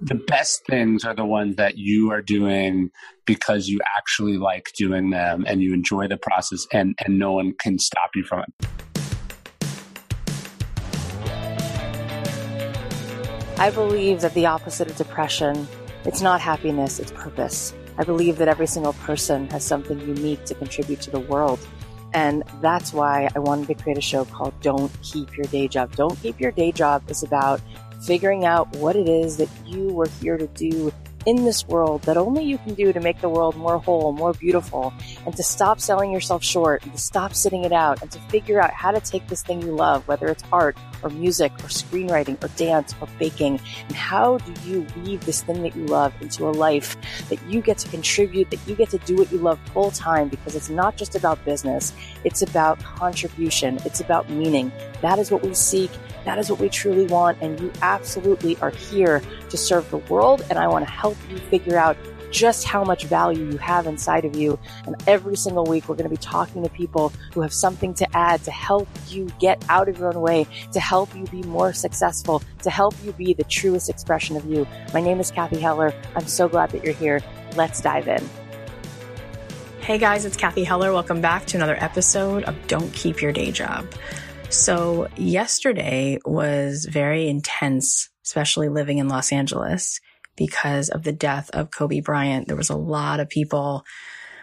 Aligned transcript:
the 0.00 0.14
best 0.14 0.66
things 0.66 1.04
are 1.04 1.14
the 1.14 1.24
ones 1.24 1.54
that 1.56 1.78
you 1.78 2.10
are 2.10 2.20
doing 2.20 2.90
because 3.26 3.68
you 3.68 3.80
actually 3.96 4.36
like 4.36 4.72
doing 4.76 5.10
them 5.10 5.44
and 5.46 5.62
you 5.62 5.72
enjoy 5.72 6.08
the 6.08 6.16
process 6.16 6.66
and, 6.72 6.98
and 7.04 7.18
no 7.18 7.32
one 7.32 7.54
can 7.60 7.78
stop 7.78 8.10
you 8.14 8.24
from 8.24 8.40
it. 8.40 8.66
I 13.56 13.70
believe 13.70 14.20
that 14.22 14.34
the 14.34 14.46
opposite 14.46 14.90
of 14.90 14.96
depression, 14.96 15.68
it's 16.04 16.20
not 16.20 16.40
happiness, 16.40 16.98
it's 16.98 17.12
purpose. 17.12 17.72
I 17.96 18.02
believe 18.02 18.38
that 18.38 18.48
every 18.48 18.66
single 18.66 18.94
person 18.94 19.48
has 19.50 19.64
something 19.64 20.00
unique 20.00 20.44
to 20.46 20.54
contribute 20.56 21.00
to 21.02 21.10
the 21.12 21.20
world. 21.20 21.60
And 22.14 22.42
that's 22.60 22.92
why 22.92 23.28
I 23.34 23.38
wanted 23.38 23.68
to 23.68 23.74
create 23.74 23.98
a 23.98 24.00
show 24.00 24.24
called 24.24 24.54
Don't 24.60 24.90
Keep 25.02 25.36
Your 25.36 25.46
Day 25.46 25.68
Job. 25.68 25.94
Don't 25.94 26.20
Keep 26.20 26.40
Your 26.40 26.50
Day 26.50 26.72
Job 26.72 27.08
is 27.08 27.22
about 27.22 27.60
figuring 28.06 28.44
out 28.44 28.68
what 28.76 28.96
it 28.96 29.08
is 29.08 29.36
that 29.38 29.48
you 29.66 29.88
were 29.88 30.08
here 30.20 30.36
to 30.36 30.46
do 30.48 30.92
in 31.26 31.44
this 31.44 31.66
world 31.66 32.02
that 32.02 32.16
only 32.16 32.44
you 32.44 32.58
can 32.58 32.74
do 32.74 32.92
to 32.92 33.00
make 33.00 33.20
the 33.20 33.28
world 33.28 33.56
more 33.56 33.78
whole, 33.78 34.12
more 34.12 34.34
beautiful, 34.34 34.92
and 35.24 35.34
to 35.36 35.42
stop 35.42 35.80
selling 35.80 36.12
yourself 36.12 36.44
short, 36.44 36.82
and 36.82 36.92
to 36.92 36.98
stop 36.98 37.34
sitting 37.34 37.64
it 37.64 37.72
out, 37.72 38.02
and 38.02 38.10
to 38.10 38.18
figure 38.28 38.60
out 38.60 38.72
how 38.72 38.90
to 38.90 39.00
take 39.00 39.26
this 39.28 39.42
thing 39.42 39.62
you 39.62 39.74
love, 39.74 40.06
whether 40.06 40.26
it's 40.26 40.44
art 40.52 40.76
or 41.04 41.10
music 41.10 41.52
or 41.60 41.68
screenwriting 41.68 42.42
or 42.42 42.48
dance 42.56 42.94
or 43.00 43.08
baking, 43.18 43.60
and 43.88 43.96
how 43.96 44.38
do 44.38 44.52
you 44.68 44.86
weave 45.02 45.24
this 45.24 45.42
thing 45.42 45.62
that 45.62 45.76
you 45.76 45.86
love 45.86 46.12
into 46.20 46.48
a 46.48 46.50
life 46.50 46.96
that 47.28 47.40
you 47.48 47.60
get 47.60 47.78
to 47.78 47.88
contribute, 47.88 48.50
that 48.50 48.60
you 48.66 48.74
get 48.74 48.90
to 48.90 48.98
do 48.98 49.16
what 49.16 49.30
you 49.30 49.38
love 49.38 49.58
full 49.72 49.90
time 49.90 50.28
because 50.28 50.56
it's 50.56 50.70
not 50.70 50.96
just 50.96 51.14
about 51.14 51.44
business, 51.44 51.92
it's 52.24 52.42
about 52.42 52.78
contribution, 52.80 53.78
it's 53.84 54.00
about 54.00 54.28
meaning. 54.30 54.72
That 55.02 55.18
is 55.18 55.30
what 55.30 55.42
we 55.42 55.54
seek. 55.54 55.90
That 56.24 56.38
is 56.38 56.50
what 56.50 56.58
we 56.58 56.68
truly 56.68 57.06
want. 57.06 57.38
And 57.42 57.60
you 57.60 57.70
absolutely 57.82 58.56
are 58.58 58.70
here 58.70 59.22
to 59.50 59.56
serve 59.56 59.90
the 59.90 59.98
world. 59.98 60.42
And 60.48 60.58
I 60.58 60.66
want 60.68 60.86
to 60.86 60.90
help 60.90 61.16
you 61.30 61.36
figure 61.36 61.76
out 61.76 61.96
just 62.34 62.64
how 62.64 62.82
much 62.82 63.04
value 63.04 63.48
you 63.52 63.58
have 63.58 63.86
inside 63.86 64.24
of 64.24 64.34
you. 64.34 64.58
And 64.86 64.96
every 65.06 65.36
single 65.36 65.64
week, 65.64 65.88
we're 65.88 65.94
going 65.94 66.10
to 66.10 66.14
be 66.14 66.16
talking 66.16 66.64
to 66.64 66.68
people 66.68 67.12
who 67.32 67.42
have 67.42 67.52
something 67.52 67.94
to 67.94 68.16
add 68.16 68.42
to 68.42 68.50
help 68.50 68.88
you 69.08 69.28
get 69.38 69.64
out 69.68 69.88
of 69.88 70.00
your 70.00 70.08
own 70.08 70.20
way, 70.20 70.48
to 70.72 70.80
help 70.80 71.14
you 71.14 71.24
be 71.26 71.44
more 71.44 71.72
successful, 71.72 72.42
to 72.62 72.70
help 72.70 72.92
you 73.04 73.12
be 73.12 73.34
the 73.34 73.44
truest 73.44 73.88
expression 73.88 74.36
of 74.36 74.44
you. 74.46 74.66
My 74.92 75.00
name 75.00 75.20
is 75.20 75.30
Kathy 75.30 75.60
Heller. 75.60 75.94
I'm 76.16 76.26
so 76.26 76.48
glad 76.48 76.70
that 76.70 76.82
you're 76.82 76.92
here. 76.92 77.22
Let's 77.54 77.80
dive 77.80 78.08
in. 78.08 78.28
Hey 79.78 79.98
guys, 79.98 80.24
it's 80.24 80.36
Kathy 80.36 80.64
Heller. 80.64 80.92
Welcome 80.92 81.20
back 81.20 81.46
to 81.46 81.56
another 81.56 81.76
episode 81.78 82.42
of 82.44 82.56
Don't 82.66 82.92
Keep 82.94 83.22
Your 83.22 83.30
Day 83.30 83.52
Job. 83.52 83.86
So 84.48 85.06
yesterday 85.16 86.18
was 86.24 86.84
very 86.86 87.28
intense, 87.28 88.08
especially 88.24 88.68
living 88.68 88.98
in 88.98 89.08
Los 89.08 89.30
Angeles 89.30 90.00
because 90.36 90.88
of 90.88 91.02
the 91.02 91.12
death 91.12 91.50
of 91.52 91.70
Kobe 91.70 92.00
Bryant. 92.00 92.48
There 92.48 92.56
was 92.56 92.70
a 92.70 92.76
lot 92.76 93.20
of 93.20 93.28
people 93.28 93.84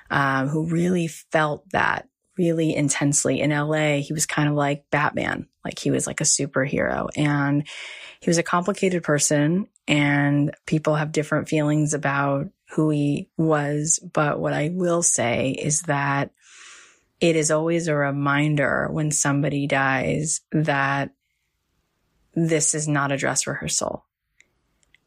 um, 0.10 0.48
who 0.48 0.66
really 0.68 1.08
felt 1.08 1.70
that 1.72 2.08
really 2.38 2.76
intensely. 2.76 3.42
In 3.42 3.52
LA, 3.52 3.98
he 3.98 4.14
was 4.14 4.26
kind 4.26 4.50
of 4.50 4.56
like 4.56 4.86
Batman, 4.90 5.48
like 5.64 5.80
he 5.80 5.92
was 5.92 6.08
like 6.08 6.22
a 6.22 6.26
superhero. 6.26 7.10
And 7.16 7.68
he 8.20 8.30
was 8.30 8.38
a 8.38 8.44
complicated 8.44 9.04
person, 9.04 9.68
and 9.88 10.56
people 10.66 10.96
have 10.96 11.12
different 11.12 11.50
feelings 11.50 11.94
about 11.94 12.48
who 12.72 12.90
he 12.90 13.30
was. 13.38 14.00
But 14.14 14.40
what 14.40 14.54
I 14.54 14.70
will 14.74 15.04
say 15.04 15.52
is 15.52 15.84
that 15.84 16.32
it 17.20 17.36
is 17.36 17.52
always 17.52 17.88
a 17.88 17.96
reminder 17.96 18.88
when 18.92 19.12
somebody 19.12 19.68
dies 19.68 20.42
that 20.52 21.12
this 22.34 22.74
is 22.74 22.88
not 22.88 23.12
a 23.12 23.18
dress 23.18 23.46
rehearsal. 23.46 24.06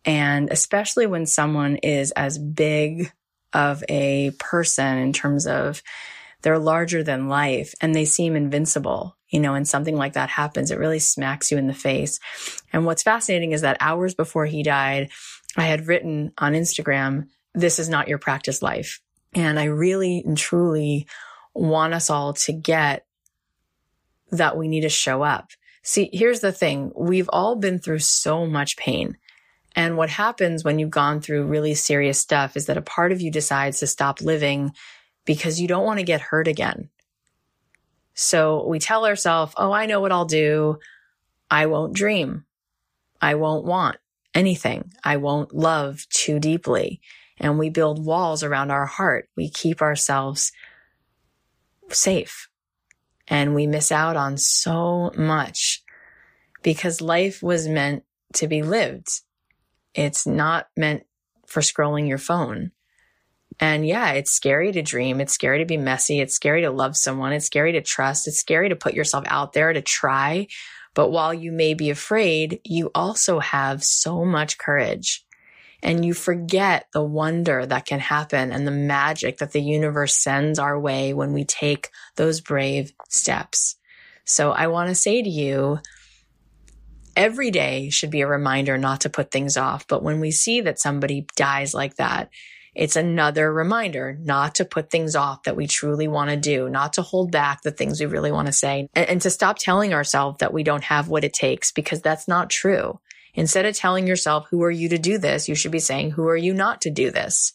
And 0.04 0.50
especially 0.50 1.06
when 1.06 1.26
someone 1.26 1.76
is 1.76 2.10
as 2.12 2.38
big 2.38 3.12
of 3.52 3.82
a 3.88 4.32
person 4.38 4.98
in 4.98 5.12
terms 5.12 5.46
of 5.46 5.82
they're 6.42 6.58
larger 6.58 7.02
than 7.02 7.28
life 7.28 7.74
and 7.80 7.94
they 7.94 8.04
seem 8.04 8.36
invincible, 8.36 9.16
you 9.30 9.40
know, 9.40 9.54
and 9.54 9.66
something 9.66 9.96
like 9.96 10.12
that 10.12 10.28
happens, 10.28 10.70
it 10.70 10.78
really 10.78 10.98
smacks 10.98 11.50
you 11.50 11.56
in 11.56 11.68
the 11.68 11.74
face. 11.74 12.20
And 12.72 12.84
what's 12.84 13.02
fascinating 13.02 13.52
is 13.52 13.62
that 13.62 13.78
hours 13.80 14.14
before 14.14 14.44
he 14.44 14.62
died, 14.62 15.10
I 15.56 15.64
had 15.64 15.86
written 15.86 16.32
on 16.36 16.52
Instagram, 16.52 17.28
this 17.54 17.78
is 17.78 17.88
not 17.88 18.08
your 18.08 18.18
practice 18.18 18.60
life. 18.60 19.00
And 19.34 19.58
I 19.58 19.64
really 19.64 20.22
and 20.26 20.36
truly 20.36 21.06
want 21.54 21.94
us 21.94 22.10
all 22.10 22.34
to 22.34 22.52
get 22.52 23.06
that 24.32 24.56
we 24.56 24.68
need 24.68 24.82
to 24.82 24.88
show 24.88 25.22
up. 25.22 25.50
See, 25.82 26.10
here's 26.12 26.40
the 26.40 26.52
thing. 26.52 26.92
We've 26.96 27.30
all 27.32 27.56
been 27.56 27.78
through 27.78 28.00
so 28.00 28.46
much 28.46 28.76
pain. 28.76 29.16
And 29.74 29.96
what 29.96 30.10
happens 30.10 30.62
when 30.62 30.78
you've 30.78 30.90
gone 30.90 31.20
through 31.20 31.46
really 31.46 31.74
serious 31.74 32.20
stuff 32.20 32.56
is 32.56 32.66
that 32.66 32.76
a 32.76 32.82
part 32.82 33.12
of 33.12 33.20
you 33.20 33.30
decides 33.30 33.80
to 33.80 33.86
stop 33.86 34.20
living 34.20 34.72
because 35.24 35.60
you 35.60 35.66
don't 35.66 35.84
want 35.84 35.98
to 35.98 36.04
get 36.04 36.20
hurt 36.20 36.46
again. 36.46 36.90
So 38.14 38.66
we 38.68 38.78
tell 38.78 39.04
ourselves, 39.04 39.54
Oh, 39.56 39.72
I 39.72 39.86
know 39.86 40.00
what 40.00 40.12
I'll 40.12 40.24
do. 40.24 40.78
I 41.50 41.66
won't 41.66 41.94
dream. 41.94 42.44
I 43.20 43.34
won't 43.34 43.64
want 43.64 43.96
anything. 44.34 44.92
I 45.02 45.16
won't 45.16 45.54
love 45.54 46.06
too 46.08 46.38
deeply. 46.38 47.00
And 47.38 47.58
we 47.58 47.70
build 47.70 48.04
walls 48.04 48.44
around 48.44 48.70
our 48.70 48.86
heart. 48.86 49.28
We 49.36 49.50
keep 49.50 49.82
ourselves 49.82 50.52
safe 51.88 52.48
and 53.28 53.54
we 53.54 53.66
miss 53.66 53.90
out 53.90 54.16
on 54.16 54.36
so 54.36 55.10
much 55.16 55.82
because 56.62 57.00
life 57.00 57.42
was 57.42 57.68
meant 57.68 58.04
to 58.34 58.46
be 58.46 58.62
lived. 58.62 59.08
It's 59.94 60.26
not 60.26 60.68
meant 60.76 61.04
for 61.46 61.60
scrolling 61.60 62.08
your 62.08 62.18
phone. 62.18 62.72
And 63.60 63.86
yeah, 63.86 64.12
it's 64.12 64.32
scary 64.32 64.72
to 64.72 64.82
dream. 64.82 65.20
It's 65.20 65.32
scary 65.32 65.60
to 65.60 65.64
be 65.64 65.76
messy. 65.76 66.20
It's 66.20 66.34
scary 66.34 66.62
to 66.62 66.70
love 66.70 66.96
someone. 66.96 67.32
It's 67.32 67.46
scary 67.46 67.72
to 67.72 67.82
trust. 67.82 68.26
It's 68.26 68.40
scary 68.40 68.68
to 68.70 68.76
put 68.76 68.94
yourself 68.94 69.24
out 69.28 69.52
there 69.52 69.72
to 69.72 69.82
try. 69.82 70.48
But 70.94 71.10
while 71.10 71.32
you 71.32 71.52
may 71.52 71.74
be 71.74 71.90
afraid, 71.90 72.60
you 72.64 72.90
also 72.94 73.38
have 73.38 73.84
so 73.84 74.24
much 74.24 74.58
courage 74.58 75.24
and 75.82 76.04
you 76.04 76.14
forget 76.14 76.86
the 76.92 77.02
wonder 77.02 77.66
that 77.66 77.84
can 77.84 78.00
happen 78.00 78.52
and 78.52 78.66
the 78.66 78.72
magic 78.72 79.38
that 79.38 79.52
the 79.52 79.60
universe 79.60 80.16
sends 80.16 80.58
our 80.58 80.80
way 80.80 81.12
when 81.12 81.32
we 81.32 81.44
take 81.44 81.90
those 82.16 82.40
brave 82.40 82.92
steps. 83.10 83.76
So 84.24 84.52
I 84.52 84.68
want 84.68 84.88
to 84.88 84.94
say 84.94 85.22
to 85.22 85.28
you, 85.28 85.80
every 87.16 87.50
day 87.50 87.90
should 87.90 88.10
be 88.10 88.20
a 88.20 88.26
reminder 88.26 88.78
not 88.78 89.02
to 89.02 89.10
put 89.10 89.30
things 89.30 89.56
off. 89.56 89.86
But 89.86 90.02
when 90.02 90.20
we 90.20 90.30
see 90.30 90.60
that 90.62 90.78
somebody 90.78 91.26
dies 91.36 91.74
like 91.74 91.96
that, 91.96 92.30
it's 92.74 92.96
another 92.96 93.52
reminder 93.52 94.18
not 94.20 94.56
to 94.56 94.64
put 94.64 94.90
things 94.90 95.14
off 95.14 95.44
that 95.44 95.56
we 95.56 95.66
truly 95.66 96.08
want 96.08 96.30
to 96.30 96.36
do, 96.36 96.68
not 96.68 96.94
to 96.94 97.02
hold 97.02 97.30
back 97.30 97.62
the 97.62 97.70
things 97.70 98.00
we 98.00 98.06
really 98.06 98.32
want 98.32 98.46
to 98.46 98.52
say, 98.52 98.88
and, 98.94 99.08
and, 99.08 99.22
to 99.22 99.30
stop 99.30 99.58
telling 99.58 99.94
ourselves 99.94 100.38
that 100.38 100.52
we 100.52 100.64
don't 100.64 100.82
have 100.82 101.08
what 101.08 101.22
it 101.22 101.32
takes 101.32 101.70
because 101.70 102.02
that's 102.02 102.26
not 102.26 102.50
true. 102.50 102.98
Instead 103.34 103.64
of 103.64 103.76
telling 103.76 104.06
yourself, 104.06 104.48
who 104.50 104.62
are 104.64 104.70
you 104.70 104.88
to 104.88 104.98
do 104.98 105.18
this? 105.18 105.48
You 105.48 105.54
should 105.54 105.72
be 105.72 105.78
saying, 105.78 106.12
who 106.12 106.26
are 106.26 106.36
you 106.36 106.52
not 106.52 106.80
to 106.82 106.90
do 106.90 107.10
this? 107.10 107.52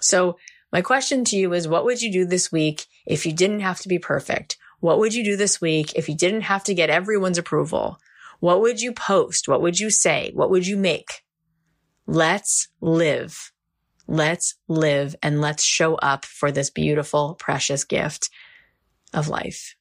So 0.00 0.36
my 0.72 0.82
question 0.82 1.24
to 1.26 1.36
you 1.36 1.52
is, 1.52 1.68
what 1.68 1.84
would 1.84 2.02
you 2.02 2.12
do 2.12 2.24
this 2.24 2.50
week 2.50 2.86
if 3.06 3.26
you 3.26 3.32
didn't 3.32 3.60
have 3.60 3.80
to 3.80 3.88
be 3.88 3.98
perfect? 3.98 4.56
What 4.80 4.98
would 4.98 5.14
you 5.14 5.24
do 5.24 5.36
this 5.36 5.60
week 5.60 5.94
if 5.94 6.08
you 6.08 6.16
didn't 6.16 6.42
have 6.42 6.64
to 6.64 6.74
get 6.74 6.90
everyone's 6.90 7.38
approval? 7.38 7.98
What 8.40 8.60
would 8.60 8.80
you 8.80 8.92
post? 8.92 9.48
What 9.48 9.62
would 9.62 9.78
you 9.78 9.90
say? 9.90 10.32
What 10.34 10.50
would 10.50 10.66
you 10.66 10.76
make? 10.76 11.22
Let's 12.06 12.68
live. 12.80 13.52
Let's 14.08 14.56
live 14.66 15.14
and 15.22 15.40
let's 15.40 15.62
show 15.62 15.94
up 15.96 16.24
for 16.24 16.50
this 16.50 16.70
beautiful, 16.70 17.36
precious 17.38 17.84
gift 17.84 18.28
of 19.14 19.28
life. 19.28 19.76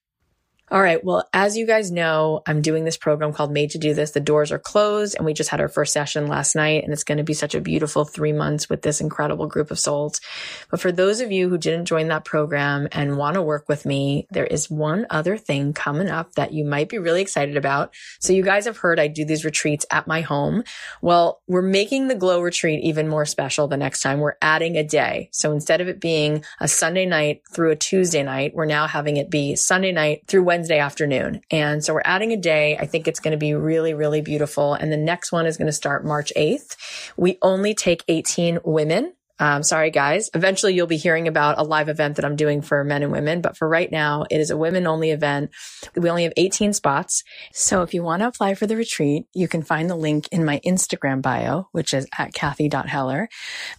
All 0.71 0.81
right. 0.83 1.03
Well, 1.03 1.27
as 1.33 1.57
you 1.57 1.65
guys 1.65 1.89
know, 1.89 2.43
I'm 2.45 2.61
doing 2.61 2.85
this 2.85 2.95
program 2.95 3.33
called 3.33 3.51
Made 3.51 3.71
to 3.71 3.79
Do 3.79 3.95
This. 3.95 4.11
The 4.11 4.19
doors 4.19 4.51
are 4.51 4.59
closed 4.59 5.15
and 5.15 5.25
we 5.25 5.33
just 5.33 5.49
had 5.49 5.59
our 5.59 5.67
first 5.67 5.91
session 5.93 6.27
last 6.27 6.55
night 6.55 6.83
and 6.83 6.93
it's 6.93 7.03
going 7.03 7.17
to 7.17 7.23
be 7.23 7.33
such 7.33 7.55
a 7.55 7.61
beautiful 7.61 8.05
three 8.05 8.33
months 8.33 8.69
with 8.69 8.83
this 8.83 9.01
incredible 9.01 9.47
group 9.47 9.71
of 9.71 9.79
souls. 9.79 10.21
But 10.69 10.79
for 10.79 10.91
those 10.91 11.21
of 11.21 11.31
you 11.31 11.49
who 11.49 11.57
didn't 11.57 11.85
join 11.85 12.09
that 12.09 12.23
program 12.23 12.87
and 12.91 13.17
want 13.17 13.33
to 13.33 13.41
work 13.41 13.67
with 13.67 13.83
me, 13.83 14.27
there 14.29 14.45
is 14.45 14.69
one 14.69 15.07
other 15.09 15.37
thing 15.37 15.73
coming 15.73 16.07
up 16.07 16.33
that 16.33 16.53
you 16.53 16.63
might 16.63 16.89
be 16.89 16.99
really 16.99 17.23
excited 17.23 17.57
about. 17.57 17.91
So 18.19 18.33
you 18.33 18.43
guys 18.43 18.65
have 18.65 18.77
heard 18.77 18.99
I 18.99 19.07
do 19.07 19.25
these 19.25 19.45
retreats 19.45 19.87
at 19.89 20.05
my 20.05 20.21
home. 20.21 20.63
Well, 21.01 21.41
we're 21.47 21.63
making 21.63 22.09
the 22.09 22.15
glow 22.15 22.41
retreat 22.41 22.83
even 22.83 23.07
more 23.07 23.25
special 23.25 23.67
the 23.67 23.75
next 23.75 24.01
time. 24.01 24.19
We're 24.19 24.37
adding 24.39 24.77
a 24.77 24.83
day. 24.83 25.29
So 25.31 25.51
instead 25.51 25.81
of 25.81 25.87
it 25.87 25.99
being 25.99 26.43
a 26.59 26.67
Sunday 26.67 27.07
night 27.07 27.41
through 27.51 27.71
a 27.71 27.75
Tuesday 27.75 28.21
night, 28.21 28.53
we're 28.53 28.65
now 28.65 28.85
having 28.85 29.17
it 29.17 29.31
be 29.31 29.55
Sunday 29.55 29.91
night 29.91 30.27
through 30.27 30.43
Wednesday 30.43 30.58
Wednesday 30.59 30.79
afternoon. 30.79 31.39
And 31.49 31.85
so 31.85 31.93
we're 31.93 32.01
adding 32.03 32.33
a 32.33 32.37
day. 32.37 32.75
I 32.77 32.85
think 32.85 33.07
it's 33.07 33.21
going 33.21 33.31
to 33.31 33.37
be 33.37 33.53
really, 33.53 33.93
really 33.93 34.19
beautiful. 34.19 34.73
And 34.73 34.91
the 34.91 34.97
next 34.97 35.31
one 35.31 35.45
is 35.45 35.55
going 35.55 35.67
to 35.67 35.71
start 35.71 36.03
March 36.03 36.33
8th. 36.35 36.75
We 37.15 37.37
only 37.41 37.73
take 37.73 38.03
18 38.09 38.59
women. 38.65 39.13
Um, 39.39 39.63
sorry, 39.63 39.89
guys. 39.89 40.29
Eventually, 40.33 40.73
you'll 40.73 40.87
be 40.87 40.97
hearing 40.97 41.27
about 41.27 41.57
a 41.57 41.63
live 41.63 41.89
event 41.89 42.17
that 42.17 42.25
I'm 42.25 42.35
doing 42.35 42.61
for 42.61 42.83
men 42.83 43.03
and 43.03 43.11
women. 43.11 43.41
But 43.41 43.57
for 43.57 43.67
right 43.67 43.91
now, 43.91 44.25
it 44.29 44.39
is 44.39 44.51
a 44.51 44.57
women 44.57 44.85
only 44.85 45.11
event. 45.11 45.51
We 45.95 46.09
only 46.09 46.23
have 46.23 46.33
18 46.35 46.73
spots. 46.73 47.23
So 47.53 47.81
if 47.81 47.93
you 47.93 48.03
want 48.03 48.21
to 48.21 48.27
apply 48.27 48.55
for 48.55 48.67
the 48.67 48.75
retreat, 48.75 49.25
you 49.33 49.47
can 49.47 49.61
find 49.61 49.89
the 49.89 49.95
link 49.95 50.27
in 50.31 50.43
my 50.43 50.59
Instagram 50.65 51.21
bio, 51.21 51.69
which 51.71 51.93
is 51.93 52.07
at 52.17 52.33
Kathy.Heller, 52.33 53.29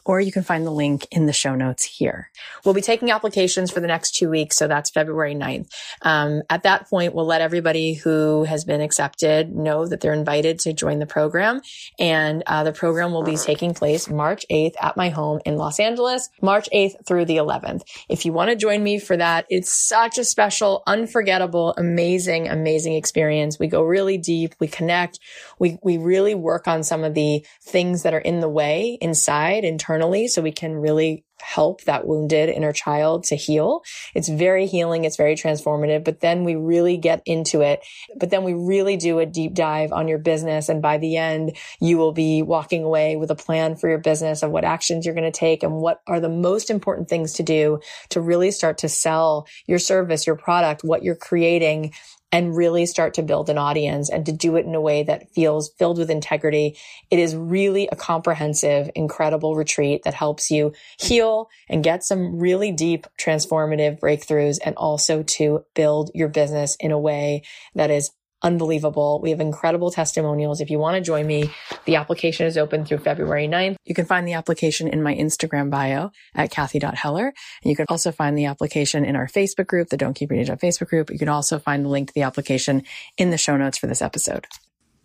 or 0.05 0.21
you 0.21 0.33
can 0.33 0.43
find 0.43 0.67
the 0.67 0.71
link 0.71 1.07
in 1.11 1.27
the 1.27 1.33
show 1.33 1.55
notes 1.55 1.85
here. 1.85 2.31
We'll 2.65 2.75
be 2.75 2.81
taking 2.81 3.11
applications 3.11 3.71
for 3.71 3.81
the 3.81 3.87
next 3.87 4.13
two 4.13 4.31
weeks. 4.31 4.57
So 4.57 4.67
that's 4.67 4.91
February 4.91 5.35
9th. 5.35 5.71
Um, 6.03 6.43
at 6.49 6.63
that 6.63 6.89
point, 6.89 7.15
we'll 7.15 7.27
let 7.27 7.43
everybody 7.43 7.95
who 7.95 8.45
has 8.45 8.65
been 8.65 8.81
accepted 8.81 9.55
know 9.55 9.87
that 9.87 10.01
they're 10.01 10.13
invited 10.13 10.59
to 10.61 10.73
join 10.73 10.99
the 10.99 11.07
program. 11.07 11.61
And 11.99 12.43
uh, 12.47 12.65
the 12.65 12.73
program 12.73 13.13
will 13.13 13.23
be 13.23 13.37
taking 13.37 13.75
place 13.75 14.09
March 14.09 14.47
8th 14.51 14.75
at 14.81 14.97
my 14.97 15.11
home 15.11 15.41
in 15.51 15.59
Los 15.59 15.81
Angeles, 15.81 16.31
March 16.41 16.69
8th 16.73 17.07
through 17.07 17.27
the 17.27 17.37
11th. 17.37 17.83
If 18.09 18.25
you 18.25 18.33
want 18.33 18.51
to 18.51 18.57
join 18.57 18.83
me 18.83 18.99
for 18.99 19.17
that, 19.17 19.47
it's 19.51 19.71
such 19.71 20.17
a 20.19 20.25
special, 20.25 20.83
unforgettable, 20.87 21.75
amazing, 21.77 22.49
amazing 22.49 22.95
experience. 22.95 23.59
We 23.59 23.67
go 23.67 23.83
really 23.83 24.17
deep. 24.17 24.55
We 24.61 24.69
connect. 24.69 25.19
We, 25.59 25.79
we 25.83 25.99
really 25.99 26.35
work 26.35 26.69
on 26.69 26.83
some 26.83 27.05
of 27.05 27.15
the 27.15 27.45
things 27.63 28.05
that 28.05 28.15
are 28.15 28.19
in 28.19 28.41
the 28.41 28.49
way 28.49 28.99
inside 29.01 29.65
internally 29.65 30.29
so 30.29 30.43
we 30.43 30.53
can 30.53 30.77
really 30.77 31.25
help 31.41 31.83
that 31.85 32.07
wounded 32.07 32.49
inner 32.49 32.73
child 32.73 33.25
to 33.25 33.37
heal. 33.37 33.83
It's 34.15 34.29
very 34.29 34.67
healing. 34.67 35.05
It's 35.05 35.17
very 35.17 35.35
transformative, 35.35 36.05
but 36.05 36.21
then 36.21 36.45
we 36.45 36.57
really 36.57 36.97
get 36.97 37.23
into 37.27 37.61
it. 37.61 37.81
But 38.17 38.31
then 38.31 38.45
we 38.45 38.55
really 38.55 38.97
do 38.97 39.19
a 39.19 39.27
deep 39.27 39.55
dive 39.55 39.93
on 39.93 40.09
your 40.09 40.19
business. 40.19 40.69
And 40.69 40.83
by 40.83 40.99
the 40.99 41.17
end, 41.17 41.57
you 41.81 41.99
will 41.99 42.13
be 42.13 42.43
walking 42.43 42.85
away 42.85 43.17
with 43.17 43.31
a 43.31 43.35
plan 43.35 43.77
for 43.77 43.89
your 43.89 43.99
business 43.99 44.43
of 44.43 44.51
what 44.51 44.65
actions 44.65 45.05
you're 45.05 45.15
going 45.15 45.31
to 45.31 45.39
take 45.39 45.63
and 45.63 45.75
what 45.75 46.01
are 46.07 46.21
the 46.21 46.29
most 46.29 46.71
important 46.71 47.09
things 47.09 47.35
to 47.35 47.43
do 47.43 47.81
to 48.11 48.21
really 48.21 48.51
start 48.51 48.79
to 48.79 48.89
sell 48.89 49.47
your 49.67 49.79
service, 49.79 50.27
your 50.27 50.37
product, 50.37 50.85
what 50.85 51.03
you're 51.03 51.17
creating 51.17 51.93
and 52.33 52.57
really 52.57 52.87
start 52.87 53.15
to 53.15 53.23
build 53.23 53.51
an 53.51 53.59
audience 53.59 54.09
and 54.09 54.25
to 54.27 54.33
do 54.33 54.57
it 54.57 54.67
in 54.67 54.75
a 54.75 54.81
way 54.81 55.03
that 55.03 55.33
feels 55.35 55.71
filled 55.79 55.99
with 55.99 56.11
integrity. 56.11 56.77
It 57.11 57.19
is 57.19 57.35
really 57.35 57.89
a 57.91 57.97
comprehensive, 57.97 58.91
incredible 58.95 59.57
retreat 59.57 60.05
that 60.05 60.15
helps 60.15 60.51
you 60.51 60.73
heal 60.99 61.49
and 61.69 61.83
get 61.83 62.05
some 62.05 62.39
really 62.39 62.71
deep 62.71 63.07
transformative 63.21 63.99
breakthroughs 63.99 64.59
and 64.65 64.77
also 64.77 65.23
to 65.25 65.65
build 65.75 66.11
your 66.15 66.29
business 66.29 66.77
in 66.79 66.93
a 66.93 66.99
way 66.99 67.43
that 67.75 67.91
is 67.91 68.11
unbelievable. 68.43 69.21
We 69.23 69.31
have 69.31 69.41
incredible 69.41 69.91
testimonials. 69.91 70.61
If 70.61 70.71
you 70.71 70.79
want 70.79 70.97
to 70.97 71.01
join 71.01 71.27
me, 71.27 71.51
the 71.85 71.97
application 71.97 72.47
is 72.47 72.57
open 72.57 72.85
through 72.85 72.99
February 72.99 73.49
9th. 73.49 73.77
You 73.85 73.95
can 73.95 74.07
find 74.07 74.27
the 74.27 74.35
application 74.35 74.89
in 74.89 75.03
my 75.03 75.15
Instagram 75.15 75.71
bio 75.71 76.11
at 76.35 76.51
Kathy.Heller. 76.51 77.27
And 77.27 77.71
you 77.71 77.77
can 77.77 77.87
also 77.89 78.13
find 78.13 78.37
the 78.37 78.47
application 78.47 79.05
in 79.05 79.17
our 79.17 79.27
Facebook 79.27 79.67
group, 79.67 79.89
the 79.89 79.97
Don't 79.97 80.15
Keep 80.15 80.31
Day 80.31 80.45
Job 80.45 80.61
Facebook 80.61 80.89
group. 80.89 81.11
You 81.11 81.19
can 81.19 81.29
also 81.29 81.59
find 81.59 81.85
the 81.85 81.89
link 81.89 82.09
to 82.09 82.15
the 82.15 82.23
application 82.23 82.83
in 83.17 83.31
the 83.31 83.39
show 83.39 83.57
notes 83.57 83.79
for 83.79 83.87
this 83.87 84.03
episode. 84.03 84.47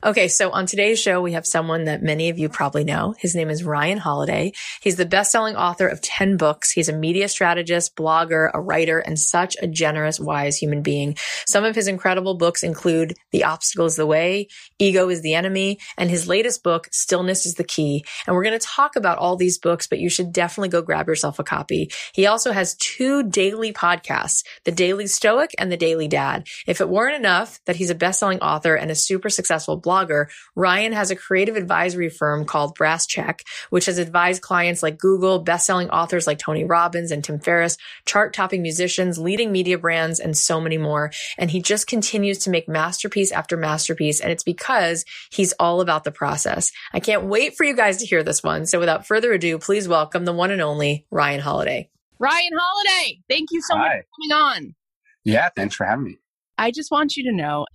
Okay, 0.06 0.28
so 0.28 0.52
on 0.52 0.68
today's 0.68 1.00
show, 1.00 1.20
we 1.20 1.32
have 1.32 1.48
someone 1.48 1.86
that 1.86 2.04
many 2.04 2.30
of 2.30 2.38
you 2.38 2.48
probably 2.48 2.84
know. 2.84 3.16
His 3.18 3.34
name 3.34 3.50
is 3.50 3.64
Ryan 3.64 3.98
Holiday. 3.98 4.52
He's 4.80 4.98
the 4.98 5.06
best-selling 5.08 5.56
author 5.56 5.88
of 5.88 6.00
10 6.00 6.38
books. 6.38 6.70
He's 6.70 6.90
a 6.90 6.96
media 6.96 7.28
strategist, 7.28 7.96
blogger, 7.96 8.52
a 8.54 8.62
writer, 8.62 9.00
and 9.00 9.18
such 9.18 9.58
a 9.60 9.66
generous, 9.66 10.20
wise 10.20 10.58
human 10.58 10.84
being. 10.84 11.18
Some 11.48 11.64
of 11.64 11.74
his 11.74 11.88
incredible 11.88 12.36
books 12.36 12.62
include 12.62 13.16
The 13.32 13.46
Obstacle 13.46 13.88
is 13.88 13.96
the 13.96 14.06
Way, 14.06 14.50
Ego 14.78 15.10
is 15.10 15.24
the 15.24 15.34
Enemy, 15.34 15.80
and 15.98 16.08
his 16.08 16.28
latest 16.28 16.62
book, 16.62 16.88
Stillness 16.92 17.48
is 17.48 17.56
the 17.56 17.64
Key. 17.64 18.06
And 18.28 18.36
we're 18.36 18.44
going 18.44 18.60
to 18.60 18.64
talk 18.64 18.96
about 18.96 19.18
all 19.18 19.38
these 19.38 19.58
books, 19.58 19.88
but 19.88 19.98
you 19.98 20.10
should 20.10 20.32
definitely 20.32 20.70
go 20.70 20.84
grab 20.84 21.08
yourself 21.08 21.40
a 21.40 21.44
copy. 21.44 21.90
He 22.14 22.28
also 22.28 22.52
has 22.52 22.76
two 22.76 23.24
daily 23.24 23.74
podcasts, 23.74 24.44
The 24.66 24.72
Daily 24.72 25.08
Stoic 25.08 25.56
and 25.58 25.72
The 25.72 25.78
Daily 25.78 26.08
Dad. 26.08 26.46
If 26.68 26.80
it 26.80 26.90
weren't 26.90 27.16
enough 27.16 27.60
that 27.66 27.78
he's 27.78 27.90
a 27.90 27.96
best-selling 27.96 28.42
author 28.42 28.76
and 28.76 28.92
a 28.92 28.96
super 28.96 29.32
successful 29.32 29.82
blogger, 29.82 29.95
blogger, 29.96 30.28
Ryan 30.56 30.94
has 30.94 31.12
a 31.12 31.16
creative 31.16 31.56
advisory 31.56 32.10
firm 32.10 32.46
called 32.46 32.76
Brass 32.76 33.08
Check, 33.08 33.44
which 33.70 33.86
has 33.86 33.98
advised 33.98 34.42
clients 34.42 34.84
like 34.84 34.98
Google, 34.98 35.40
best-selling 35.40 35.90
authors 35.90 36.28
like 36.28 36.40
Tony 36.40 36.64
Robbins 36.64 37.12
and 37.12 37.24
Tim 37.24 37.40
Ferriss, 37.40 37.78
chart-topping 38.06 38.62
musicians, 38.62 39.18
leading 39.18 39.52
media 39.52 39.78
brands, 39.78 40.20
and 40.20 40.38
so 40.38 40.60
many 40.60 40.78
more. 40.78 41.12
And 41.38 41.50
he 41.52 41.62
just 41.62 41.88
continues 41.88 42.40
to 42.40 42.50
make 42.50 42.68
masterpiece 42.68 43.32
after 43.32 43.58
masterpiece. 43.58 44.20
And 44.20 44.32
it's 44.32 44.44
because 44.44 45.06
he's 45.32 45.54
all 45.54 45.82
about 45.82 46.04
the 46.04 46.12
process. 46.12 46.72
I 46.94 47.00
can't 47.00 47.26
wait 47.26 47.56
for 47.56 47.64
you 47.64 47.76
guys 47.76 47.98
to 47.98 48.06
hear 48.06 48.24
this 48.24 48.44
one. 48.44 48.66
So 48.66 48.80
without 48.80 49.08
further 49.08 49.34
ado, 49.34 49.58
please 49.60 49.88
welcome 49.88 50.26
the 50.26 50.34
one 50.34 50.52
and 50.52 50.62
only 50.62 51.06
Ryan 51.12 51.42
Holiday. 51.42 51.90
Ryan 52.20 52.52
Holiday, 52.58 53.20
thank 53.30 53.50
you 53.52 53.62
so 53.62 53.76
Hi. 53.76 53.82
much 53.82 53.92
for 53.98 54.06
coming 54.22 54.44
on. 54.44 54.76
Yeah, 55.24 55.50
thanks 55.56 55.76
for 55.76 55.86
having 55.86 56.06
me. 56.06 56.18
I 56.58 56.72
just 56.72 56.92
want 56.92 57.18
you 57.18 57.24
to 57.30 57.36
know 57.36 57.66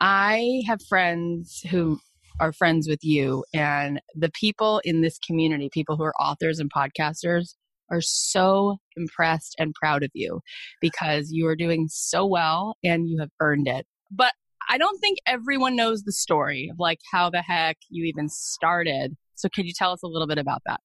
I 0.00 0.62
have 0.66 0.80
friends 0.88 1.60
who 1.70 1.98
are 2.40 2.52
friends 2.52 2.88
with 2.88 3.00
you 3.02 3.44
and 3.52 4.00
the 4.14 4.30
people 4.30 4.80
in 4.84 5.00
this 5.00 5.18
community, 5.18 5.68
people 5.72 5.96
who 5.96 6.04
are 6.04 6.14
authors 6.20 6.60
and 6.60 6.70
podcasters, 6.72 7.54
are 7.90 8.00
so 8.00 8.76
impressed 8.96 9.56
and 9.58 9.74
proud 9.74 10.02
of 10.02 10.10
you 10.14 10.40
because 10.80 11.30
you 11.32 11.46
are 11.46 11.56
doing 11.56 11.88
so 11.88 12.26
well 12.26 12.76
and 12.84 13.08
you 13.08 13.18
have 13.18 13.30
earned 13.40 13.66
it. 13.66 13.86
But 14.10 14.34
I 14.68 14.78
don't 14.78 15.00
think 15.00 15.18
everyone 15.26 15.74
knows 15.74 16.02
the 16.02 16.12
story 16.12 16.68
of 16.70 16.78
like 16.78 16.98
how 17.10 17.30
the 17.30 17.42
heck 17.42 17.78
you 17.88 18.04
even 18.04 18.28
started. 18.28 19.16
So 19.34 19.48
could 19.52 19.64
you 19.64 19.72
tell 19.76 19.92
us 19.92 20.02
a 20.02 20.06
little 20.06 20.28
bit 20.28 20.38
about 20.38 20.62
that? 20.66 20.80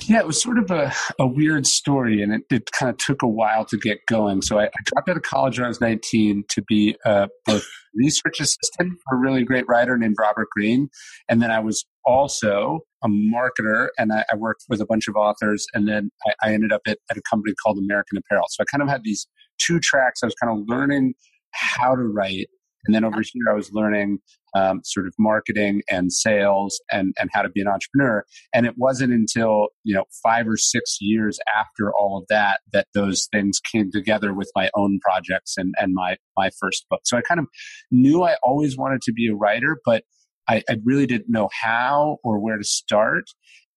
Yeah, 0.00 0.18
it 0.18 0.26
was 0.26 0.40
sort 0.40 0.58
of 0.58 0.70
a, 0.70 0.92
a 1.18 1.26
weird 1.26 1.66
story, 1.66 2.22
and 2.22 2.32
it, 2.32 2.42
it 2.50 2.70
kind 2.72 2.90
of 2.90 2.98
took 2.98 3.22
a 3.22 3.28
while 3.28 3.64
to 3.64 3.76
get 3.76 3.98
going. 4.06 4.42
So 4.42 4.58
I, 4.58 4.66
I 4.66 4.70
dropped 4.84 5.08
out 5.08 5.16
of 5.16 5.22
college 5.22 5.58
when 5.58 5.64
I 5.64 5.68
was 5.68 5.80
19 5.80 6.44
to 6.50 6.62
be 6.62 6.96
uh, 7.04 7.26
a 7.48 7.60
research 7.96 8.40
assistant 8.40 8.98
for 9.08 9.16
a 9.16 9.18
really 9.18 9.44
great 9.44 9.66
writer 9.68 9.96
named 9.96 10.16
Robert 10.18 10.48
Greene. 10.54 10.88
And 11.28 11.42
then 11.42 11.50
I 11.50 11.60
was 11.60 11.84
also 12.04 12.80
a 13.02 13.08
marketer, 13.08 13.88
and 13.98 14.12
I, 14.12 14.24
I 14.30 14.36
worked 14.36 14.64
with 14.68 14.80
a 14.80 14.86
bunch 14.86 15.08
of 15.08 15.16
authors. 15.16 15.66
And 15.74 15.88
then 15.88 16.10
I, 16.26 16.48
I 16.48 16.54
ended 16.54 16.72
up 16.72 16.82
at, 16.86 16.98
at 17.10 17.16
a 17.16 17.22
company 17.28 17.54
called 17.62 17.78
American 17.78 18.18
Apparel. 18.18 18.46
So 18.50 18.62
I 18.62 18.64
kind 18.70 18.82
of 18.82 18.88
had 18.88 19.02
these 19.04 19.26
two 19.58 19.80
tracks. 19.80 20.20
I 20.22 20.26
was 20.26 20.34
kind 20.34 20.56
of 20.56 20.64
learning 20.68 21.14
how 21.52 21.94
to 21.94 22.02
write 22.02 22.48
and 22.86 22.94
then 22.94 23.04
over 23.04 23.20
here, 23.20 23.44
I 23.50 23.54
was 23.54 23.70
learning 23.72 24.18
um, 24.56 24.80
sort 24.84 25.06
of 25.06 25.14
marketing 25.18 25.82
and 25.90 26.12
sales 26.12 26.80
and, 26.90 27.14
and 27.18 27.28
how 27.32 27.42
to 27.42 27.50
be 27.50 27.60
an 27.60 27.68
entrepreneur. 27.68 28.24
And 28.54 28.64
it 28.64 28.74
wasn't 28.76 29.12
until, 29.12 29.68
you 29.84 29.94
know, 29.94 30.04
five 30.22 30.48
or 30.48 30.56
six 30.56 30.98
years 31.00 31.38
after 31.54 31.92
all 31.92 32.18
of 32.18 32.24
that, 32.28 32.60
that 32.72 32.86
those 32.94 33.28
things 33.32 33.60
came 33.60 33.90
together 33.90 34.32
with 34.32 34.50
my 34.54 34.70
own 34.74 34.98
projects 35.02 35.54
and, 35.56 35.74
and 35.78 35.92
my, 35.94 36.16
my 36.36 36.50
first 36.58 36.86
book. 36.88 37.00
So 37.04 37.18
I 37.18 37.22
kind 37.22 37.40
of 37.40 37.46
knew 37.90 38.22
I 38.22 38.36
always 38.42 38.76
wanted 38.78 39.02
to 39.02 39.12
be 39.12 39.28
a 39.28 39.34
writer, 39.34 39.78
but 39.84 40.04
I, 40.48 40.62
I 40.70 40.78
really 40.84 41.06
didn't 41.06 41.28
know 41.28 41.50
how 41.62 42.18
or 42.24 42.38
where 42.38 42.56
to 42.56 42.64
start. 42.64 43.24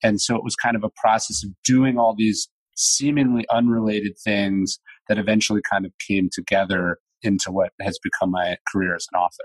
And 0.02 0.22
so 0.22 0.36
it 0.36 0.44
was 0.44 0.56
kind 0.56 0.78
of 0.78 0.84
a 0.84 0.92
process 1.02 1.44
of 1.44 1.50
doing 1.66 1.98
all 1.98 2.16
these 2.18 2.48
seemingly 2.78 3.46
unrelated 3.52 4.14
things 4.24 4.80
that 5.10 5.18
eventually 5.18 5.62
kind 5.70 5.86
of 5.86 5.92
came 6.08 6.30
together 6.32 6.98
into 7.22 7.52
what 7.52 7.72
has 7.82 8.00
become 8.02 8.32
my 8.32 8.58
career 8.72 8.96
as 8.96 9.08
an 9.12 9.20
author. 9.20 9.44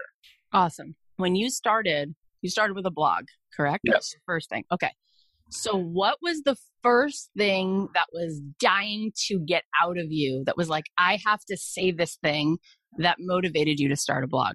Awesome. 0.53 0.97
When 1.17 1.35
you 1.35 1.51
started, 1.51 2.15
you 2.43 2.51
started 2.51 2.75
with 2.75 2.87
a 2.87 2.91
blog, 2.91 3.25
correct? 3.57 3.83
Yes. 3.85 4.15
first 4.27 4.49
thing. 4.51 4.65
Okay. 4.73 4.91
So, 5.51 5.77
what 5.77 6.19
was 6.23 6.43
the 6.43 6.57
first 6.83 7.31
thing 7.37 7.89
that 7.95 8.07
was 8.13 8.41
dying 8.59 9.13
to 9.27 9.39
get 9.39 9.63
out 9.83 9.99
of 9.99 10.07
you 10.11 10.43
that 10.47 10.57
was 10.57 10.69
like, 10.69 10.87
I 10.99 11.19
have 11.25 11.45
to 11.45 11.57
say 11.57 11.93
this 11.93 12.17
thing 12.17 12.59
that 12.99 13.19
motivated 13.21 13.79
you 13.79 13.89
to 13.89 13.97
start 13.97 14.25
a 14.25 14.27
blog? 14.27 14.55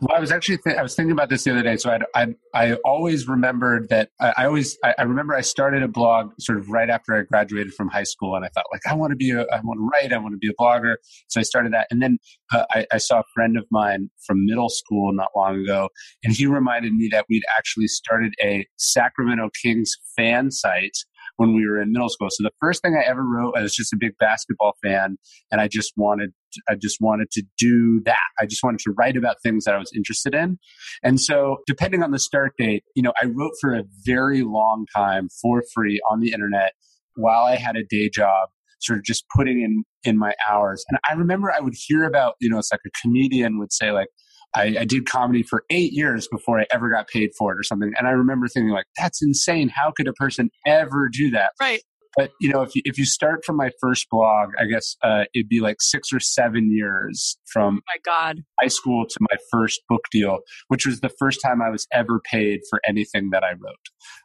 Well, 0.00 0.16
I 0.16 0.20
was 0.20 0.30
actually 0.30 0.58
th- 0.58 0.76
I 0.76 0.82
was 0.82 0.94
thinking 0.94 1.12
about 1.12 1.28
this 1.28 1.44
the 1.44 1.52
other 1.52 1.62
day. 1.62 1.76
So 1.76 1.96
I 2.14 2.34
I 2.54 2.74
always 2.84 3.28
remembered 3.28 3.88
that 3.88 4.10
I, 4.20 4.34
I 4.38 4.46
always 4.46 4.76
I, 4.84 4.94
I, 4.98 5.02
remember 5.02 5.34
I 5.34 5.40
started 5.40 5.82
a 5.82 5.88
blog 5.88 6.32
sort 6.38 6.58
of 6.58 6.68
right 6.68 6.90
after 6.90 7.14
I 7.14 7.22
graduated 7.22 7.74
from 7.74 7.88
high 7.88 8.04
school, 8.04 8.36
and 8.36 8.44
I 8.44 8.48
thought 8.48 8.66
like 8.72 8.82
I 8.88 8.94
want 8.94 9.12
to 9.12 9.16
be 9.16 9.30
a 9.30 9.42
I 9.42 9.60
want 9.62 9.78
to 9.78 9.88
write, 9.92 10.12
I 10.12 10.18
want 10.18 10.34
to 10.34 10.38
be 10.38 10.48
a 10.48 10.62
blogger. 10.62 10.96
So 11.28 11.40
I 11.40 11.42
started 11.42 11.72
that, 11.72 11.86
and 11.90 12.02
then 12.02 12.18
uh, 12.52 12.64
I, 12.70 12.86
I 12.92 12.98
saw 12.98 13.20
a 13.20 13.24
friend 13.34 13.56
of 13.56 13.64
mine 13.70 14.10
from 14.26 14.44
middle 14.44 14.68
school 14.68 15.12
not 15.12 15.28
long 15.36 15.60
ago, 15.60 15.88
and 16.22 16.32
he 16.32 16.46
reminded 16.46 16.92
me 16.92 17.08
that 17.12 17.26
we'd 17.28 17.44
actually 17.56 17.88
started 17.88 18.34
a 18.42 18.66
Sacramento 18.76 19.50
Kings 19.62 19.92
fan 20.16 20.50
site 20.50 20.96
when 21.36 21.54
we 21.54 21.66
were 21.66 21.80
in 21.80 21.92
middle 21.92 22.08
school. 22.08 22.28
So 22.30 22.42
the 22.42 22.52
first 22.60 22.82
thing 22.82 22.96
I 22.96 23.08
ever 23.08 23.22
wrote, 23.22 23.54
I 23.56 23.62
was 23.62 23.74
just 23.74 23.92
a 23.92 23.96
big 23.98 24.12
basketball 24.18 24.74
fan, 24.82 25.16
and 25.50 25.60
I 25.60 25.68
just 25.68 25.92
wanted, 25.96 26.30
I 26.68 26.74
just 26.74 26.98
wanted 27.00 27.30
to 27.32 27.42
do 27.58 28.00
that. 28.04 28.18
I 28.40 28.46
just 28.46 28.62
wanted 28.62 28.80
to 28.80 28.92
write 28.96 29.16
about 29.16 29.36
things 29.42 29.64
that 29.64 29.74
I 29.74 29.78
was 29.78 29.90
interested 29.94 30.34
in. 30.34 30.58
And 31.02 31.20
so, 31.20 31.58
depending 31.66 32.02
on 32.02 32.10
the 32.10 32.18
start 32.18 32.52
date, 32.58 32.84
you 32.94 33.02
know, 33.02 33.12
I 33.22 33.26
wrote 33.26 33.52
for 33.60 33.74
a 33.74 33.84
very 34.04 34.42
long 34.42 34.86
time 34.94 35.28
for 35.42 35.62
free 35.74 36.00
on 36.10 36.20
the 36.20 36.32
internet 36.32 36.72
while 37.14 37.44
I 37.44 37.56
had 37.56 37.76
a 37.76 37.84
day 37.84 38.10
job 38.12 38.48
sort 38.80 38.98
of 38.98 39.04
just 39.04 39.24
putting 39.34 39.62
in 39.62 39.84
in 40.04 40.18
my 40.18 40.34
hours 40.48 40.84
and 40.88 40.98
i 41.08 41.14
remember 41.14 41.50
i 41.50 41.60
would 41.60 41.72
hear 41.74 42.04
about 42.04 42.34
you 42.40 42.50
know 42.50 42.58
it's 42.58 42.70
like 42.70 42.80
a 42.86 42.90
comedian 43.02 43.58
would 43.58 43.72
say 43.72 43.90
like 43.90 44.08
I, 44.56 44.76
I, 44.80 44.84
did 44.84 45.06
comedy 45.06 45.42
for 45.42 45.64
eight 45.70 45.92
years 45.92 46.26
before 46.30 46.58
I 46.58 46.66
ever 46.72 46.90
got 46.90 47.08
paid 47.08 47.30
for 47.38 47.52
it 47.52 47.58
or 47.58 47.62
something. 47.62 47.92
And 47.98 48.08
I 48.08 48.12
remember 48.12 48.48
thinking 48.48 48.70
like, 48.70 48.86
that's 48.98 49.22
insane. 49.22 49.68
How 49.68 49.92
could 49.94 50.08
a 50.08 50.12
person 50.14 50.50
ever 50.66 51.08
do 51.12 51.30
that? 51.32 51.50
Right. 51.60 51.82
But 52.16 52.30
you 52.40 52.50
know, 52.50 52.62
if 52.62 52.74
you, 52.74 52.80
if 52.86 52.98
you 52.98 53.04
start 53.04 53.44
from 53.44 53.56
my 53.56 53.70
first 53.78 54.06
blog, 54.10 54.48
I 54.58 54.64
guess 54.64 54.96
uh, 55.02 55.24
it'd 55.34 55.50
be 55.50 55.60
like 55.60 55.76
six 55.80 56.12
or 56.14 56.20
seven 56.20 56.70
years 56.72 57.36
from 57.52 57.76
oh 57.76 57.92
my 57.94 57.98
God 58.04 58.42
high 58.60 58.68
school 58.68 59.04
to 59.06 59.16
my 59.20 59.36
first 59.52 59.82
book 59.88 60.00
deal, 60.10 60.38
which 60.68 60.86
was 60.86 61.00
the 61.00 61.10
first 61.18 61.40
time 61.44 61.60
I 61.60 61.68
was 61.68 61.86
ever 61.92 62.20
paid 62.20 62.60
for 62.70 62.80
anything 62.88 63.30
that 63.30 63.44
I 63.44 63.50
wrote. 63.50 63.74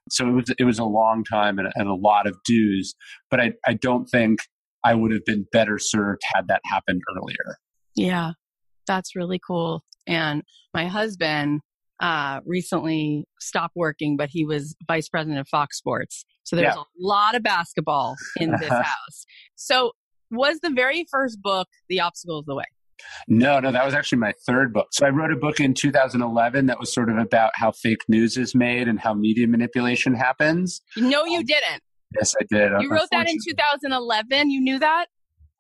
So 0.09 0.25
it 0.29 0.31
was 0.31 0.55
it 0.57 0.63
was 0.63 0.79
a 0.79 0.85
long 0.85 1.25
time 1.25 1.59
and, 1.59 1.67
and 1.75 1.89
a 1.89 1.93
lot 1.93 2.27
of 2.27 2.38
dues. 2.45 2.95
But 3.29 3.41
I 3.41 3.51
I 3.67 3.73
don't 3.73 4.05
think 4.05 4.39
I 4.85 4.95
would 4.95 5.11
have 5.11 5.25
been 5.25 5.45
better 5.51 5.77
served 5.77 6.21
had 6.33 6.47
that 6.47 6.61
happened 6.65 7.01
earlier. 7.17 7.57
Yeah, 7.95 8.31
that's 8.85 9.15
really 9.15 9.39
cool. 9.45 9.83
And 10.07 10.43
my 10.73 10.88
husband 10.88 11.61
uh, 12.01 12.39
recently 12.45 13.25
stopped 13.39 13.75
working, 13.75 14.17
but 14.17 14.29
he 14.29 14.45
was 14.45 14.75
vice 14.88 15.07
president 15.07 15.39
of 15.39 15.47
Fox 15.47 15.77
Sports. 15.77 16.25
So 16.43 16.55
there's 16.55 16.75
yeah. 16.75 16.81
a 16.81 16.85
lot 17.00 17.35
of 17.35 17.43
basketball 17.43 18.15
in 18.38 18.51
this 18.59 18.69
house. 18.69 19.25
So 19.55 19.91
was 20.31 20.59
the 20.61 20.71
very 20.71 21.05
first 21.11 21.41
book 21.41 21.67
The 21.89 22.00
Obstacle 22.00 22.39
of 22.39 22.45
the 22.45 22.55
Way? 22.55 22.65
No, 23.27 23.59
no, 23.59 23.71
that 23.71 23.85
was 23.85 23.93
actually 23.93 24.19
my 24.19 24.33
third 24.45 24.73
book. 24.73 24.88
So 24.91 25.05
I 25.05 25.09
wrote 25.09 25.31
a 25.31 25.35
book 25.35 25.59
in 25.59 25.73
2011 25.73 26.67
that 26.67 26.79
was 26.79 26.93
sort 26.93 27.09
of 27.09 27.17
about 27.17 27.51
how 27.55 27.71
fake 27.71 28.01
news 28.07 28.38
is 28.38 28.53
made 28.53 28.88
and 28.88 29.00
how 29.00 29.13
media 29.13 29.47
manipulation 29.47 30.13
happens. 30.13 30.81
No, 30.97 31.25
you 31.25 31.39
um, 31.39 31.45
didn't. 31.45 31.81
Yes, 32.15 32.35
I 32.39 32.45
did. 32.50 32.71
You 32.81 32.91
wrote 32.91 33.07
that 33.11 33.29
in 33.29 33.38
2011. 33.47 34.50
You 34.50 34.61
knew 34.61 34.79
that? 34.79 35.05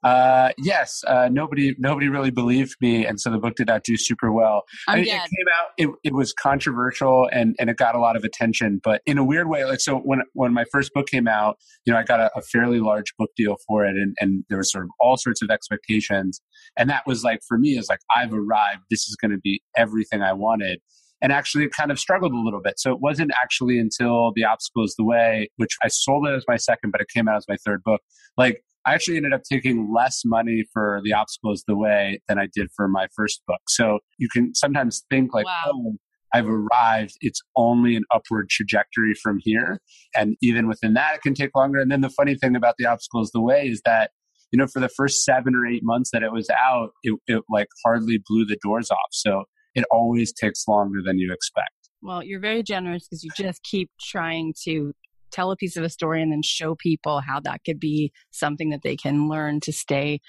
Uh, 0.03 0.49
yes, 0.57 1.03
uh, 1.07 1.29
nobody 1.31 1.75
nobody 1.77 2.07
really 2.09 2.31
believed 2.31 2.75
me, 2.81 3.05
and 3.05 3.19
so 3.19 3.29
the 3.29 3.37
book 3.37 3.55
did 3.55 3.67
not 3.67 3.83
do 3.83 3.97
super 3.97 4.31
well. 4.31 4.63
I 4.87 4.95
mean, 4.95 5.05
it 5.05 5.09
came 5.09 5.47
out, 5.59 5.67
it, 5.77 5.89
it 6.03 6.13
was 6.13 6.33
controversial 6.33 7.29
and 7.31 7.55
and 7.59 7.69
it 7.69 7.77
got 7.77 7.93
a 7.93 7.99
lot 7.99 8.15
of 8.15 8.23
attention, 8.23 8.81
but 8.83 9.01
in 9.05 9.17
a 9.17 9.23
weird 9.23 9.47
way. 9.47 9.63
Like 9.65 9.79
so, 9.79 9.97
when 9.97 10.21
when 10.33 10.53
my 10.53 10.65
first 10.71 10.91
book 10.93 11.07
came 11.07 11.27
out, 11.27 11.57
you 11.85 11.93
know, 11.93 11.99
I 11.99 12.03
got 12.03 12.19
a, 12.19 12.31
a 12.35 12.41
fairly 12.41 12.79
large 12.79 13.13
book 13.17 13.29
deal 13.37 13.57
for 13.67 13.85
it, 13.85 13.95
and 13.95 14.15
and 14.19 14.43
there 14.49 14.57
was 14.57 14.71
sort 14.71 14.85
of 14.85 14.89
all 14.99 15.17
sorts 15.17 15.41
of 15.41 15.51
expectations, 15.51 16.41
and 16.77 16.89
that 16.89 17.03
was 17.05 17.23
like 17.23 17.41
for 17.47 17.59
me 17.59 17.77
is 17.77 17.87
like 17.87 17.99
I've 18.15 18.33
arrived. 18.33 18.81
This 18.89 19.01
is 19.01 19.15
going 19.21 19.31
to 19.31 19.39
be 19.39 19.61
everything 19.77 20.23
I 20.23 20.33
wanted 20.33 20.79
and 21.21 21.31
actually 21.31 21.63
it 21.63 21.71
kind 21.71 21.91
of 21.91 21.99
struggled 21.99 22.33
a 22.33 22.39
little 22.39 22.61
bit. 22.61 22.79
So 22.79 22.91
it 22.91 22.99
wasn't 22.99 23.31
actually 23.41 23.77
until 23.77 24.31
The 24.35 24.43
Obstacle 24.43 24.83
is 24.83 24.95
the 24.97 25.03
Way, 25.03 25.49
which 25.57 25.77
I 25.83 25.87
sold 25.87 26.27
it 26.27 26.31
as 26.31 26.43
my 26.47 26.57
second, 26.57 26.91
but 26.91 27.01
it 27.01 27.07
came 27.13 27.27
out 27.27 27.37
as 27.37 27.45
my 27.47 27.57
third 27.63 27.83
book. 27.83 28.01
Like 28.37 28.63
I 28.85 28.93
actually 28.93 29.17
ended 29.17 29.33
up 29.33 29.41
taking 29.49 29.93
less 29.93 30.21
money 30.25 30.65
for 30.73 31.01
The 31.03 31.13
Obstacles 31.13 31.63
the 31.67 31.77
Way 31.77 32.21
than 32.27 32.39
I 32.39 32.47
did 32.53 32.69
for 32.75 32.87
my 32.87 33.07
first 33.15 33.41
book. 33.47 33.61
So 33.69 33.99
you 34.17 34.27
can 34.29 34.55
sometimes 34.55 35.03
think 35.09 35.33
like, 35.33 35.45
wow. 35.45 35.71
oh, 35.73 35.95
I've 36.33 36.47
arrived. 36.47 37.15
It's 37.21 37.41
only 37.55 37.95
an 37.95 38.03
upward 38.13 38.49
trajectory 38.49 39.13
from 39.21 39.39
here. 39.41 39.79
And 40.15 40.35
even 40.41 40.67
within 40.67 40.93
that, 40.93 41.15
it 41.15 41.21
can 41.21 41.33
take 41.33 41.51
longer. 41.55 41.79
And 41.79 41.91
then 41.91 42.01
the 42.01 42.09
funny 42.09 42.35
thing 42.35 42.55
about 42.55 42.75
The 42.77 42.85
Obstacles 42.85 43.31
the 43.31 43.41
Way 43.41 43.67
is 43.67 43.81
that, 43.85 44.11
you 44.51 44.57
know, 44.57 44.67
for 44.67 44.79
the 44.79 44.89
first 44.89 45.23
seven 45.23 45.55
or 45.55 45.67
eight 45.67 45.83
months 45.83 46.09
that 46.11 46.23
it 46.23 46.31
was 46.31 46.49
out, 46.49 46.91
it, 47.03 47.19
it 47.27 47.43
like 47.49 47.67
hardly 47.85 48.21
blew 48.27 48.45
the 48.45 48.57
doors 48.63 48.89
off. 48.89 49.09
So 49.11 49.43
it 49.75 49.85
always 49.91 50.33
takes 50.33 50.67
longer 50.67 50.99
than 51.05 51.19
you 51.19 51.31
expect. 51.31 51.69
Well, 52.01 52.23
you're 52.23 52.39
very 52.39 52.63
generous 52.63 53.07
because 53.07 53.23
you 53.23 53.29
just 53.37 53.61
keep 53.63 53.91
trying 54.01 54.53
to 54.63 54.93
tell 55.31 55.51
a 55.51 55.55
piece 55.55 55.77
of 55.77 55.83
a 55.83 55.89
story 55.89 56.21
and 56.21 56.31
then 56.31 56.41
show 56.43 56.75
people 56.75 57.21
how 57.21 57.39
that 57.41 57.61
could 57.65 57.79
be 57.79 58.11
something 58.31 58.69
that 58.69 58.81
they 58.83 58.95
can 58.95 59.27
learn 59.27 59.59
to 59.61 59.73
stay 59.73 60.19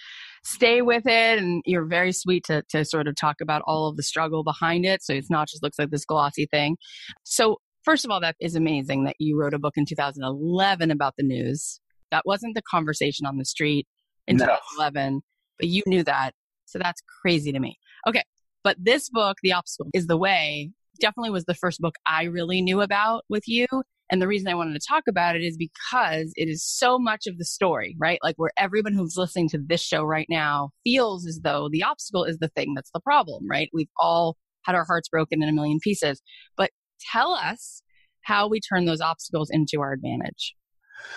stay 0.44 0.82
with 0.82 1.06
it. 1.06 1.38
And 1.38 1.62
you're 1.66 1.86
very 1.86 2.12
sweet 2.12 2.44
to 2.44 2.62
to 2.70 2.84
sort 2.84 3.08
of 3.08 3.16
talk 3.16 3.36
about 3.40 3.62
all 3.66 3.88
of 3.88 3.96
the 3.96 4.02
struggle 4.02 4.44
behind 4.44 4.84
it. 4.84 5.02
So 5.02 5.12
it's 5.12 5.30
not 5.30 5.48
just 5.48 5.62
looks 5.62 5.78
like 5.78 5.90
this 5.90 6.04
glossy 6.04 6.46
thing. 6.50 6.76
So 7.24 7.58
first 7.84 8.04
of 8.04 8.10
all 8.10 8.20
that 8.20 8.36
is 8.40 8.54
amazing 8.54 9.04
that 9.04 9.16
you 9.18 9.38
wrote 9.38 9.54
a 9.54 9.58
book 9.58 9.74
in 9.76 9.86
2011 9.86 10.90
about 10.90 11.14
the 11.16 11.24
news. 11.24 11.80
That 12.10 12.22
wasn't 12.26 12.54
the 12.54 12.62
conversation 12.62 13.26
on 13.26 13.38
the 13.38 13.44
street 13.44 13.86
in 14.26 14.36
no. 14.36 14.46
2011 14.46 15.22
but 15.58 15.68
you 15.68 15.82
knew 15.86 16.02
that. 16.04 16.32
So 16.66 16.78
that's 16.78 17.02
crazy 17.22 17.52
to 17.52 17.60
me. 17.60 17.78
Okay 18.08 18.22
but 18.64 18.76
this 18.78 19.08
book 19.10 19.38
the 19.42 19.52
obstacle 19.52 19.90
is 19.94 20.06
the 20.06 20.16
way 20.16 20.70
definitely 21.00 21.30
was 21.30 21.44
the 21.44 21.54
first 21.54 21.80
book 21.80 21.96
I 22.06 22.24
really 22.24 22.62
knew 22.62 22.80
about 22.80 23.24
with 23.28 23.44
you. 23.46 23.66
And 24.12 24.20
the 24.20 24.28
reason 24.28 24.48
I 24.48 24.54
wanted 24.54 24.74
to 24.74 24.86
talk 24.86 25.04
about 25.08 25.36
it 25.36 25.42
is 25.42 25.56
because 25.56 26.32
it 26.36 26.46
is 26.46 26.62
so 26.62 26.98
much 26.98 27.26
of 27.26 27.38
the 27.38 27.46
story, 27.46 27.96
right? 27.98 28.18
Like 28.22 28.36
where 28.36 28.50
everyone 28.58 28.92
who's 28.92 29.16
listening 29.16 29.48
to 29.48 29.58
this 29.58 29.80
show 29.80 30.04
right 30.04 30.26
now 30.28 30.68
feels 30.84 31.26
as 31.26 31.40
though 31.42 31.70
the 31.72 31.82
obstacle 31.82 32.24
is 32.24 32.36
the 32.36 32.48
thing 32.48 32.74
that's 32.74 32.90
the 32.92 33.00
problem, 33.00 33.44
right? 33.48 33.70
We've 33.72 33.88
all 33.98 34.36
had 34.66 34.74
our 34.74 34.84
hearts 34.84 35.08
broken 35.08 35.42
in 35.42 35.48
a 35.48 35.52
million 35.52 35.78
pieces. 35.82 36.20
But 36.58 36.72
tell 37.10 37.32
us 37.32 37.82
how 38.20 38.48
we 38.48 38.60
turn 38.60 38.84
those 38.84 39.00
obstacles 39.00 39.48
into 39.50 39.80
our 39.80 39.94
advantage. 39.94 40.54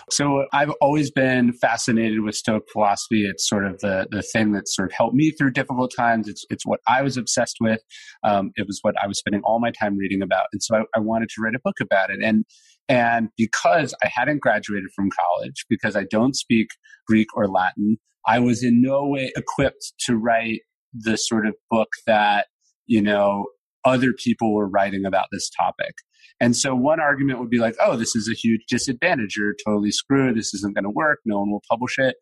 So 0.10 0.46
I've 0.54 0.72
always 0.82 1.12
been 1.12 1.54
fascinated 1.54 2.22
with 2.22 2.36
Stoic 2.36 2.64
philosophy. 2.72 3.26
It's 3.26 3.48
sort 3.48 3.66
of 3.66 3.80
the 3.82 4.08
the 4.10 4.24
thing 4.24 4.52
that 4.54 4.68
sort 4.68 4.90
of 4.90 4.94
helped 4.94 5.16
me 5.16 5.32
through 5.32 5.52
difficult 5.52 5.92
times. 5.96 6.28
It's 6.28 6.44
it's 6.50 6.66
what 6.66 6.80
I 6.88 7.04
was 7.04 7.18
obsessed 7.18 7.58
with. 7.62 7.82
Um, 8.24 8.52
it 8.56 8.66
was 8.66 8.80
what 8.82 8.96
I 9.04 9.06
was 9.06 9.20
spending 9.20 9.42
all 9.44 9.60
my 9.60 9.72
time 9.72 9.96
reading 9.96 10.22
about, 10.24 10.46
and 10.54 10.64
so 10.64 10.78
I, 10.78 10.82
I 10.96 11.00
wanted 11.02 11.30
to 11.30 11.42
write 11.42 11.54
a 11.54 11.60
book 11.64 11.80
about 11.82 12.10
it. 12.10 12.20
And 12.24 12.46
and 12.88 13.30
because 13.38 13.94
I 14.04 14.10
hadn't 14.14 14.42
graduated 14.42 14.90
from 14.96 15.10
college, 15.10 15.66
because 15.70 15.96
I 15.96 16.06
don't 16.10 16.36
speak 16.36 16.68
Greek 17.08 17.28
or 17.36 17.48
Latin, 17.48 17.98
I 18.28 18.40
was 18.40 18.64
in 18.64 18.82
no 18.82 19.08
way 19.08 19.32
equipped 19.36 19.94
to 20.06 20.18
write 20.18 20.62
the 20.94 21.18
sort 21.18 21.46
of 21.46 21.56
book 21.70 21.90
that 22.08 22.48
you 22.86 23.02
know 23.02 23.46
other 23.86 24.14
people 24.14 24.54
were 24.54 24.68
writing 24.68 25.06
about 25.06 25.28
this 25.32 25.50
topic. 25.50 25.96
And 26.40 26.56
so 26.56 26.76
one 26.76 27.00
argument 27.00 27.40
would 27.40 27.50
be 27.50 27.60
like, 27.60 27.76
oh, 27.80 27.96
this 27.96 28.16
is 28.16 28.28
a 28.28 28.36
huge 28.36 28.62
disadvantage. 28.68 29.36
You're 29.38 29.56
totally 29.66 29.92
screwed. 29.92 30.36
This 30.36 30.54
isn't 30.54 30.76
going 30.76 30.84
to 30.84 30.90
work. 30.90 31.20
No 31.26 31.40
one 31.40 31.52
will 31.52 31.64
publish 31.70 31.98
it. 31.98 32.16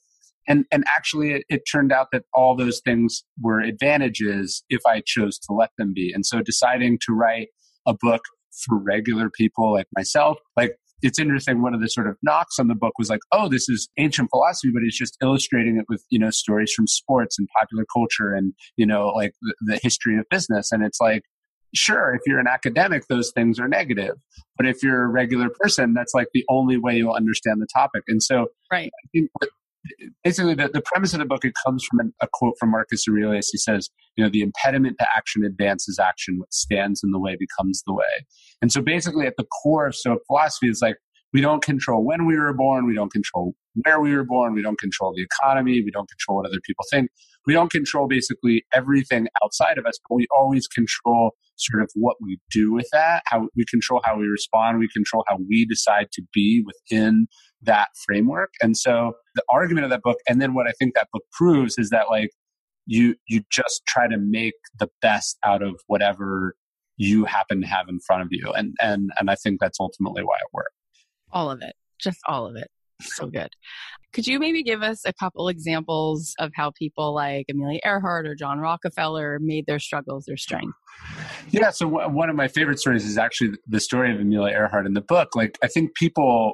And, 0.48 0.66
and 0.72 0.84
actually, 0.96 1.32
it, 1.32 1.46
it 1.50 1.62
turned 1.72 1.92
out 1.92 2.08
that 2.12 2.24
all 2.34 2.56
those 2.56 2.82
things 2.84 3.24
were 3.42 3.62
advantages 3.62 4.64
if 4.70 4.82
I 4.86 5.02
chose 5.06 5.40
to 5.40 5.54
let 5.54 5.70
them 5.78 5.94
be. 5.96 6.12
And 6.14 6.26
so 6.26 6.42
deciding 6.42 7.00
to 7.06 7.14
write 7.14 7.48
a 7.88 7.96
book 8.00 8.22
for 8.66 8.78
regular 8.78 9.30
people 9.30 9.74
like 9.74 9.88
myself, 9.96 10.38
like 10.56 10.78
it's 11.02 11.20
interesting. 11.20 11.62
One 11.62 11.74
of 11.74 11.82
the 11.82 11.90
sort 11.90 12.08
of 12.08 12.18
knocks 12.24 12.58
on 12.60 12.68
the 12.68 12.76
book 12.76 12.94
was 12.98 13.10
like, 13.10 13.20
oh, 13.32 13.50
this 13.50 13.68
is 13.68 13.90
ancient 13.98 14.30
philosophy, 14.30 14.72
but 14.74 14.84
it's 14.84 14.98
just 14.98 15.18
illustrating 15.22 15.78
it 15.78 15.86
with, 15.90 16.04
you 16.10 16.18
know, 16.18 16.30
stories 16.30 16.72
from 16.74 16.88
sports 16.88 17.38
and 17.38 17.48
popular 17.60 17.86
culture 17.94 18.34
and, 18.34 18.54
you 18.78 18.86
know, 18.86 19.08
like 19.10 19.34
the, 19.42 19.54
the 19.62 19.80
history 19.84 20.18
of 20.18 20.26
business. 20.30 20.72
And 20.72 20.84
it's 20.84 21.02
like, 21.02 21.24
sure, 21.76 22.16
if 22.16 22.22
you're 22.26 22.40
an 22.40 22.48
academic, 22.48 23.08
those 23.08 23.32
things 23.36 23.60
are 23.60 23.68
negative. 23.68 24.16
But 24.56 24.66
if 24.66 24.82
you're 24.82 25.04
a 25.04 25.08
regular 25.10 25.50
person, 25.60 25.94
that's 25.94 26.14
like 26.14 26.28
the 26.34 26.46
only 26.50 26.78
way 26.78 26.96
you'll 26.96 27.14
understand 27.14 27.62
the 27.62 27.68
topic. 27.74 28.04
And 28.08 28.24
so, 28.24 28.48
right. 28.72 28.92
Basically, 30.24 30.56
the, 30.56 30.70
the 30.74 30.82
premise 30.86 31.14
of 31.14 31.20
the 31.20 31.26
book 31.26 31.44
it 31.46 31.54
comes 31.66 31.84
from 31.84 32.00
an, 32.00 32.14
a 32.22 32.28
quote 32.32 32.56
from 32.60 32.72
Marcus 32.72 33.06
Aurelius. 33.10 33.50
He 33.50 33.58
says, 33.58 33.90
"You 34.16 34.24
know, 34.24 34.30
the 34.30 34.42
impediment 34.42 34.98
to 35.00 35.08
action 35.16 35.44
advances 35.44 36.00
action; 36.00 36.40
what 36.40 36.54
stands 36.54 37.02
in 37.04 37.12
the 37.12 37.20
way 37.20 37.36
becomes 37.40 37.84
the 37.86 37.94
way." 37.94 38.26
And 38.62 38.72
so, 38.72 38.82
basically, 38.82 39.26
at 39.26 39.36
the 39.38 39.46
core 39.46 39.88
of 39.88 39.96
Stoic 39.96 40.20
philosophy 40.28 40.70
is 40.70 40.82
like 40.82 40.98
we 41.34 41.42
don't 41.42 41.64
control 41.64 42.06
when 42.06 42.26
we 42.26 42.38
were 42.38 42.54
born, 42.54 42.86
we 42.86 42.94
don't 42.94 43.12
control 43.12 43.56
where 43.84 44.00
we 44.00 44.16
were 44.16 44.24
born, 44.24 44.54
we 44.54 44.62
don't 44.62 44.80
control 44.80 45.14
the 45.16 45.24
economy, 45.24 45.82
we 45.84 45.90
don't 45.90 46.08
control 46.10 46.38
what 46.38 46.46
other 46.46 46.60
people 46.64 46.86
think. 46.92 47.10
We 47.46 47.54
don't 47.54 47.72
control 47.72 48.08
basically 48.08 48.64
everything 48.74 49.28
outside 49.44 49.78
of 49.78 49.86
us, 49.86 50.00
but 50.08 50.16
we 50.16 50.28
always 50.38 50.68
control 50.68 51.32
sort 51.56 51.84
of 51.84 51.90
what 51.96 52.18
we 52.22 52.40
do 52.52 52.72
with 52.72 52.88
that, 52.94 53.24
how 53.26 53.48
we 53.56 53.66
control 53.66 54.02
how 54.06 54.18
we 54.18 54.28
respond, 54.28 54.80
we 54.80 54.88
control 54.94 55.26
how 55.28 55.38
we 55.50 55.66
decide 55.66 56.12
to 56.14 56.22
be 56.34 56.64
within 56.66 57.28
that 57.62 57.90
framework. 58.06 58.52
And 58.62 58.78
so 58.78 59.14
the 59.36 59.44
argument 59.52 59.86
of 59.86 59.90
that 59.90 60.04
book, 60.04 60.18
and 60.30 60.42
then 60.42 60.54
what 60.54 60.68
I 60.68 60.72
think 60.80 60.94
that 60.94 61.08
book 61.12 61.24
proves 61.32 61.78
is 61.78 61.90
that 61.90 62.10
like 62.10 62.30
you 62.86 63.16
you 63.28 63.42
just 63.52 63.82
try 63.88 64.08
to 64.08 64.18
make 64.18 64.54
the 64.78 64.90
best 65.02 65.38
out 65.44 65.64
of 65.64 65.82
whatever 65.88 66.56
you 66.98 67.26
happen 67.26 67.62
to 67.62 67.68
have 67.68 67.88
in 67.90 68.00
front 68.00 68.22
of 68.22 68.28
you. 68.32 68.52
And 68.52 68.76
and 68.82 69.10
and 69.18 69.30
I 69.30 69.36
think 69.36 69.60
that's 69.60 69.80
ultimately 69.80 70.24
why 70.24 70.36
it 70.36 70.54
works. 70.54 70.74
All 71.34 71.52
of 71.52 71.62
it. 71.62 71.74
Just 72.00 72.20
all 72.28 72.48
of 72.48 72.56
it. 72.56 72.68
So 73.02 73.28
good. 73.28 73.50
Could 74.14 74.28
you 74.28 74.40
maybe 74.40 74.62
give 74.62 74.84
us 74.84 75.02
a 75.06 75.14
couple 75.14 75.50
examples 75.50 76.36
of 76.40 76.52
how 76.56 76.72
people 76.78 77.14
like 77.14 77.48
Amelia 77.50 77.80
Earhart 77.84 78.28
or 78.28 78.36
John 78.36 78.60
Rockefeller 78.60 79.40
made 79.42 79.66
their 79.66 79.80
struggles 79.80 80.26
their 80.26 80.38
strength? 80.38 80.74
Yeah, 81.50 81.72
so 81.72 81.90
w- 81.90 82.10
one 82.10 82.30
of 82.30 82.36
my 82.36 82.48
favorite 82.48 82.80
stories 82.80 83.06
is 83.06 83.18
actually 83.18 83.58
the 83.68 83.80
story 83.80 84.14
of 84.14 84.22
Amelia 84.22 84.54
Earhart 84.54 84.86
in 84.86 84.94
the 84.94 85.02
book. 85.02 85.36
Like, 85.36 85.58
I 85.64 85.68
think 85.68 85.96
people, 85.96 86.54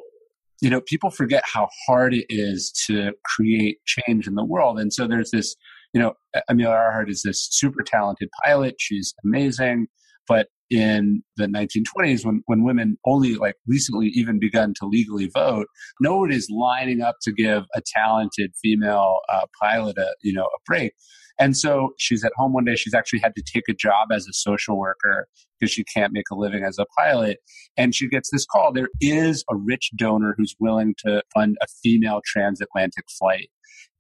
you 0.61 0.69
know, 0.69 0.79
people 0.81 1.09
forget 1.09 1.43
how 1.45 1.67
hard 1.85 2.13
it 2.13 2.25
is 2.29 2.71
to 2.87 3.11
create 3.25 3.79
change 3.85 4.25
in 4.25 4.35
the 4.35 4.45
world. 4.45 4.79
And 4.79 4.93
so 4.93 5.05
there's 5.05 5.31
this, 5.31 5.55
you 5.93 6.01
know, 6.01 6.13
Amelia 6.47 6.73
Earhart 6.73 7.09
is 7.09 7.23
this 7.23 7.49
super 7.51 7.83
talented 7.83 8.29
pilot. 8.45 8.75
She's 8.79 9.13
amazing. 9.25 9.87
But 10.29 10.47
in 10.69 11.23
the 11.35 11.47
1920s, 11.47 12.23
when, 12.23 12.43
when 12.45 12.63
women 12.63 12.97
only 13.05 13.35
like 13.35 13.55
recently 13.67 14.07
even 14.09 14.39
begun 14.39 14.73
to 14.79 14.85
legally 14.85 15.27
vote, 15.33 15.67
no 15.99 16.17
one 16.17 16.31
is 16.31 16.47
lining 16.49 17.01
up 17.01 17.15
to 17.23 17.33
give 17.33 17.63
a 17.75 17.81
talented 17.85 18.51
female 18.61 19.17
uh, 19.33 19.47
pilot 19.59 19.97
a, 19.97 20.15
you 20.21 20.31
know, 20.31 20.45
a 20.45 20.59
break. 20.67 20.93
And 21.39 21.57
so 21.57 21.93
she's 21.97 22.23
at 22.23 22.33
home 22.35 22.53
one 22.53 22.65
day. 22.65 22.75
She's 22.75 22.93
actually 22.93 23.19
had 23.19 23.33
to 23.35 23.41
take 23.41 23.63
a 23.69 23.73
job 23.73 24.09
as 24.13 24.27
a 24.27 24.33
social 24.33 24.77
worker 24.77 25.27
because 25.57 25.71
she 25.71 25.85
can't 25.85 26.13
make 26.13 26.29
a 26.31 26.35
living 26.35 26.63
as 26.63 26.77
a 26.77 26.85
pilot. 26.97 27.37
And 27.77 27.95
she 27.95 28.07
gets 28.07 28.29
this 28.31 28.45
call. 28.45 28.73
There 28.73 28.89
is 29.01 29.43
a 29.49 29.55
rich 29.55 29.89
donor 29.95 30.35
who's 30.37 30.53
willing 30.59 30.95
to 31.05 31.23
fund 31.33 31.57
a 31.61 31.67
female 31.81 32.21
transatlantic 32.25 33.05
flight. 33.17 33.49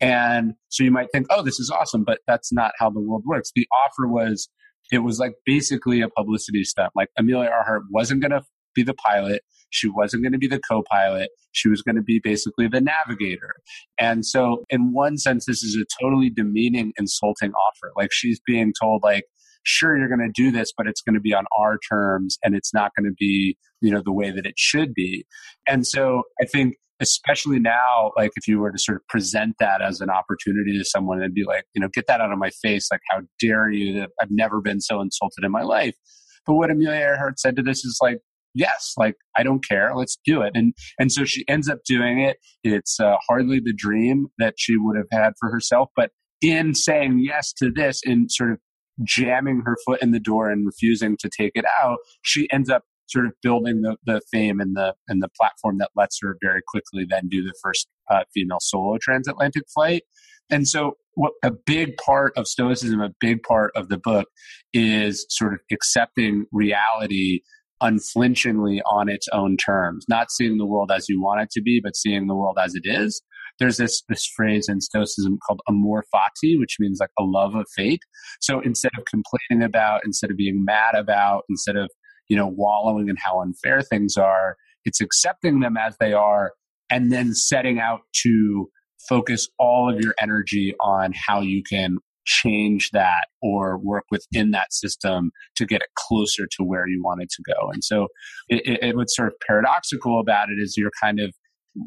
And 0.01 0.53
so 0.67 0.83
you 0.83 0.91
might 0.91 1.07
think, 1.13 1.27
oh, 1.29 1.41
this 1.41 1.59
is 1.59 1.69
awesome, 1.69 2.03
but 2.03 2.19
that's 2.27 2.53
not 2.53 2.73
how 2.77 2.89
the 2.89 3.01
world 3.01 3.23
works. 3.25 3.51
The 3.55 3.67
offer 3.85 4.07
was 4.07 4.49
it 4.91 4.99
was 4.99 5.19
like 5.19 5.33
basically 5.45 6.01
a 6.01 6.09
publicity 6.09 6.63
stunt. 6.63 6.91
Like 6.95 7.09
Amelia 7.17 7.49
Earhart 7.49 7.83
wasn't 7.89 8.21
going 8.21 8.31
to 8.31 8.43
be 8.73 8.83
the 8.83 8.93
pilot. 8.93 9.41
She 9.71 9.87
wasn't 9.87 10.23
going 10.23 10.33
to 10.33 10.39
be 10.39 10.47
the 10.47 10.59
co 10.59 10.83
pilot. 10.89 11.29
She 11.51 11.69
was 11.69 11.81
going 11.81 11.95
to 11.95 12.01
be 12.01 12.19
basically 12.23 12.67
the 12.67 12.81
navigator. 12.81 13.55
And 13.99 14.25
so, 14.25 14.63
in 14.69 14.93
one 14.93 15.17
sense, 15.17 15.45
this 15.45 15.63
is 15.63 15.75
a 15.75 15.85
totally 16.01 16.29
demeaning, 16.29 16.93
insulting 16.97 17.51
offer. 17.51 17.91
Like 17.95 18.09
she's 18.11 18.39
being 18.45 18.73
told, 18.79 19.03
like, 19.03 19.25
sure, 19.63 19.97
you're 19.97 20.07
going 20.07 20.19
to 20.19 20.31
do 20.33 20.51
this, 20.51 20.71
but 20.75 20.87
it's 20.87 21.01
going 21.01 21.15
to 21.15 21.21
be 21.21 21.33
on 21.33 21.45
our 21.57 21.77
terms 21.89 22.37
and 22.43 22.55
it's 22.55 22.73
not 22.73 22.91
going 22.95 23.05
to 23.05 23.15
be, 23.17 23.57
you 23.81 23.91
know, 23.91 24.01
the 24.03 24.11
way 24.11 24.31
that 24.31 24.45
it 24.45 24.55
should 24.57 24.93
be. 24.93 25.25
And 25.67 25.85
so, 25.85 26.23
I 26.41 26.45
think 26.45 26.75
especially 27.01 27.59
now, 27.59 28.11
like 28.17 28.31
if 28.35 28.47
you 28.47 28.59
were 28.59 28.71
to 28.71 28.77
sort 28.77 28.97
of 28.97 29.07
present 29.07 29.55
that 29.59 29.81
as 29.81 30.01
an 30.01 30.09
opportunity 30.09 30.77
to 30.77 30.83
someone 30.83 31.21
and 31.21 31.33
be 31.33 31.43
like, 31.45 31.63
you 31.73 31.81
know, 31.81 31.87
get 31.93 32.07
that 32.07 32.21
out 32.21 32.31
of 32.31 32.37
my 32.37 32.49
face. 32.61 32.87
Like, 32.91 33.01
how 33.09 33.21
dare 33.39 33.69
you? 33.69 34.07
I've 34.21 34.31
never 34.31 34.61
been 34.61 34.81
so 34.81 35.01
insulted 35.01 35.43
in 35.43 35.51
my 35.51 35.63
life. 35.63 35.95
But 36.45 36.55
what 36.55 36.71
Amelia 36.71 36.99
Earhart 36.99 37.39
said 37.39 37.55
to 37.55 37.61
this 37.61 37.85
is 37.85 37.97
like, 38.01 38.19
yes, 38.53 38.93
like 38.97 39.15
I 39.37 39.43
don't 39.43 39.65
care, 39.65 39.93
let's 39.95 40.17
do 40.25 40.41
it. 40.41 40.51
And 40.55 40.73
and 40.99 41.11
so 41.11 41.25
she 41.25 41.45
ends 41.47 41.69
up 41.69 41.79
doing 41.85 42.19
it. 42.19 42.37
It's 42.63 42.99
uh, 42.99 43.15
hardly 43.27 43.59
the 43.59 43.73
dream 43.73 44.27
that 44.37 44.55
she 44.57 44.75
would 44.77 44.97
have 44.97 45.07
had 45.11 45.33
for 45.39 45.51
herself, 45.51 45.89
but 45.95 46.11
in 46.41 46.73
saying 46.73 47.21
yes 47.23 47.53
to 47.53 47.69
this 47.69 48.01
and 48.05 48.31
sort 48.31 48.51
of 48.51 48.59
jamming 49.03 49.61
her 49.65 49.77
foot 49.85 50.01
in 50.01 50.11
the 50.11 50.19
door 50.19 50.49
and 50.49 50.65
refusing 50.65 51.17
to 51.19 51.29
take 51.29 51.51
it 51.55 51.65
out, 51.81 51.97
she 52.21 52.47
ends 52.51 52.69
up 52.69 52.83
sort 53.09 53.25
of 53.25 53.33
building 53.41 53.81
the, 53.81 53.97
the 54.05 54.21
fame 54.31 54.59
and 54.59 54.75
the 54.75 54.93
and 55.07 55.21
the 55.21 55.29
platform 55.39 55.77
that 55.79 55.89
lets 55.95 56.19
her 56.21 56.37
very 56.41 56.61
quickly 56.67 57.05
then 57.09 57.27
do 57.29 57.43
the 57.43 57.53
first 57.61 57.87
uh, 58.09 58.23
female 58.33 58.59
solo 58.61 58.97
transatlantic 59.01 59.63
flight. 59.73 60.03
And 60.49 60.67
so, 60.67 60.93
what 61.13 61.33
a 61.43 61.51
big 61.51 61.97
part 61.97 62.33
of 62.37 62.47
Stoicism, 62.47 63.01
a 63.01 63.11
big 63.19 63.43
part 63.43 63.71
of 63.75 63.89
the 63.89 63.97
book, 63.97 64.27
is 64.73 65.25
sort 65.29 65.53
of 65.53 65.59
accepting 65.71 66.45
reality 66.51 67.41
unflinchingly 67.81 68.81
on 68.91 69.09
its 69.09 69.27
own 69.31 69.57
terms, 69.57 70.05
not 70.09 70.31
seeing 70.31 70.57
the 70.57 70.65
world 70.65 70.91
as 70.91 71.07
you 71.07 71.21
want 71.21 71.41
it 71.41 71.49
to 71.51 71.61
be, 71.61 71.79
but 71.81 71.95
seeing 71.95 72.27
the 72.27 72.35
world 72.35 72.57
as 72.61 72.75
it 72.75 72.83
is. 72.85 73.21
There's 73.59 73.77
this 73.77 74.01
this 74.07 74.25
phrase 74.25 74.69
in 74.69 74.79
Stoicism 74.79 75.37
called 75.45 75.61
amor 75.67 76.03
fati, 76.13 76.57
which 76.57 76.77
means 76.79 76.99
like 76.99 77.09
a 77.19 77.23
love 77.23 77.55
of 77.55 77.65
fate. 77.75 78.01
So 78.39 78.61
instead 78.61 78.91
of 78.97 79.05
complaining 79.05 79.65
about, 79.65 80.01
instead 80.05 80.31
of 80.31 80.37
being 80.37 80.63
mad 80.63 80.95
about, 80.95 81.43
instead 81.49 81.75
of 81.75 81.89
you 82.29 82.37
know, 82.37 82.47
wallowing 82.47 83.09
in 83.09 83.17
how 83.17 83.41
unfair 83.41 83.81
things 83.81 84.15
are. 84.15 84.55
It's 84.85 85.01
accepting 85.01 85.59
them 85.59 85.75
as 85.75 85.97
they 85.99 86.13
are 86.13 86.53
and 86.89 87.11
then 87.11 87.33
setting 87.33 87.79
out 87.79 88.01
to 88.23 88.69
focus 89.07 89.47
all 89.57 89.93
of 89.93 89.99
your 89.99 90.13
energy 90.21 90.75
on 90.81 91.13
how 91.13 91.41
you 91.41 91.63
can 91.67 91.97
change 92.25 92.91
that 92.91 93.27
or 93.41 93.77
work 93.79 94.03
within 94.11 94.51
that 94.51 94.71
system 94.71 95.31
to 95.55 95.65
get 95.65 95.81
it 95.81 95.87
closer 95.95 96.45
to 96.45 96.63
where 96.63 96.87
you 96.87 97.01
want 97.03 97.21
it 97.21 97.29
to 97.29 97.41
go. 97.43 97.71
And 97.71 97.83
so 97.83 98.07
it, 98.49 98.79
it, 98.83 98.95
what's 98.95 99.15
sort 99.15 99.29
of 99.29 99.33
paradoxical 99.45 100.19
about 100.19 100.49
it 100.49 100.61
is 100.61 100.75
you're 100.77 100.91
kind 101.01 101.19
of 101.19 101.33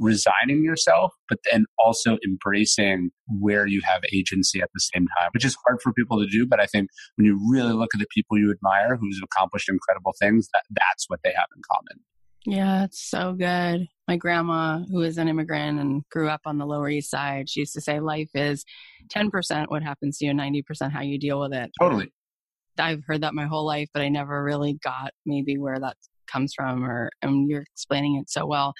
resigning 0.00 0.64
yourself, 0.64 1.12
but 1.28 1.38
then 1.50 1.64
also 1.78 2.18
embracing 2.24 3.10
where 3.26 3.66
you 3.66 3.80
have 3.84 4.02
agency 4.12 4.60
at 4.60 4.70
the 4.74 4.80
same 4.80 5.06
time, 5.18 5.30
which 5.32 5.44
is 5.44 5.56
hard 5.66 5.80
for 5.82 5.92
people 5.92 6.20
to 6.20 6.26
do. 6.26 6.46
But 6.46 6.60
I 6.60 6.66
think 6.66 6.88
when 7.16 7.26
you 7.26 7.40
really 7.50 7.72
look 7.72 7.90
at 7.94 8.00
the 8.00 8.06
people 8.14 8.38
you 8.38 8.50
admire 8.50 8.96
who's 8.96 9.20
accomplished 9.22 9.68
incredible 9.68 10.14
things, 10.20 10.48
that, 10.54 10.62
that's 10.70 11.04
what 11.08 11.20
they 11.24 11.30
have 11.30 11.46
in 11.54 11.62
common. 11.70 12.04
Yeah, 12.44 12.84
it's 12.84 13.08
so 13.08 13.34
good. 13.34 13.86
My 14.08 14.16
grandma, 14.16 14.80
who 14.90 15.02
is 15.02 15.16
an 15.16 15.28
immigrant 15.28 15.78
and 15.78 16.02
grew 16.10 16.28
up 16.28 16.40
on 16.44 16.58
the 16.58 16.66
Lower 16.66 16.88
East 16.88 17.10
Side, 17.10 17.48
she 17.48 17.60
used 17.60 17.74
to 17.74 17.80
say 17.80 18.00
life 18.00 18.30
is 18.34 18.64
10% 19.14 19.66
what 19.68 19.82
happens 19.82 20.18
to 20.18 20.26
you, 20.26 20.32
90% 20.32 20.90
how 20.90 21.02
you 21.02 21.18
deal 21.18 21.40
with 21.40 21.52
it. 21.52 21.70
Totally. 21.80 22.12
I've 22.78 23.04
heard 23.06 23.20
that 23.20 23.34
my 23.34 23.46
whole 23.46 23.66
life, 23.66 23.88
but 23.92 24.02
I 24.02 24.08
never 24.08 24.42
really 24.42 24.78
got 24.82 25.12
maybe 25.24 25.56
where 25.56 25.78
that 25.78 25.96
comes 26.26 26.54
from 26.54 26.82
or 26.84 27.10
and 27.20 27.48
you're 27.48 27.64
explaining 27.74 28.16
it 28.16 28.30
so 28.30 28.46
well 28.46 28.72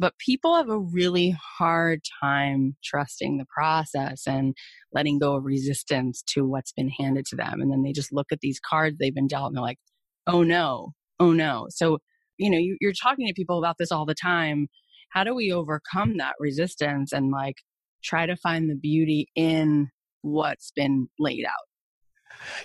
but 0.00 0.16
people 0.16 0.56
have 0.56 0.70
a 0.70 0.78
really 0.78 1.36
hard 1.58 2.00
time 2.22 2.74
trusting 2.82 3.36
the 3.36 3.44
process 3.54 4.22
and 4.26 4.56
letting 4.94 5.18
go 5.18 5.36
of 5.36 5.44
resistance 5.44 6.22
to 6.26 6.46
what's 6.46 6.72
been 6.72 6.88
handed 6.88 7.26
to 7.26 7.36
them. 7.36 7.60
And 7.60 7.70
then 7.70 7.82
they 7.82 7.92
just 7.92 8.10
look 8.10 8.28
at 8.32 8.40
these 8.40 8.58
cards 8.58 8.96
they've 8.98 9.14
been 9.14 9.28
dealt 9.28 9.48
and 9.48 9.56
they're 9.56 9.62
like, 9.62 9.78
oh 10.26 10.42
no, 10.42 10.94
oh 11.20 11.32
no. 11.34 11.66
So, 11.68 11.98
you 12.38 12.50
know, 12.50 12.56
you, 12.56 12.78
are 12.88 12.94
talking 12.94 13.26
to 13.26 13.34
people 13.34 13.58
about 13.58 13.76
this 13.78 13.92
all 13.92 14.06
the 14.06 14.14
time. 14.14 14.68
how 15.10 15.22
do 15.22 15.34
we 15.34 15.52
overcome 15.52 16.16
that 16.16 16.34
resistance 16.40 17.12
and 17.12 17.30
like 17.30 17.56
try 18.02 18.24
to 18.24 18.36
find 18.36 18.70
the 18.70 18.76
beauty 18.76 19.28
in 19.36 19.90
what's 20.22 20.72
been 20.74 21.08
laid 21.18 21.44
out? 21.44 21.69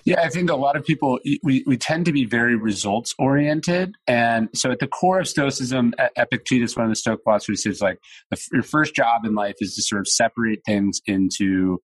Yeah, 0.04 0.22
I 0.22 0.28
think 0.28 0.50
a 0.50 0.56
lot 0.56 0.76
of 0.76 0.84
people 0.84 1.18
we, 1.42 1.64
we 1.66 1.76
tend 1.76 2.06
to 2.06 2.12
be 2.12 2.24
very 2.24 2.56
results 2.56 3.14
oriented, 3.18 3.94
and 4.06 4.48
so 4.54 4.70
at 4.70 4.78
the 4.78 4.86
core 4.86 5.20
of 5.20 5.28
Stoicism, 5.28 5.94
Epictetus, 6.16 6.76
one 6.76 6.86
of 6.86 6.90
the 6.90 6.96
Stoic 6.96 7.20
philosophers, 7.24 7.62
says 7.62 7.80
like 7.80 7.98
the, 8.30 8.40
your 8.52 8.62
first 8.62 8.94
job 8.94 9.24
in 9.24 9.34
life 9.34 9.56
is 9.60 9.74
to 9.74 9.82
sort 9.82 10.00
of 10.00 10.08
separate 10.08 10.60
things 10.64 11.00
into 11.06 11.78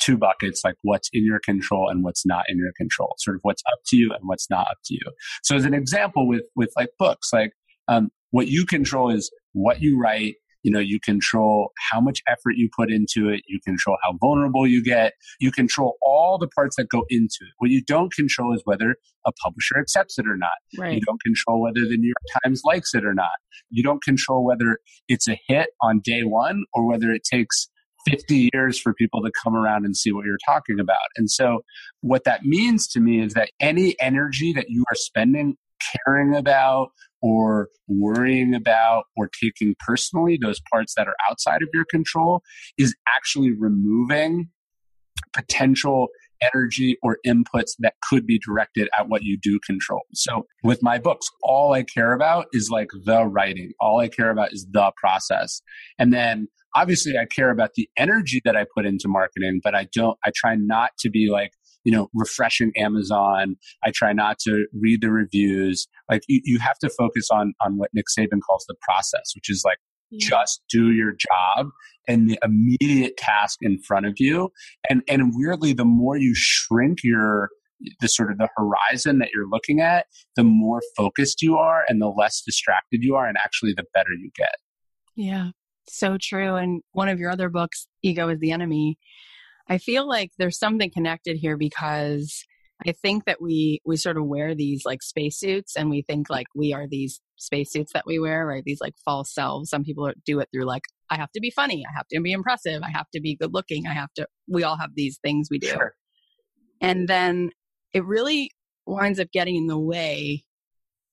two 0.00 0.16
buckets, 0.16 0.62
like 0.64 0.76
what's 0.82 1.08
in 1.12 1.24
your 1.24 1.38
control 1.40 1.88
and 1.88 2.02
what's 2.02 2.24
not 2.26 2.44
in 2.48 2.58
your 2.58 2.72
control, 2.76 3.14
sort 3.18 3.36
of 3.36 3.40
what's 3.42 3.62
up 3.72 3.78
to 3.86 3.96
you 3.96 4.10
and 4.12 4.20
what's 4.24 4.48
not 4.50 4.66
up 4.70 4.78
to 4.86 4.94
you. 4.94 5.12
So 5.42 5.56
as 5.56 5.64
an 5.64 5.74
example, 5.74 6.26
with 6.26 6.42
with 6.56 6.72
like 6.76 6.90
books, 6.98 7.32
like 7.32 7.52
um, 7.88 8.10
what 8.30 8.48
you 8.48 8.64
control 8.64 9.10
is 9.10 9.30
what 9.52 9.80
you 9.80 10.00
write 10.00 10.36
you 10.62 10.70
know 10.70 10.78
you 10.78 11.00
control 11.00 11.72
how 11.90 12.00
much 12.00 12.22
effort 12.28 12.54
you 12.56 12.68
put 12.76 12.90
into 12.90 13.28
it. 13.28 13.42
You 13.46 13.60
control 13.64 13.96
how 14.02 14.16
vulnerable 14.20 14.66
you 14.66 14.82
get. 14.82 15.14
You 15.38 15.50
control 15.50 15.96
all 16.02 16.38
the 16.38 16.48
parts 16.48 16.76
that 16.76 16.88
go 16.88 17.04
into 17.08 17.38
it. 17.42 17.52
What 17.58 17.70
you 17.70 17.82
don't 17.82 18.12
control 18.12 18.54
is 18.54 18.62
whether 18.64 18.96
a 19.26 19.32
publisher 19.42 19.78
accepts 19.78 20.18
it 20.18 20.26
or 20.26 20.36
not. 20.36 20.50
Right. 20.78 20.94
you 20.94 21.00
don't 21.00 21.20
control 21.22 21.62
whether 21.62 21.80
the 21.80 21.96
new 21.96 22.08
york 22.08 22.42
times 22.44 22.62
likes 22.64 22.94
it 22.94 23.04
or 23.04 23.14
not. 23.14 23.30
You 23.70 23.82
don't 23.82 24.02
control 24.02 24.44
whether 24.44 24.78
it's 25.08 25.28
a 25.28 25.38
hit 25.46 25.70
on 25.82 26.00
day 26.02 26.22
one 26.22 26.64
or 26.72 26.86
whether 26.86 27.10
it 27.12 27.22
takes 27.24 27.68
50 28.08 28.50
years 28.52 28.80
for 28.80 28.94
people 28.94 29.22
to 29.22 29.30
come 29.42 29.54
around 29.54 29.84
and 29.84 29.96
see 29.96 30.12
what 30.12 30.24
you're 30.24 30.38
talking 30.46 30.80
about. 30.80 30.96
And 31.16 31.30
so, 31.30 31.60
what 32.00 32.24
that 32.24 32.42
means 32.44 32.88
to 32.88 33.00
me 33.00 33.22
is 33.22 33.34
that 33.34 33.50
any 33.60 33.94
energy 34.00 34.52
that 34.54 34.70
you 34.70 34.84
are 34.90 34.96
spending 34.96 35.56
caring 36.06 36.34
about 36.34 36.90
or 37.22 37.68
worrying 37.88 38.54
about 38.54 39.04
or 39.16 39.28
taking 39.42 39.74
personally, 39.78 40.38
those 40.40 40.60
parts 40.72 40.94
that 40.96 41.08
are 41.08 41.16
outside 41.28 41.62
of 41.62 41.68
your 41.72 41.84
control, 41.90 42.42
is 42.78 42.94
actually 43.16 43.52
removing 43.52 44.48
potential 45.32 46.08
energy 46.54 46.96
or 47.02 47.18
inputs 47.26 47.72
that 47.80 47.94
could 48.08 48.26
be 48.26 48.38
directed 48.38 48.88
at 48.98 49.08
what 49.08 49.22
you 49.22 49.38
do 49.42 49.60
control. 49.66 50.00
So 50.14 50.46
with 50.64 50.82
my 50.82 50.98
books, 50.98 51.28
all 51.42 51.74
I 51.74 51.82
care 51.82 52.14
about 52.14 52.46
is 52.52 52.70
like 52.70 52.88
the 53.04 53.26
writing. 53.26 53.72
All 53.80 54.00
I 54.00 54.08
care 54.08 54.30
about 54.30 54.52
is 54.52 54.66
the 54.70 54.90
process. 54.96 55.60
And 55.98 56.12
then 56.12 56.48
obviously 56.74 57.18
I 57.18 57.26
care 57.26 57.50
about 57.50 57.74
the 57.74 57.88
energy 57.96 58.40
that 58.44 58.56
I 58.56 58.64
put 58.74 58.86
into 58.86 59.06
marketing, 59.06 59.60
but 59.62 59.74
I 59.74 59.88
don't, 59.92 60.16
I 60.24 60.30
try 60.34 60.54
not 60.56 60.92
to 61.00 61.10
be 61.10 61.28
like, 61.30 61.50
you 61.84 61.92
know, 61.92 62.08
refreshing 62.14 62.72
Amazon. 62.76 63.56
I 63.84 63.90
try 63.90 64.12
not 64.12 64.38
to 64.40 64.66
read 64.72 65.00
the 65.00 65.10
reviews. 65.10 65.86
Like 66.10 66.22
you, 66.28 66.40
you 66.44 66.58
have 66.58 66.78
to 66.78 66.90
focus 66.90 67.28
on, 67.30 67.54
on 67.64 67.78
what 67.78 67.90
Nick 67.94 68.06
Saban 68.16 68.40
calls 68.46 68.64
the 68.68 68.76
process, 68.82 69.32
which 69.34 69.48
is 69.50 69.62
like, 69.64 69.78
yeah. 70.10 70.28
just 70.28 70.62
do 70.68 70.90
your 70.90 71.12
job 71.12 71.70
and 72.08 72.28
the 72.28 72.38
immediate 72.44 73.16
task 73.16 73.58
in 73.62 73.78
front 73.78 74.06
of 74.06 74.14
you. 74.18 74.50
And, 74.88 75.02
and 75.08 75.32
weirdly, 75.34 75.72
the 75.72 75.84
more 75.84 76.16
you 76.16 76.32
shrink 76.34 76.98
your, 77.04 77.50
the 78.00 78.08
sort 78.08 78.30
of 78.30 78.38
the 78.38 78.48
horizon 78.56 79.20
that 79.20 79.30
you're 79.32 79.48
looking 79.48 79.80
at, 79.80 80.06
the 80.36 80.44
more 80.44 80.82
focused 80.96 81.40
you 81.40 81.56
are 81.56 81.84
and 81.88 82.00
the 82.00 82.08
less 82.08 82.42
distracted 82.44 83.02
you 83.02 83.14
are, 83.14 83.26
and 83.26 83.38
actually 83.42 83.72
the 83.72 83.84
better 83.94 84.10
you 84.18 84.30
get. 84.34 84.56
Yeah, 85.16 85.50
so 85.88 86.18
true. 86.20 86.56
And 86.56 86.82
one 86.92 87.08
of 87.08 87.18
your 87.18 87.30
other 87.30 87.48
books, 87.48 87.86
Ego 88.02 88.28
is 88.28 88.38
the 88.38 88.52
Enemy, 88.52 88.98
I 89.70 89.78
feel 89.78 90.06
like 90.06 90.32
there's 90.36 90.58
something 90.58 90.90
connected 90.90 91.36
here 91.36 91.56
because 91.56 92.44
I 92.86 92.92
think 92.92 93.24
that 93.26 93.40
we 93.40 93.80
we 93.86 93.96
sort 93.96 94.16
of 94.16 94.26
wear 94.26 94.54
these 94.54 94.82
like 94.84 95.00
spacesuits 95.00 95.76
and 95.76 95.88
we 95.88 96.02
think 96.02 96.28
like 96.28 96.48
we 96.56 96.74
are 96.74 96.88
these 96.88 97.20
spacesuits 97.36 97.92
that 97.92 98.04
we 98.04 98.18
wear, 98.18 98.44
right? 98.44 98.64
These 98.64 98.80
like 98.80 98.94
false 99.04 99.32
selves. 99.32 99.70
Some 99.70 99.84
people 99.84 100.10
do 100.26 100.40
it 100.40 100.48
through 100.52 100.64
like 100.64 100.82
I 101.08 101.16
have 101.16 101.30
to 101.32 101.40
be 101.40 101.50
funny, 101.50 101.84
I 101.88 101.96
have 101.96 102.08
to 102.08 102.20
be 102.20 102.32
impressive, 102.32 102.82
I 102.82 102.90
have 102.90 103.08
to 103.14 103.20
be 103.20 103.36
good 103.36 103.54
looking, 103.54 103.86
I 103.86 103.92
have 103.94 104.12
to 104.14 104.26
we 104.48 104.64
all 104.64 104.76
have 104.76 104.90
these 104.96 105.18
things 105.22 105.48
we 105.50 105.60
do. 105.60 105.68
Sure. 105.68 105.94
And 106.80 107.06
then 107.06 107.50
it 107.92 108.04
really 108.04 108.50
winds 108.86 109.20
up 109.20 109.28
getting 109.32 109.54
in 109.54 109.66
the 109.68 109.78
way 109.78 110.44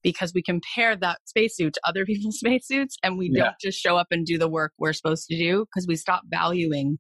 because 0.02 0.32
we 0.34 0.42
compare 0.42 0.96
that 0.96 1.20
spacesuit 1.26 1.74
to 1.74 1.82
other 1.86 2.06
people's 2.08 2.40
spacesuits 2.40 2.98
and 3.04 3.20
we 3.20 3.30
yeah. 3.32 3.44
don't 3.44 3.56
just 3.62 3.80
show 3.80 3.98
up 3.98 4.08
and 4.10 4.26
do 4.26 4.40
the 4.40 4.50
work 4.50 4.72
we're 4.80 4.94
supposed 4.94 5.28
to 5.28 5.38
do 5.38 5.66
because 5.66 5.86
we 5.86 5.96
stop 5.96 6.24
valuing 6.28 6.98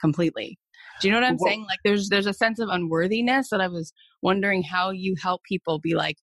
completely. 0.00 0.58
Do 1.00 1.08
you 1.08 1.12
know 1.12 1.20
what 1.20 1.26
I'm 1.26 1.36
well, 1.38 1.48
saying? 1.50 1.62
Like 1.62 1.80
there's 1.84 2.08
there's 2.08 2.26
a 2.26 2.32
sense 2.32 2.58
of 2.58 2.68
unworthiness 2.68 3.48
that 3.50 3.60
I 3.60 3.68
was 3.68 3.92
wondering 4.22 4.62
how 4.62 4.90
you 4.90 5.14
help 5.20 5.42
people 5.48 5.78
be 5.78 5.94
like, 5.94 6.16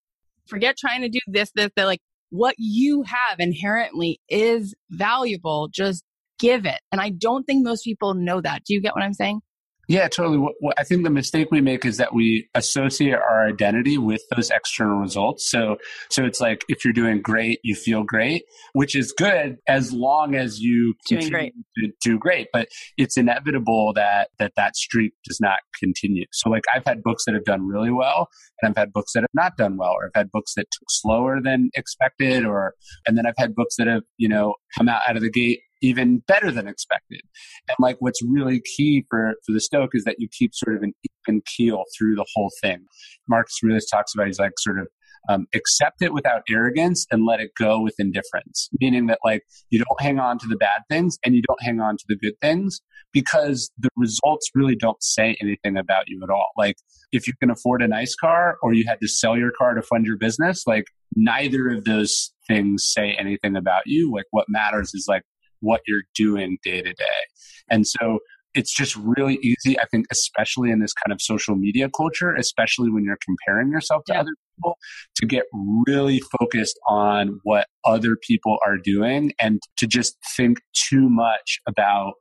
forget 0.48 0.78
trying 0.78 1.02
to 1.02 1.10
do 1.10 1.20
this, 1.28 1.52
this, 1.56 1.72
that 1.76 1.86
like 1.86 2.02
what 2.30 2.56
you 2.58 3.04
have 3.04 3.40
inherently 3.40 4.20
is 4.30 4.74
valuable. 4.90 5.70
Just 5.74 6.04
give 6.40 6.66
it. 6.66 6.80
And 6.92 7.02
I 7.02 7.10
don't 7.10 7.44
think 7.44 7.64
most 7.64 7.84
people 7.84 8.14
know 8.14 8.42
that. 8.42 8.64
Do 8.66 8.74
you 8.74 8.82
get 8.82 8.96
what 8.96 9.04
I'm 9.04 9.14
saying? 9.14 9.42
Yeah, 9.92 10.08
totally. 10.08 10.38
What, 10.38 10.54
what, 10.62 10.80
I 10.80 10.86
think 10.86 11.04
the 11.04 11.10
mistake 11.10 11.50
we 11.52 11.60
make 11.60 11.84
is 11.84 11.98
that 11.98 12.14
we 12.14 12.48
associate 12.56 13.16
our 13.16 13.46
identity 13.46 13.98
with 13.98 14.22
those 14.34 14.50
external 14.50 14.96
results. 14.96 15.52
So, 15.52 15.76
so 16.10 16.24
it's 16.24 16.40
like 16.40 16.64
if 16.70 16.86
you're 16.86 16.94
doing 16.94 17.22
great, 17.22 17.60
you 17.62 17.76
feel 17.76 18.04
great, 18.04 18.44
which 18.72 18.96
is 18.96 19.12
good 19.12 19.58
as 19.68 19.92
long 19.92 20.34
as 20.34 20.62
you 20.62 20.94
doing 21.10 21.30
great. 21.30 21.54
to 21.80 21.92
do 22.02 22.18
great. 22.18 22.48
But 22.54 22.70
it's 22.98 23.18
inevitable 23.18 23.92
that 23.96 24.30
that 24.40 24.54
that 24.56 24.78
streak 24.78 25.12
does 25.28 25.42
not 25.42 25.60
continue. 25.78 26.24
So, 26.32 26.50
like 26.50 26.64
I've 26.74 26.86
had 26.86 27.04
books 27.04 27.26
that 27.26 27.34
have 27.34 27.44
done 27.44 27.68
really 27.68 27.92
well, 27.92 28.30
and 28.62 28.70
I've 28.70 28.78
had 28.78 28.94
books 28.94 29.12
that 29.12 29.24
have 29.24 29.30
not 29.34 29.58
done 29.58 29.76
well, 29.76 29.92
or 29.92 30.06
I've 30.06 30.22
had 30.22 30.32
books 30.32 30.54
that 30.56 30.68
took 30.72 30.88
slower 30.90 31.42
than 31.44 31.70
expected, 31.74 32.46
or 32.46 32.76
and 33.08 33.18
then 33.18 33.26
I've 33.26 33.34
had 33.38 33.54
books 33.54 33.76
that 33.78 33.88
have 33.88 34.04
you 34.16 34.30
know 34.30 34.56
come 34.78 34.88
out 34.88 35.02
out 35.06 35.18
of 35.18 35.22
the 35.22 35.30
gate 35.30 35.60
even 35.82 36.20
better 36.28 36.52
than 36.52 36.68
expected. 36.68 37.22
And 37.68 37.76
like 37.80 37.98
what's 38.00 38.22
really 38.24 38.62
key 38.76 39.06
for, 39.10 39.34
for 39.46 39.52
the 39.52 39.62
Stoic 39.62 39.92
is 39.94 40.04
that 40.04 40.18
you 40.20 40.28
keep 40.32 40.54
sort 40.54 40.76
of 40.76 40.84
an 40.84 40.94
even 41.28 41.42
keel 41.46 41.84
through 41.98 42.16
the 42.16 42.26
whole 42.34 42.52
thing. 42.62 42.86
Marcus 43.28 43.58
Aurelius 43.64 43.90
talks 43.90 44.14
about 44.14 44.28
he's 44.28 44.40
like 44.40 44.54
sort 44.60 44.80
of 44.80 44.88
um, 45.30 45.46
accept 45.54 46.02
it 46.02 46.14
without 46.14 46.42
arrogance 46.50 47.06
and 47.12 47.26
let 47.26 47.40
it 47.40 47.52
go 47.58 47.80
with 47.80 47.96
indifference, 48.00 48.70
meaning 48.80 49.08
that 49.08 49.20
like 49.24 49.44
you 49.70 49.80
don't 49.80 50.02
hang 50.02 50.20
on 50.20 50.40
to 50.40 50.48
the 50.48 50.56
bad 50.56 50.82
things 50.90 51.18
and 51.24 51.36
you 51.36 51.42
don't 51.48 51.62
hang 51.62 51.80
on 51.80 51.98
to 51.98 52.04
the 52.08 52.16
good 52.16 52.34
things 52.42 52.82
because 53.14 53.70
the 53.78 53.90
results 53.98 54.50
really 54.56 54.76
don't 54.76 55.02
say 55.04 55.38
anything 55.42 55.78
about 55.78 56.06
you 56.08 56.22
at 56.24 56.30
all. 56.30 56.50
Like 56.58 56.78
if 57.12 57.28
you 57.28 57.34
can 57.40 57.52
afford 57.52 57.82
a 57.82 57.88
nice 57.88 58.16
car 58.16 58.58
or 58.64 58.74
you 58.74 58.86
had 58.88 59.00
to 59.02 59.08
sell 59.08 59.38
your 59.38 59.52
car 59.52 59.74
to 59.74 59.82
fund 59.82 60.06
your 60.06 60.18
business, 60.18 60.64
like 60.66 60.86
neither 61.16 61.70
of 61.70 61.84
those 61.84 62.34
things 62.48 62.90
say 62.92 63.16
anything 63.20 63.56
about 63.56 63.84
you. 63.86 64.12
Like 64.12 64.26
what 64.32 64.46
matters 64.50 64.94
is 64.94 65.06
like 65.08 65.24
what 65.62 65.82
you're 65.88 66.04
doing 66.16 66.58
day 66.64 66.82
to 66.82 66.94
day. 66.94 67.22
And 67.70 67.88
so 67.88 68.20
it's 68.54 68.74
just 68.76 68.96
really 68.98 69.40
easy, 69.42 69.80
I 69.80 69.86
think, 69.92 70.08
especially 70.12 70.72
in 70.72 70.80
this 70.80 70.94
kind 70.94 71.14
of 71.14 71.22
social 71.22 71.56
media 71.56 71.90
culture, 71.96 72.36
especially 72.36 72.90
when 72.90 73.04
you're 73.04 73.18
comparing 73.24 73.72
yourself 73.72 74.04
to 74.08 74.14
yeah. 74.14 74.22
other 74.22 74.34
people, 74.56 74.78
to 75.16 75.26
get 75.26 75.44
really 75.88 76.22
focused 76.40 76.78
on 76.88 77.40
what 77.44 77.68
other 77.86 78.18
people 78.28 78.58
are 78.66 78.78
doing 78.78 79.32
and 79.40 79.62
to 79.78 79.88
just 79.88 80.18
think 80.36 80.60
too 80.74 81.10
much 81.10 81.60
about 81.68 82.14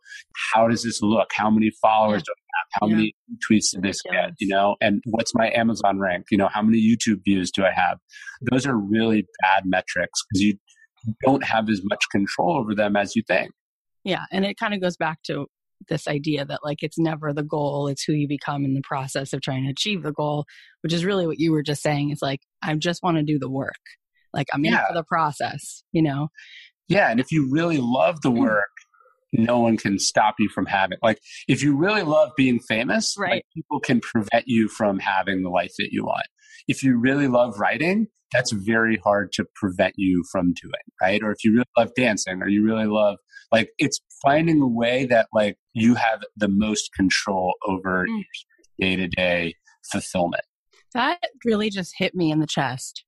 how 0.54 0.68
does 0.68 0.84
this 0.84 1.02
look? 1.02 1.30
How 1.34 1.50
many 1.50 1.72
followers 1.82 2.22
yeah. 2.22 2.26
do 2.26 2.32
I 2.32 2.44
have? 2.54 2.80
How 2.80 2.86
yeah. 2.86 2.94
many 2.94 3.14
tweets 3.50 3.72
did 3.72 3.82
this 3.82 4.00
get? 4.02 4.30
You 4.38 4.48
know, 4.48 4.76
and 4.80 5.02
what's 5.06 5.34
my 5.34 5.50
Amazon 5.52 5.98
rank? 5.98 6.26
You 6.30 6.38
know, 6.38 6.48
how 6.52 6.62
many 6.62 6.78
YouTube 6.78 7.24
views 7.24 7.50
do 7.50 7.64
I 7.64 7.72
have? 7.72 7.98
Those 8.50 8.66
are 8.66 8.76
really 8.76 9.26
bad 9.42 9.64
metrics 9.66 10.22
because 10.30 10.42
you 10.42 10.54
don't 11.24 11.44
have 11.44 11.68
as 11.68 11.80
much 11.84 12.04
control 12.10 12.58
over 12.58 12.74
them 12.74 12.96
as 12.96 13.16
you 13.16 13.22
think. 13.26 13.50
Yeah. 14.04 14.24
And 14.32 14.44
it 14.44 14.58
kind 14.58 14.74
of 14.74 14.80
goes 14.80 14.96
back 14.96 15.22
to 15.24 15.46
this 15.88 16.06
idea 16.06 16.44
that 16.44 16.60
like 16.62 16.82
it's 16.82 16.98
never 16.98 17.32
the 17.32 17.42
goal, 17.42 17.88
it's 17.88 18.04
who 18.04 18.12
you 18.12 18.28
become 18.28 18.64
in 18.64 18.74
the 18.74 18.82
process 18.82 19.32
of 19.32 19.40
trying 19.40 19.64
to 19.64 19.70
achieve 19.70 20.02
the 20.02 20.12
goal, 20.12 20.44
which 20.82 20.92
is 20.92 21.04
really 21.04 21.26
what 21.26 21.38
you 21.38 21.52
were 21.52 21.62
just 21.62 21.82
saying. 21.82 22.10
Is 22.10 22.22
like, 22.22 22.40
I 22.62 22.74
just 22.74 23.02
want 23.02 23.16
to 23.16 23.22
do 23.22 23.38
the 23.38 23.50
work. 23.50 23.74
Like 24.32 24.46
I'm 24.52 24.64
yeah. 24.64 24.80
in 24.80 24.86
for 24.88 24.94
the 24.94 25.04
process, 25.04 25.82
you 25.92 26.02
know? 26.02 26.28
Yeah. 26.88 27.10
And 27.10 27.20
if 27.20 27.32
you 27.32 27.48
really 27.50 27.78
love 27.78 28.20
the 28.22 28.30
mm. 28.30 28.40
work, 28.40 28.70
no 29.32 29.60
one 29.60 29.76
can 29.76 29.98
stop 29.98 30.34
you 30.38 30.48
from 30.48 30.66
having 30.66 30.98
like 31.02 31.20
if 31.46 31.62
you 31.62 31.76
really 31.76 32.02
love 32.02 32.30
being 32.36 32.58
famous 32.58 33.14
right 33.16 33.30
like, 33.30 33.44
people 33.54 33.78
can 33.78 34.00
prevent 34.00 34.44
you 34.46 34.68
from 34.68 34.98
having 34.98 35.42
the 35.42 35.48
life 35.48 35.72
that 35.78 35.90
you 35.92 36.04
want 36.04 36.26
if 36.68 36.82
you 36.82 36.98
really 36.98 37.28
love 37.28 37.58
writing 37.58 38.08
that's 38.32 38.52
very 38.52 38.96
hard 38.98 39.32
to 39.32 39.44
prevent 39.54 39.94
you 39.96 40.24
from 40.30 40.52
doing, 40.60 40.72
right? 41.00 41.22
Or 41.22 41.32
if 41.32 41.44
you 41.44 41.52
really 41.52 41.64
love 41.76 41.90
dancing 41.96 42.42
or 42.42 42.48
you 42.48 42.64
really 42.64 42.86
love, 42.86 43.16
like, 43.52 43.70
it's 43.78 44.00
finding 44.24 44.60
a 44.60 44.68
way 44.68 45.06
that, 45.06 45.28
like, 45.32 45.56
you 45.72 45.96
have 45.96 46.22
the 46.36 46.48
most 46.48 46.90
control 46.94 47.54
over 47.66 48.06
mm. 48.08 48.22
day 48.78 48.96
to 48.96 49.08
day 49.08 49.54
fulfillment. 49.90 50.44
That 50.94 51.18
really 51.44 51.70
just 51.70 51.94
hit 51.96 52.14
me 52.14 52.30
in 52.30 52.40
the 52.40 52.46
chest. 52.46 53.04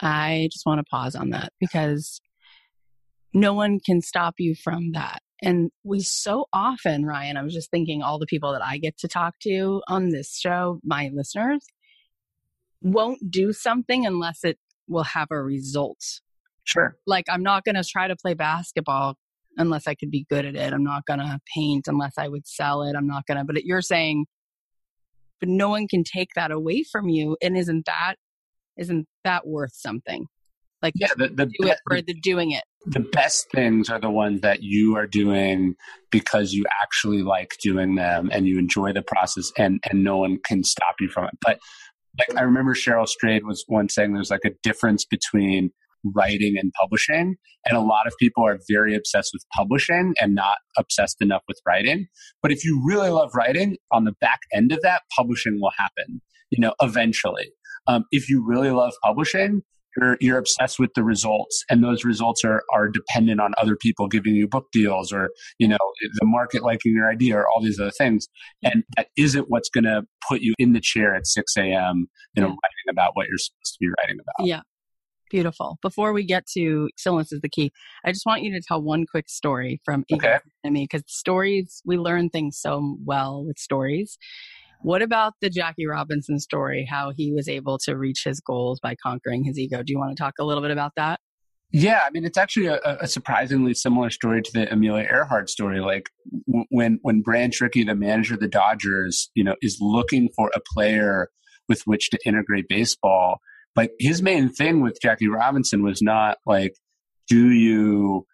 I 0.00 0.48
just 0.52 0.66
want 0.66 0.80
to 0.80 0.90
pause 0.90 1.14
on 1.14 1.30
that 1.30 1.52
because 1.60 2.20
no 3.32 3.54
one 3.54 3.78
can 3.84 4.00
stop 4.00 4.34
you 4.38 4.54
from 4.54 4.92
that. 4.92 5.20
And 5.42 5.70
we 5.84 6.00
so 6.00 6.46
often, 6.52 7.04
Ryan, 7.04 7.36
I 7.36 7.42
was 7.42 7.54
just 7.54 7.70
thinking 7.70 8.02
all 8.02 8.18
the 8.18 8.26
people 8.26 8.52
that 8.52 8.64
I 8.64 8.78
get 8.78 8.96
to 8.98 9.08
talk 9.08 9.34
to 9.42 9.82
on 9.88 10.10
this 10.10 10.38
show, 10.38 10.80
my 10.84 11.10
listeners, 11.12 11.64
won't 12.84 13.30
do 13.30 13.52
something 13.52 14.06
unless 14.06 14.44
it 14.44 14.58
will 14.86 15.02
have 15.02 15.28
a 15.30 15.42
result. 15.42 15.98
Sure. 16.62 16.96
Like, 17.06 17.24
I'm 17.28 17.42
not 17.42 17.64
going 17.64 17.74
to 17.74 17.84
try 17.84 18.06
to 18.06 18.14
play 18.14 18.34
basketball 18.34 19.16
unless 19.56 19.86
I 19.86 19.94
could 19.94 20.10
be 20.10 20.26
good 20.28 20.44
at 20.44 20.54
it. 20.54 20.72
I'm 20.72 20.84
not 20.84 21.06
going 21.06 21.18
to 21.18 21.40
paint 21.54 21.88
unless 21.88 22.14
I 22.18 22.28
would 22.28 22.46
sell 22.46 22.82
it. 22.82 22.94
I'm 22.96 23.06
not 23.06 23.26
going 23.26 23.38
to, 23.38 23.44
but 23.44 23.64
you're 23.64 23.82
saying, 23.82 24.26
but 25.40 25.48
no 25.48 25.70
one 25.70 25.88
can 25.88 26.04
take 26.04 26.28
that 26.36 26.50
away 26.50 26.84
from 26.90 27.08
you. 27.08 27.36
And 27.42 27.56
isn't 27.56 27.86
that, 27.86 28.16
isn't 28.76 29.06
that 29.24 29.46
worth 29.46 29.74
something? 29.74 30.26
Like, 30.82 30.94
yeah, 30.96 31.08
the, 31.16 31.28
the, 31.28 31.46
do 31.46 31.68
it 31.68 31.78
for 31.88 32.02
the 32.02 32.12
doing 32.12 32.50
it. 32.50 32.64
The 32.84 33.00
best 33.00 33.46
things 33.50 33.88
are 33.88 33.98
the 33.98 34.10
ones 34.10 34.42
that 34.42 34.62
you 34.62 34.96
are 34.96 35.06
doing 35.06 35.76
because 36.10 36.52
you 36.52 36.64
actually 36.82 37.22
like 37.22 37.52
doing 37.62 37.94
them 37.94 38.28
and 38.30 38.46
you 38.46 38.58
enjoy 38.58 38.92
the 38.92 39.00
process 39.00 39.50
and, 39.56 39.82
and 39.90 40.04
no 40.04 40.18
one 40.18 40.38
can 40.44 40.62
stop 40.62 40.96
you 41.00 41.08
from 41.08 41.24
it. 41.24 41.38
But 41.40 41.58
like, 42.18 42.36
I 42.36 42.42
remember 42.42 42.74
Cheryl 42.74 43.08
Strayed 43.08 43.44
was 43.44 43.64
once 43.68 43.94
saying 43.94 44.12
there's 44.14 44.30
like 44.30 44.44
a 44.44 44.52
difference 44.62 45.04
between 45.04 45.70
writing 46.14 46.56
and 46.58 46.72
publishing. 46.80 47.36
And 47.64 47.76
a 47.76 47.80
lot 47.80 48.06
of 48.06 48.12
people 48.18 48.46
are 48.46 48.58
very 48.68 48.94
obsessed 48.94 49.30
with 49.32 49.44
publishing 49.56 50.14
and 50.20 50.34
not 50.34 50.58
obsessed 50.76 51.22
enough 51.22 51.42
with 51.48 51.58
writing. 51.66 52.06
But 52.42 52.52
if 52.52 52.64
you 52.64 52.82
really 52.84 53.08
love 53.08 53.30
writing, 53.34 53.76
on 53.90 54.04
the 54.04 54.14
back 54.20 54.40
end 54.52 54.72
of 54.72 54.80
that, 54.82 55.02
publishing 55.16 55.58
will 55.60 55.72
happen, 55.78 56.20
you 56.50 56.60
know, 56.60 56.74
eventually. 56.82 57.52
Um, 57.86 58.04
if 58.10 58.28
you 58.28 58.44
really 58.46 58.70
love 58.70 58.92
publishing, 59.02 59.62
you're, 59.96 60.16
you're 60.20 60.38
obsessed 60.38 60.78
with 60.78 60.90
the 60.94 61.04
results 61.04 61.64
and 61.70 61.82
those 61.82 62.04
results 62.04 62.44
are, 62.44 62.62
are 62.72 62.88
dependent 62.88 63.40
on 63.40 63.52
other 63.58 63.76
people 63.76 64.08
giving 64.08 64.34
you 64.34 64.48
book 64.48 64.66
deals 64.72 65.12
or 65.12 65.30
you 65.58 65.68
know 65.68 65.78
the 66.00 66.26
market 66.26 66.62
liking 66.62 66.94
your 66.94 67.10
idea 67.10 67.36
or 67.36 67.46
all 67.48 67.62
these 67.62 67.78
other 67.78 67.92
things 67.96 68.28
and 68.62 68.84
that 68.96 69.08
isn't 69.16 69.46
what's 69.48 69.68
going 69.68 69.84
to 69.84 70.02
put 70.28 70.40
you 70.40 70.54
in 70.58 70.72
the 70.72 70.80
chair 70.80 71.14
at 71.14 71.26
6 71.26 71.56
a.m 71.56 72.06
you 72.34 72.42
know 72.42 72.48
yeah. 72.48 72.54
writing 72.54 72.90
about 72.90 73.10
what 73.14 73.26
you're 73.28 73.38
supposed 73.38 73.74
to 73.74 73.78
be 73.80 73.88
writing 73.88 74.18
about 74.20 74.46
yeah 74.46 74.60
Beautiful. 75.30 75.78
Before 75.82 76.12
we 76.12 76.24
get 76.24 76.46
to 76.54 76.88
stillness 76.96 77.32
is 77.32 77.40
the 77.40 77.48
key, 77.48 77.72
I 78.04 78.12
just 78.12 78.24
want 78.24 78.42
you 78.42 78.52
to 78.52 78.60
tell 78.60 78.80
one 78.80 79.04
quick 79.04 79.28
story 79.28 79.80
from 79.84 80.04
okay. 80.12 80.38
me 80.64 80.84
because 80.84 81.02
stories, 81.08 81.82
we 81.84 81.96
learn 81.96 82.30
things 82.30 82.58
so 82.60 82.98
well 83.04 83.44
with 83.44 83.58
stories. 83.58 84.16
What 84.84 85.00
about 85.00 85.32
the 85.40 85.48
Jackie 85.48 85.86
Robinson 85.86 86.38
story, 86.38 86.84
how 86.84 87.10
he 87.10 87.32
was 87.32 87.48
able 87.48 87.78
to 87.84 87.96
reach 87.96 88.22
his 88.22 88.38
goals 88.40 88.80
by 88.80 88.94
conquering 89.02 89.42
his 89.42 89.58
ego? 89.58 89.82
Do 89.82 89.90
you 89.90 89.98
want 89.98 90.14
to 90.14 90.22
talk 90.22 90.34
a 90.38 90.44
little 90.44 90.60
bit 90.60 90.70
about 90.70 90.92
that? 90.96 91.20
Yeah, 91.72 92.02
I 92.06 92.10
mean, 92.10 92.26
it's 92.26 92.36
actually 92.36 92.66
a, 92.66 92.78
a 93.00 93.08
surprisingly 93.08 93.72
similar 93.72 94.10
story 94.10 94.42
to 94.42 94.52
the 94.52 94.70
Amelia 94.70 95.04
Earhart 95.04 95.48
story. 95.48 95.80
Like 95.80 96.10
when 96.68 96.98
when 97.00 97.22
Branch 97.22 97.58
Rickey, 97.62 97.82
the 97.82 97.94
manager 97.94 98.34
of 98.34 98.40
the 98.40 98.46
Dodgers, 98.46 99.30
you 99.34 99.42
know, 99.42 99.56
is 99.62 99.78
looking 99.80 100.28
for 100.36 100.50
a 100.54 100.60
player 100.74 101.30
with 101.66 101.80
which 101.86 102.10
to 102.10 102.18
integrate 102.26 102.68
baseball, 102.68 103.40
but 103.74 103.92
his 103.98 104.20
main 104.20 104.50
thing 104.50 104.82
with 104.82 104.98
Jackie 105.00 105.28
Robinson 105.28 105.82
was 105.82 106.02
not 106.02 106.36
like, 106.44 106.74
do 107.26 107.48
you 107.52 108.26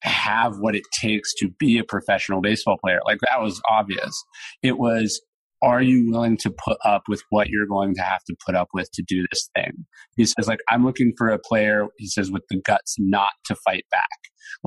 have 0.00 0.56
what 0.58 0.74
it 0.74 0.84
takes 0.98 1.34
to 1.34 1.50
be 1.50 1.76
a 1.76 1.84
professional 1.84 2.40
baseball 2.40 2.78
player? 2.82 3.00
Like 3.04 3.18
that 3.30 3.42
was 3.42 3.60
obvious. 3.68 4.24
It 4.62 4.78
was, 4.78 5.20
are 5.62 5.80
you 5.80 6.10
willing 6.10 6.36
to 6.38 6.50
put 6.50 6.76
up 6.84 7.02
with 7.08 7.22
what 7.30 7.48
you're 7.48 7.66
going 7.66 7.94
to 7.94 8.02
have 8.02 8.24
to 8.24 8.36
put 8.44 8.54
up 8.54 8.68
with 8.74 8.90
to 8.92 9.02
do 9.06 9.24
this 9.30 9.48
thing? 9.54 9.86
He 10.16 10.24
says, 10.24 10.48
like, 10.48 10.60
I'm 10.70 10.84
looking 10.84 11.12
for 11.16 11.28
a 11.28 11.38
player, 11.38 11.86
he 11.98 12.08
says, 12.08 12.30
with 12.30 12.42
the 12.50 12.60
guts 12.60 12.96
not 12.98 13.32
to 13.46 13.54
fight 13.54 13.84
back. 13.90 14.18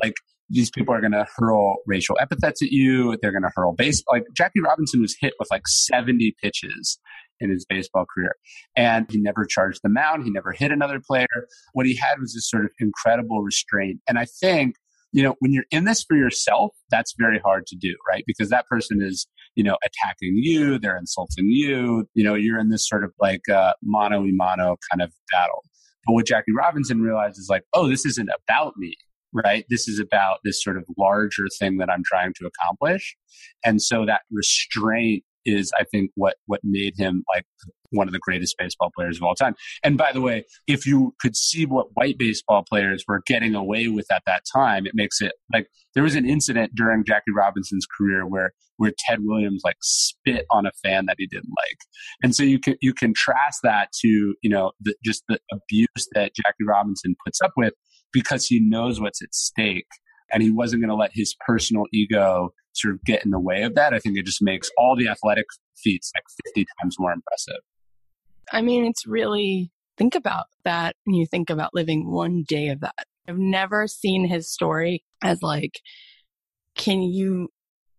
Like, 0.01 0.15
these 0.49 0.69
people 0.69 0.93
are 0.93 1.01
going 1.01 1.11
to 1.11 1.25
hurl 1.37 1.77
racial 1.87 2.17
epithets 2.21 2.61
at 2.61 2.69
you. 2.71 3.17
They're 3.21 3.31
going 3.31 3.43
to 3.43 3.51
hurl 3.55 3.73
base. 3.73 4.03
Like 4.11 4.23
Jackie 4.35 4.61
Robinson 4.61 5.01
was 5.01 5.15
hit 5.19 5.33
with 5.39 5.47
like 5.51 5.67
70 5.67 6.35
pitches 6.41 6.99
in 7.39 7.49
his 7.49 7.65
baseball 7.67 8.05
career. 8.13 8.35
And 8.75 9.07
he 9.09 9.19
never 9.19 9.45
charged 9.45 9.79
the 9.83 9.89
mound. 9.89 10.23
He 10.23 10.29
never 10.29 10.51
hit 10.51 10.71
another 10.71 11.01
player. 11.05 11.27
What 11.73 11.85
he 11.85 11.95
had 11.95 12.19
was 12.19 12.33
this 12.33 12.49
sort 12.49 12.65
of 12.65 12.71
incredible 12.79 13.41
restraint. 13.41 14.01
And 14.07 14.19
I 14.19 14.25
think, 14.39 14.75
you 15.11 15.23
know, 15.23 15.35
when 15.39 15.51
you're 15.51 15.65
in 15.71 15.85
this 15.85 16.03
for 16.03 16.15
yourself, 16.15 16.71
that's 16.91 17.13
very 17.17 17.39
hard 17.39 17.65
to 17.67 17.75
do, 17.75 17.95
right? 18.07 18.23
Because 18.27 18.49
that 18.49 18.67
person 18.67 19.01
is, 19.01 19.27
you 19.55 19.63
know, 19.63 19.77
attacking 19.83 20.35
you, 20.35 20.77
they're 20.77 20.97
insulting 20.97 21.47
you, 21.47 22.07
you 22.13 22.23
know, 22.23 22.35
you're 22.35 22.59
in 22.59 22.69
this 22.69 22.87
sort 22.87 23.03
of 23.03 23.11
like 23.19 23.47
uh, 23.49 23.73
mano 23.83 24.23
a 24.23 24.31
mano 24.31 24.77
kind 24.91 25.01
of 25.01 25.11
battle. 25.31 25.63
But 26.05 26.13
what 26.13 26.25
Jackie 26.25 26.53
Robinson 26.55 27.01
realized 27.01 27.37
is 27.39 27.47
like, 27.49 27.63
oh, 27.73 27.89
this 27.89 28.05
isn't 28.05 28.29
about 28.47 28.73
me, 28.77 28.95
right? 29.33 29.65
This 29.69 29.87
is 29.87 29.99
about 29.99 30.39
this 30.43 30.63
sort 30.63 30.77
of 30.77 30.83
larger 30.97 31.47
thing 31.59 31.77
that 31.77 31.89
I'm 31.89 32.03
trying 32.05 32.33
to 32.35 32.47
accomplish. 32.47 33.15
And 33.63 33.81
so 33.81 34.05
that 34.05 34.21
restraint 34.31 35.23
is 35.45 35.71
I 35.79 35.83
think 35.83 36.11
what 36.15 36.35
what 36.47 36.61
made 36.63 36.95
him 36.97 37.23
like 37.33 37.45
one 37.95 38.07
of 38.07 38.13
the 38.13 38.19
greatest 38.19 38.55
baseball 38.57 38.91
players 38.95 39.17
of 39.17 39.23
all 39.23 39.35
time. 39.35 39.55
And 39.83 39.97
by 39.97 40.11
the 40.11 40.21
way, 40.21 40.43
if 40.67 40.85
you 40.85 41.13
could 41.19 41.35
see 41.35 41.65
what 41.65 41.87
white 41.93 42.17
baseball 42.17 42.63
players 42.67 43.03
were 43.07 43.21
getting 43.25 43.55
away 43.55 43.87
with 43.87 44.05
at 44.11 44.23
that 44.25 44.43
time, 44.51 44.85
it 44.85 44.93
makes 44.93 45.21
it 45.21 45.33
like 45.53 45.67
there 45.93 46.03
was 46.03 46.15
an 46.15 46.29
incident 46.29 46.73
during 46.75 47.03
Jackie 47.05 47.31
Robinson's 47.35 47.87
career 47.97 48.27
where 48.27 48.51
where 48.77 48.91
Ted 49.07 49.19
Williams 49.21 49.61
like 49.63 49.77
spit 49.81 50.45
on 50.51 50.65
a 50.65 50.71
fan 50.83 51.05
that 51.05 51.15
he 51.17 51.27
didn't 51.27 51.49
like. 51.49 51.77
And 52.21 52.35
so 52.35 52.43
you 52.43 52.59
can 52.59 52.75
you 52.81 52.93
contrast 52.93 53.61
that 53.63 53.89
to, 54.01 54.35
you 54.41 54.49
know, 54.49 54.71
the, 54.81 54.95
just 55.03 55.23
the 55.29 55.39
abuse 55.51 56.07
that 56.13 56.33
Jackie 56.35 56.65
Robinson 56.67 57.15
puts 57.25 57.41
up 57.41 57.51
with 57.55 57.73
because 58.11 58.45
he 58.45 58.59
knows 58.59 58.99
what's 58.99 59.21
at 59.21 59.33
stake 59.33 59.87
and 60.31 60.41
he 60.41 60.51
wasn't 60.51 60.81
going 60.81 60.89
to 60.89 60.95
let 60.95 61.11
his 61.13 61.35
personal 61.45 61.85
ego 61.93 62.49
sort 62.73 62.93
of 62.93 63.03
get 63.03 63.23
in 63.23 63.31
the 63.31 63.39
way 63.39 63.63
of 63.63 63.75
that. 63.75 63.93
I 63.93 63.99
think 63.99 64.17
it 64.17 64.25
just 64.25 64.41
makes 64.41 64.69
all 64.77 64.95
the 64.95 65.07
athletic 65.07 65.45
feats 65.77 66.11
like 66.15 66.23
50 66.47 66.65
times 66.81 66.95
more 66.99 67.13
impressive. 67.13 67.61
I 68.51 68.61
mean, 68.61 68.85
it's 68.85 69.05
really, 69.05 69.71
think 69.97 70.15
about 70.15 70.45
that 70.63 70.95
and 71.05 71.15
you 71.15 71.25
think 71.25 71.49
about 71.49 71.73
living 71.73 72.11
one 72.11 72.43
day 72.47 72.69
of 72.69 72.81
that. 72.81 73.05
I've 73.27 73.37
never 73.37 73.87
seen 73.87 74.27
his 74.27 74.51
story 74.51 75.03
as 75.23 75.41
like, 75.41 75.79
can 76.75 77.01
you 77.01 77.49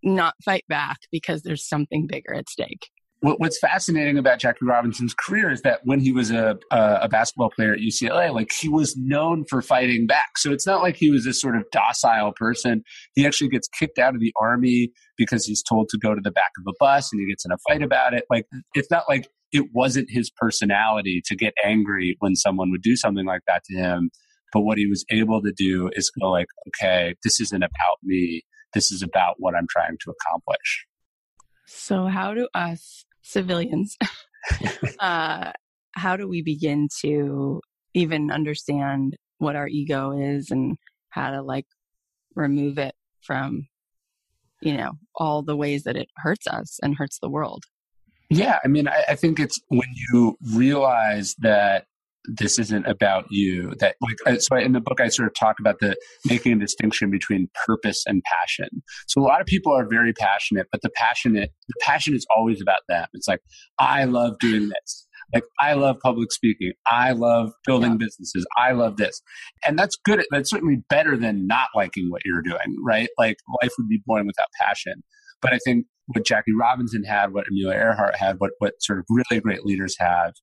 not 0.03 0.35
fight 0.45 0.65
back 0.69 0.99
because 1.11 1.43
there's 1.43 1.67
something 1.67 2.07
bigger 2.07 2.35
at 2.35 2.49
stake? 2.49 2.89
what's 3.21 3.59
fascinating 3.59 4.19
about 4.19 4.39
Jackie 4.39 4.65
Robinson's 4.65 5.15
career 5.15 5.51
is 5.51 5.63
that 5.63 5.81
when 5.85 6.01
he 6.01 6.13
was 6.13 6.31
a, 6.31 6.59
a 6.71 7.09
basketball 7.09 7.51
player 7.51 7.73
at 7.73 7.81
UCLA, 7.81 8.33
like 8.33 8.53
he 8.53 8.69
was 8.69 8.97
known 8.97 9.45
for 9.49 9.63
fighting 9.63 10.07
back. 10.07 10.39
So 10.39 10.53
it's 10.53 10.67
not 10.67 10.83
like 10.83 10.97
he 10.97 11.11
was 11.11 11.25
this 11.25 11.41
sort 11.41 11.57
of 11.57 11.65
docile 11.73 12.33
person. 12.37 12.83
He 13.15 13.27
actually 13.27 13.49
gets 13.49 13.69
kicked 13.69 13.99
out 13.99 14.15
of 14.15 14.21
the 14.21 14.33
army 14.41 14.91
because 15.17 15.47
he's 15.47 15.63
told 15.63 15.89
to 15.91 15.99
go 15.99 16.15
to 16.15 16.21
the 16.23 16.31
back 16.31 16.51
of 16.59 16.65
a 16.69 16.75
bus 16.79 17.11
and 17.13 17.21
he 17.21 17.27
gets 17.27 17.45
in 17.45 17.53
a 17.53 17.57
fight 17.69 17.83
about 17.83 18.15
it. 18.15 18.25
Like 18.31 18.47
it's 18.75 18.91
not 18.91 19.05
like 19.09 19.29
it 19.53 19.67
wasn't 19.73 20.09
his 20.11 20.31
personality 20.31 21.23
to 21.27 21.37
get 21.37 21.55
angry 21.65 22.17
when 22.21 22.35
someone 22.35 22.71
would 22.71 22.83
do 22.83 22.97
something 22.97 23.27
like 23.27 23.43
that 23.47 23.63
to 23.65 23.77
him. 23.77 24.11
But 24.53 24.63
what 24.63 24.79
he 24.79 24.87
was 24.87 25.05
able 25.11 25.43
to 25.43 25.53
do 25.57 25.91
is 25.95 26.11
go 26.21 26.31
like, 26.31 26.47
okay, 26.69 27.15
this 27.25 27.41
isn't 27.41 27.63
about 27.63 27.99
me. 28.03 28.43
This 28.75 28.91
is 28.91 29.03
about 29.03 29.37
what 29.39 29.55
I'm 29.55 29.67
trying 29.71 29.97
to 30.01 30.13
accomplish. 30.13 30.87
So, 31.67 32.07
how 32.07 32.35
do 32.35 32.49
us 32.55 33.05
civilians, 33.23 33.97
uh, 35.01 35.53
how 35.93 36.17
do 36.17 36.29
we 36.29 36.43
begin 36.43 36.89
to 37.01 37.61
even 37.95 38.31
understand 38.31 39.17
what 39.39 39.57
our 39.57 39.67
ego 39.69 40.13
is 40.13 40.51
and 40.51 40.77
how 41.11 41.31
to 41.31 41.43
like 41.43 41.67
remove 42.35 42.79
it 42.79 42.95
from, 43.23 43.67
you 44.61 44.77
know, 44.77 44.93
all 45.17 45.43
the 45.43 45.57
ways 45.57 45.85
that 45.85 45.97
it 45.97 46.09
hurts 46.19 46.47
us 46.47 46.79
and 46.83 46.97
hurts 46.97 47.19
the 47.21 47.31
world? 47.31 47.65
Yeah, 48.29 48.59
I 48.65 48.69
mean, 48.69 48.89
I, 48.89 49.05
I 49.11 49.15
think 49.15 49.39
it's 49.39 49.61
when 49.69 49.89
you 50.11 50.37
realize 50.55 51.35
that 51.39 51.87
this 52.29 52.59
isn't 52.59 52.87
about 52.87 53.27
you 53.31 53.73
that 53.79 53.97
like 54.01 54.41
so 54.41 54.57
in 54.57 54.73
the 54.73 54.81
book 54.81 55.01
i 55.01 55.09
sort 55.09 55.29
of 55.29 55.35
talk 55.35 55.57
about 55.61 55.79
the 55.81 55.97
making 56.27 56.53
a 56.53 56.57
distinction 56.57 57.11
between 57.11 57.49
purpose 57.67 58.05
and 58.07 58.23
passion. 58.25 58.69
So 59.07 59.21
a 59.21 59.25
lot 59.25 59.41
of 59.41 59.47
people 59.47 59.73
are 59.73 59.87
very 59.89 60.13
passionate 60.13 60.67
but 60.73 60.83
the 60.83 60.91
passionate 60.91 61.53
the 61.69 61.75
passion 61.81 62.15
is 62.15 62.27
always 62.37 62.61
about 62.61 62.81
them. 62.89 63.07
It's 63.15 63.29
like 63.29 63.41
i 63.79 64.05
love 64.05 64.39
doing 64.41 64.69
this. 64.69 65.07
Like 65.35 65.45
i 65.61 65.75
love 65.75 65.97
public 66.03 66.33
speaking. 66.33 66.73
I 66.91 67.13
love 67.13 67.53
building 67.65 67.93
yeah. 67.93 67.99
businesses. 67.99 68.47
I 68.59 68.73
love 68.73 68.97
this. 68.97 69.23
And 69.67 69.79
that's 69.79 69.97
good 70.05 70.25
that's 70.31 70.51
certainly 70.51 70.83
better 70.89 71.17
than 71.17 71.47
not 71.47 71.69
liking 71.75 72.11
what 72.11 72.23
you're 72.25 72.43
doing 72.43 72.77
right? 72.85 73.09
Like 73.19 73.37
life 73.63 73.73
would 73.79 73.89
be 73.89 74.03
boring 74.05 74.27
without 74.27 74.49
passion. 74.61 75.03
But 75.43 75.53
i 75.53 75.59
think 75.65 75.87
what 76.09 76.25
Jackie 76.25 76.55
Robinson 76.59 77.05
had, 77.05 77.33
what 77.33 77.47
Amelia 77.51 77.77
Earhart 77.77 78.17
had, 78.17 78.37
what 78.39 78.53
what 78.59 78.75
sort 78.81 78.99
of 78.99 79.05
really 79.09 79.41
great 79.41 79.65
leaders 79.65 79.97
have 79.99 80.35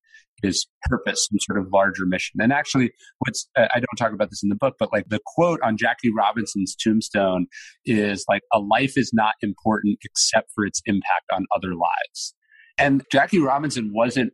is 0.42 0.68
purpose 0.84 1.28
and 1.32 1.42
sort 1.42 1.58
of 1.58 1.72
larger 1.72 2.06
mission. 2.06 2.42
And 2.42 2.52
actually, 2.52 2.92
what's 3.20 3.48
I 3.56 3.76
don't 3.76 3.98
talk 3.98 4.14
about 4.14 4.30
this 4.30 4.44
in 4.44 4.50
the 4.50 4.56
book, 4.56 4.76
but 4.78 4.92
like 4.92 5.06
the 5.10 5.20
quote 5.26 5.60
on 5.64 5.78
Jackie 5.78 6.12
Robinson's 6.16 6.76
tombstone 6.76 7.48
is 7.86 8.26
like, 8.28 8.42
"A 8.54 8.60
life 8.60 8.94
is 8.98 9.12
not 9.14 9.36
important 9.42 10.00
except 10.04 10.50
for 10.54 10.66
its 10.66 10.82
impact 10.86 11.26
on 11.32 11.46
other 11.56 11.74
lives." 11.76 12.36
And 12.78 13.04
Jackie 13.12 13.40
Robinson 13.40 13.92
wasn't 13.94 14.34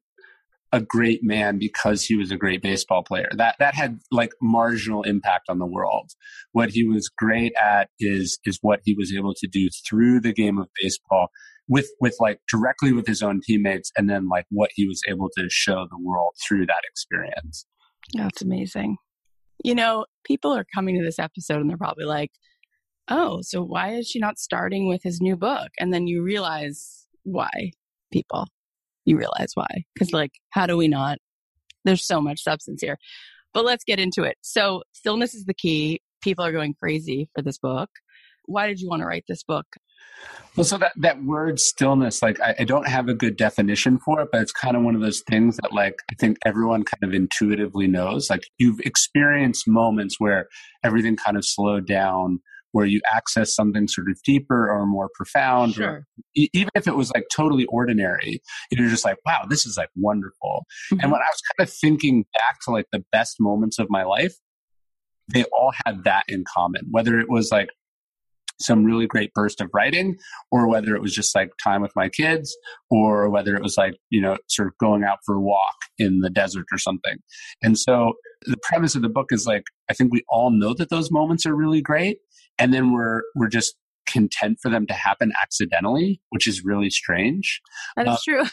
a 0.71 0.81
great 0.81 1.23
man 1.23 1.57
because 1.57 2.03
he 2.03 2.15
was 2.15 2.31
a 2.31 2.37
great 2.37 2.61
baseball 2.61 3.03
player. 3.03 3.29
That 3.35 3.55
that 3.59 3.75
had 3.75 3.99
like 4.11 4.31
marginal 4.41 5.03
impact 5.03 5.45
on 5.49 5.59
the 5.59 5.65
world. 5.65 6.11
What 6.51 6.69
he 6.69 6.85
was 6.85 7.09
great 7.09 7.53
at 7.61 7.89
is 7.99 8.39
is 8.45 8.59
what 8.61 8.81
he 8.83 8.93
was 8.93 9.13
able 9.13 9.33
to 9.35 9.47
do 9.47 9.69
through 9.87 10.21
the 10.21 10.33
game 10.33 10.57
of 10.59 10.67
baseball 10.81 11.29
with 11.67 11.89
with 11.99 12.15
like 12.19 12.39
directly 12.51 12.93
with 12.93 13.07
his 13.07 13.21
own 13.21 13.41
teammates 13.43 13.91
and 13.97 14.09
then 14.09 14.27
like 14.29 14.45
what 14.49 14.71
he 14.73 14.87
was 14.87 15.01
able 15.07 15.29
to 15.37 15.47
show 15.49 15.87
the 15.89 15.99
world 16.03 16.33
through 16.47 16.65
that 16.65 16.81
experience. 16.89 17.65
That's 18.13 18.41
amazing. 18.41 18.97
You 19.63 19.75
know, 19.75 20.05
people 20.23 20.55
are 20.55 20.65
coming 20.73 20.97
to 20.97 21.03
this 21.03 21.19
episode 21.19 21.59
and 21.59 21.69
they're 21.69 21.77
probably 21.77 22.05
like, 22.05 22.31
oh, 23.09 23.41
so 23.41 23.61
why 23.61 23.93
is 23.93 24.07
she 24.07 24.19
not 24.19 24.39
starting 24.39 24.87
with 24.87 25.03
his 25.03 25.19
new 25.19 25.35
book? 25.35 25.69
And 25.79 25.93
then 25.93 26.07
you 26.07 26.23
realize 26.23 27.05
why, 27.23 27.71
people. 28.11 28.47
You 29.09 29.17
realize 29.17 29.53
why. 29.55 29.85
Because, 29.95 30.13
like, 30.13 30.33
how 30.51 30.67
do 30.67 30.77
we 30.77 30.87
not? 30.87 31.17
There's 31.83 32.05
so 32.05 32.21
much 32.21 32.43
substance 32.43 32.79
here. 32.79 32.99
But 33.55 33.65
let's 33.65 33.83
get 33.83 33.99
into 33.99 34.21
it. 34.21 34.37
So, 34.41 34.83
stillness 34.93 35.33
is 35.33 35.45
the 35.45 35.55
key. 35.55 35.99
People 36.21 36.45
are 36.45 36.51
going 36.51 36.75
crazy 36.79 37.27
for 37.33 37.41
this 37.41 37.57
book. 37.57 37.89
Why 38.45 38.67
did 38.67 38.79
you 38.79 38.87
want 38.87 39.01
to 39.01 39.07
write 39.07 39.23
this 39.27 39.41
book? 39.41 39.65
Well, 40.55 40.63
so 40.63 40.77
that, 40.77 40.91
that 40.97 41.23
word 41.23 41.59
stillness, 41.59 42.21
like 42.21 42.39
I, 42.39 42.53
I, 42.59 42.63
don't 42.65 42.87
have 42.87 43.09
a 43.09 43.15
good 43.15 43.35
definition 43.35 43.97
for 43.97 44.21
it, 44.21 44.29
but 44.31 44.41
it's 44.41 44.51
kind 44.51 44.77
of 44.77 44.83
one 44.83 44.93
of 44.93 45.01
those 45.01 45.21
things 45.27 45.57
that 45.57 45.73
like 45.73 45.95
I 46.11 46.15
think 46.15 46.37
everyone 46.45 46.83
kind 46.83 47.03
of 47.03 47.15
intuitively 47.15 47.87
knows. 47.87 48.29
Like 48.29 48.43
you've 48.59 48.79
experienced 48.81 49.67
moments 49.67 50.19
where 50.19 50.49
everything 50.83 51.15
kind 51.15 51.35
of 51.35 51.45
slowed 51.45 51.87
down, 51.87 52.41
where 52.71 52.85
you 52.85 53.01
access 53.13 53.55
something 53.55 53.87
sort 53.87 54.09
of 54.09 54.21
deeper 54.23 54.69
or 54.69 54.85
more 54.85 55.09
profound, 55.15 55.75
sure. 55.75 55.89
or 55.89 56.07
even 56.35 56.69
if 56.75 56.87
it 56.87 56.95
was 56.95 57.11
like 57.13 57.25
totally 57.33 57.65
ordinary, 57.65 58.41
you're 58.71 58.89
just 58.89 59.05
like, 59.05 59.17
wow, 59.25 59.45
this 59.49 59.65
is 59.65 59.77
like 59.77 59.89
wonderful. 59.95 60.65
Mm-hmm. 60.91 61.01
And 61.01 61.11
when 61.11 61.21
I 61.21 61.29
was 61.31 61.41
kind 61.57 61.67
of 61.67 61.73
thinking 61.73 62.25
back 62.33 62.59
to 62.65 62.71
like 62.71 62.87
the 62.91 63.03
best 63.11 63.37
moments 63.39 63.79
of 63.79 63.87
my 63.89 64.03
life, 64.03 64.35
they 65.31 65.43
all 65.45 65.71
had 65.85 66.03
that 66.05 66.23
in 66.27 66.43
common, 66.51 66.83
whether 66.89 67.19
it 67.19 67.29
was 67.29 67.51
like 67.51 67.69
some 68.61 68.83
really 68.83 69.07
great 69.07 69.33
burst 69.33 69.61
of 69.61 69.69
writing 69.73 70.17
or 70.51 70.67
whether 70.67 70.95
it 70.95 71.01
was 71.01 71.13
just 71.13 71.33
like 71.33 71.49
time 71.63 71.81
with 71.81 71.95
my 71.95 72.09
kids 72.09 72.55
or 72.89 73.29
whether 73.29 73.55
it 73.55 73.63
was 73.63 73.77
like 73.77 73.95
you 74.09 74.21
know 74.21 74.37
sort 74.47 74.67
of 74.67 74.77
going 74.79 75.03
out 75.03 75.19
for 75.25 75.35
a 75.35 75.41
walk 75.41 75.75
in 75.97 76.19
the 76.19 76.29
desert 76.29 76.65
or 76.71 76.77
something 76.77 77.17
and 77.61 77.79
so 77.79 78.13
the 78.45 78.57
premise 78.63 78.95
of 78.95 79.01
the 79.01 79.09
book 79.09 79.27
is 79.31 79.45
like 79.45 79.63
i 79.89 79.93
think 79.93 80.11
we 80.11 80.23
all 80.29 80.51
know 80.51 80.73
that 80.73 80.89
those 80.89 81.11
moments 81.11 81.45
are 81.45 81.55
really 81.55 81.81
great 81.81 82.17
and 82.59 82.73
then 82.73 82.91
we're 82.91 83.21
we're 83.35 83.47
just 83.47 83.75
content 84.07 84.57
for 84.61 84.69
them 84.69 84.87
to 84.87 84.93
happen 84.93 85.31
accidentally 85.41 86.19
which 86.29 86.47
is 86.47 86.63
really 86.63 86.89
strange. 86.89 87.61
That 87.95 88.07
is 88.07 88.13
uh, 88.13 88.17
true. 88.23 88.43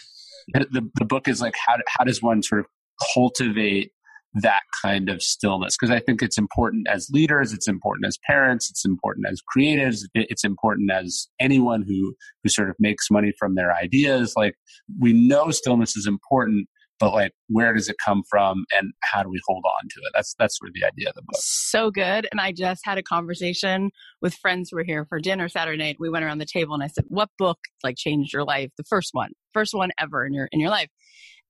the, 0.70 0.88
the 0.94 1.04
book 1.04 1.28
is 1.28 1.40
like 1.40 1.54
how, 1.66 1.76
how 1.88 2.04
does 2.04 2.22
one 2.22 2.42
sort 2.42 2.60
of 2.60 2.66
cultivate 3.14 3.92
that 4.34 4.62
kind 4.82 5.08
of 5.08 5.22
stillness? 5.22 5.76
Because 5.76 5.94
I 5.94 6.00
think 6.00 6.22
it's 6.22 6.38
important 6.38 6.86
as 6.90 7.08
leaders, 7.10 7.52
it's 7.52 7.68
important 7.68 8.06
as 8.06 8.18
parents, 8.26 8.70
it's 8.70 8.84
important 8.84 9.26
as 9.30 9.40
creatives, 9.56 10.00
it's 10.14 10.44
important 10.44 10.90
as 10.90 11.28
anyone 11.40 11.82
who 11.86 12.14
who 12.42 12.48
sort 12.48 12.70
of 12.70 12.76
makes 12.78 13.10
money 13.10 13.32
from 13.38 13.54
their 13.54 13.72
ideas. 13.72 14.34
Like 14.36 14.54
we 15.00 15.12
know 15.12 15.50
stillness 15.50 15.96
is 15.96 16.06
important, 16.06 16.68
but 16.98 17.12
like 17.12 17.32
where 17.48 17.74
does 17.74 17.88
it 17.88 17.96
come 18.04 18.22
from 18.28 18.64
and 18.74 18.92
how 19.02 19.22
do 19.22 19.28
we 19.28 19.40
hold 19.46 19.64
on 19.64 19.88
to 19.88 20.00
it? 20.04 20.12
That's 20.14 20.34
that's 20.38 20.58
sort 20.58 20.70
of 20.70 20.74
the 20.74 20.84
idea 20.84 21.10
of 21.10 21.14
the 21.14 21.22
book. 21.22 21.40
So 21.40 21.90
good. 21.90 22.26
And 22.30 22.40
I 22.40 22.52
just 22.52 22.82
had 22.84 22.98
a 22.98 23.02
conversation 23.02 23.90
with 24.22 24.34
friends 24.34 24.70
who 24.70 24.76
were 24.76 24.84
here 24.84 25.06
for 25.08 25.20
dinner 25.20 25.48
Saturday 25.48 25.82
night. 25.82 25.96
We 25.98 26.10
went 26.10 26.24
around 26.24 26.38
the 26.38 26.46
table 26.46 26.74
and 26.74 26.82
I 26.82 26.88
said, 26.88 27.04
What 27.08 27.30
book 27.38 27.58
like 27.84 27.96
changed 27.96 28.32
your 28.32 28.44
life? 28.44 28.70
The 28.76 28.84
first 28.84 29.10
one 29.12 29.30
first 29.52 29.74
one 29.74 29.90
ever 29.98 30.26
in 30.26 30.32
your 30.32 30.48
in 30.52 30.60
your 30.60 30.70
life. 30.70 30.88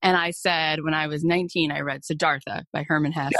And 0.01 0.15
I 0.15 0.31
said, 0.31 0.83
when 0.83 0.93
I 0.93 1.07
was 1.07 1.23
19, 1.23 1.71
I 1.71 1.79
read 1.79 2.05
Siddhartha 2.05 2.65
by 2.71 2.85
Hermann 2.87 3.11
Hesse. 3.11 3.33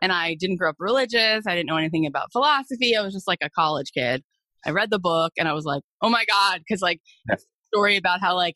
And 0.00 0.12
I 0.12 0.36
didn't 0.38 0.56
grow 0.56 0.70
up 0.70 0.76
religious. 0.78 1.44
I 1.46 1.56
didn't 1.56 1.66
know 1.66 1.76
anything 1.76 2.06
about 2.06 2.30
philosophy. 2.30 2.96
I 2.96 3.02
was 3.02 3.12
just 3.12 3.26
like 3.26 3.40
a 3.42 3.50
college 3.50 3.90
kid. 3.92 4.22
I 4.64 4.70
read 4.70 4.90
the 4.90 5.00
book 5.00 5.32
and 5.36 5.48
I 5.48 5.52
was 5.52 5.64
like, 5.64 5.82
oh 6.00 6.08
my 6.08 6.24
God. 6.24 6.62
Cause 6.70 6.80
like 6.80 7.00
yep. 7.28 7.40
story 7.74 7.96
about 7.96 8.20
how 8.20 8.36
like 8.36 8.54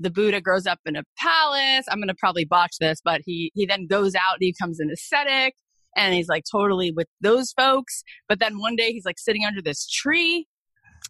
the 0.00 0.10
Buddha 0.10 0.40
grows 0.40 0.66
up 0.66 0.78
in 0.86 0.96
a 0.96 1.02
palace. 1.18 1.86
I'm 1.90 1.98
going 1.98 2.08
to 2.08 2.14
probably 2.14 2.44
botch 2.44 2.76
this, 2.80 3.00
but 3.04 3.20
he, 3.24 3.50
he 3.54 3.66
then 3.66 3.86
goes 3.86 4.14
out 4.14 4.34
and 4.34 4.42
he 4.42 4.52
becomes 4.52 4.80
an 4.80 4.90
ascetic 4.90 5.54
and 5.96 6.14
he's 6.14 6.28
like 6.28 6.44
totally 6.50 6.92
with 6.92 7.08
those 7.20 7.52
folks. 7.52 8.04
But 8.28 8.38
then 8.38 8.58
one 8.58 8.76
day 8.76 8.92
he's 8.92 9.04
like 9.04 9.18
sitting 9.18 9.44
under 9.44 9.60
this 9.60 9.86
tree 9.88 10.46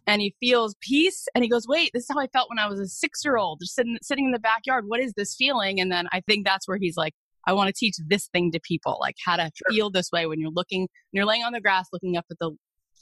and 0.07 0.21
he 0.21 0.35
feels 0.39 0.75
peace 0.81 1.27
and 1.33 1.43
he 1.43 1.49
goes 1.49 1.67
wait 1.67 1.91
this 1.93 2.03
is 2.03 2.09
how 2.11 2.19
i 2.19 2.27
felt 2.27 2.49
when 2.49 2.59
i 2.59 2.67
was 2.67 2.79
a 2.79 2.87
six 2.87 3.21
year 3.23 3.37
old 3.37 3.59
just 3.59 3.75
sitting, 3.75 3.97
sitting 4.01 4.25
in 4.25 4.31
the 4.31 4.39
backyard 4.39 4.85
what 4.87 4.99
is 4.99 5.13
this 5.15 5.35
feeling 5.35 5.79
and 5.79 5.91
then 5.91 6.07
i 6.11 6.21
think 6.21 6.45
that's 6.45 6.67
where 6.67 6.77
he's 6.77 6.97
like 6.97 7.13
i 7.47 7.53
want 7.53 7.67
to 7.67 7.73
teach 7.73 7.95
this 8.07 8.27
thing 8.27 8.51
to 8.51 8.59
people 8.61 8.97
like 9.01 9.15
how 9.25 9.35
to 9.35 9.43
sure. 9.55 9.73
feel 9.73 9.89
this 9.89 10.11
way 10.11 10.25
when 10.25 10.39
you're 10.39 10.51
looking 10.51 10.81
when 10.81 10.87
you're 11.13 11.25
laying 11.25 11.43
on 11.43 11.53
the 11.53 11.61
grass 11.61 11.87
looking 11.91 12.17
up 12.17 12.25
at 12.31 12.37
the 12.39 12.51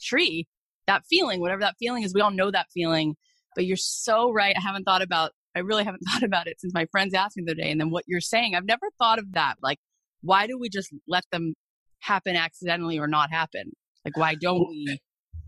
tree 0.02 0.46
that 0.86 1.02
feeling 1.08 1.40
whatever 1.40 1.60
that 1.60 1.74
feeling 1.78 2.02
is 2.02 2.14
we 2.14 2.20
all 2.20 2.30
know 2.30 2.50
that 2.50 2.66
feeling 2.72 3.14
but 3.54 3.64
you're 3.64 3.76
so 3.76 4.32
right 4.32 4.54
i 4.56 4.60
haven't 4.60 4.84
thought 4.84 5.02
about 5.02 5.32
i 5.58 5.60
really 5.60 5.84
haven't 5.84 6.02
thought 6.10 6.22
about 6.22 6.46
it 6.46 6.60
since 6.60 6.72
my 6.72 6.86
friends 6.90 7.14
asked 7.14 7.36
me 7.36 7.42
the 7.44 7.52
other 7.52 7.62
day 7.62 7.70
and 7.70 7.80
then 7.80 7.90
what 7.90 8.04
you're 8.06 8.20
saying 8.20 8.54
i've 8.54 8.66
never 8.66 8.88
thought 8.98 9.18
of 9.18 9.32
that 9.32 9.56
like 9.62 9.78
why 10.22 10.46
do 10.46 10.58
we 10.58 10.68
just 10.68 10.90
let 11.06 11.24
them 11.32 11.54
happen 12.00 12.36
accidentally 12.36 12.98
or 12.98 13.06
not 13.06 13.30
happen 13.30 13.72
like 14.04 14.16
why 14.16 14.34
don't 14.34 14.68
we 14.68 14.98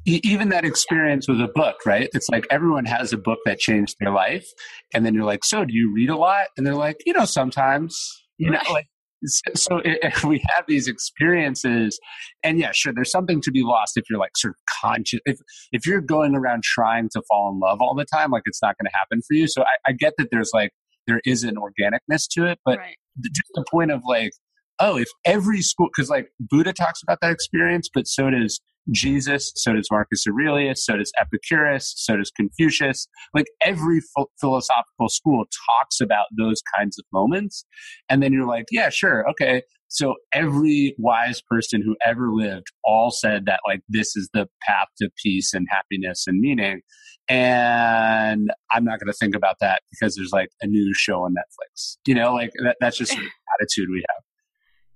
even 0.07 0.49
that 0.49 0.65
experience 0.65 1.29
with 1.29 1.41
a 1.41 1.49
book, 1.55 1.85
right? 1.85 2.09
It's 2.15 2.29
like 2.31 2.47
everyone 2.51 2.87
has 2.87 3.13
a 3.13 3.19
book 3.19 3.39
that 3.45 3.59
changed 3.59 3.97
their 4.01 4.11
life. 4.11 4.47
And 4.95 5.05
then 5.05 5.15
you're 5.15 5.25
like, 5.25 5.45
so 5.45 5.65
do 5.65 5.75
you 5.75 5.93
read 5.95 6.11
a 6.11 6.17
lot? 6.17 6.47
And 6.57 6.67
they're 6.67 6.75
like, 6.75 7.03
you 7.05 7.13
know, 7.13 7.25
sometimes, 7.25 8.11
you 8.39 8.51
know, 8.51 8.61
like, 8.71 8.87
so 9.25 9.81
if 9.85 10.25
we 10.25 10.43
have 10.55 10.65
these 10.67 10.89
experiences 10.89 11.99
and 12.43 12.59
yeah 12.59 12.71
sure 12.73 12.93
there's 12.95 13.11
something 13.11 13.41
to 13.41 13.51
be 13.51 13.63
lost 13.63 13.97
if 13.97 14.05
you're 14.09 14.19
like 14.19 14.37
sort 14.37 14.53
of 14.53 14.57
conscious 14.81 15.21
if 15.27 15.39
if 15.73 15.87
you're 15.87 16.01
going 16.01 16.35
around 16.35 16.63
trying 16.63 17.09
to 17.11 17.23
fall 17.29 17.53
in 17.53 17.61
love 17.61 17.81
all 17.81 17.95
the 17.95 18.05
time 18.05 18.31
like 18.31 18.43
it's 18.47 18.63
not 18.63 18.77
going 18.79 18.91
to 18.91 18.97
happen 18.97 19.21
for 19.27 19.35
you 19.35 19.47
so 19.47 19.63
I, 19.63 19.91
I, 19.91 19.93
get 19.93 20.15
that 20.19 20.29
there's 20.31 20.51
like 20.55 20.71
there 21.07 21.21
is 21.25 21.45
an 21.45 21.57
organicness 21.57 22.27
to 22.33 22.47
it 22.47 22.59
but 22.65 22.79
right. 22.79 22.97
just 23.23 23.51
the 23.55 23.65
point 23.71 23.91
of 23.91 24.03
like 24.07 24.33
oh 24.79 24.97
if 24.97 25.09
every 25.25 25.61
school 25.61 25.89
because 25.95 26.09
like 26.09 26.31
buddha 26.39 26.73
talks 26.73 27.03
about 27.03 27.19
that 27.21 27.33
experience 27.33 27.89
but 27.93 28.07
so 28.07 28.31
does 28.31 28.61
Jesus, 28.91 29.53
so 29.57 29.73
does 29.75 29.89
Marcus 29.91 30.25
Aurelius, 30.27 30.85
so 30.85 30.97
does 30.97 31.13
Epicurus, 31.21 31.93
so 31.97 32.17
does 32.17 32.31
Confucius. 32.31 33.07
Like 33.35 33.47
every 33.63 34.01
philosophical 34.41 35.09
school 35.09 35.45
talks 35.69 36.01
about 36.01 36.27
those 36.37 36.63
kinds 36.77 36.99
of 36.99 37.05
moments. 37.13 37.65
And 38.09 38.23
then 38.23 38.33
you're 38.33 38.47
like, 38.47 38.67
yeah, 38.71 38.89
sure, 38.89 39.29
okay. 39.31 39.63
So 39.89 40.15
every 40.33 40.95
wise 40.99 41.43
person 41.51 41.83
who 41.85 41.97
ever 42.07 42.31
lived 42.33 42.69
all 42.85 43.11
said 43.11 43.47
that 43.47 43.61
like 43.67 43.81
this 43.89 44.17
is 44.17 44.31
the 44.33 44.49
path 44.63 44.87
to 44.99 45.11
peace 45.21 45.53
and 45.53 45.67
happiness 45.69 46.25
and 46.29 46.39
meaning. 46.39 46.83
And 47.29 48.51
I'm 48.73 48.85
not 48.85 49.01
going 49.01 49.13
to 49.13 49.17
think 49.19 49.35
about 49.35 49.57
that 49.61 49.83
because 49.91 50.15
there's 50.15 50.33
like 50.33 50.51
a 50.63 50.67
new 50.67 50.95
show 50.95 51.25
on 51.25 51.33
Netflix. 51.33 51.97
You 52.07 52.15
know, 52.15 52.33
like 52.33 52.53
that, 52.63 52.77
that's 52.81 52.99
just 52.99 53.13
the 53.17 53.29
attitude 53.59 53.89
we 53.91 54.05
have. 54.09 54.23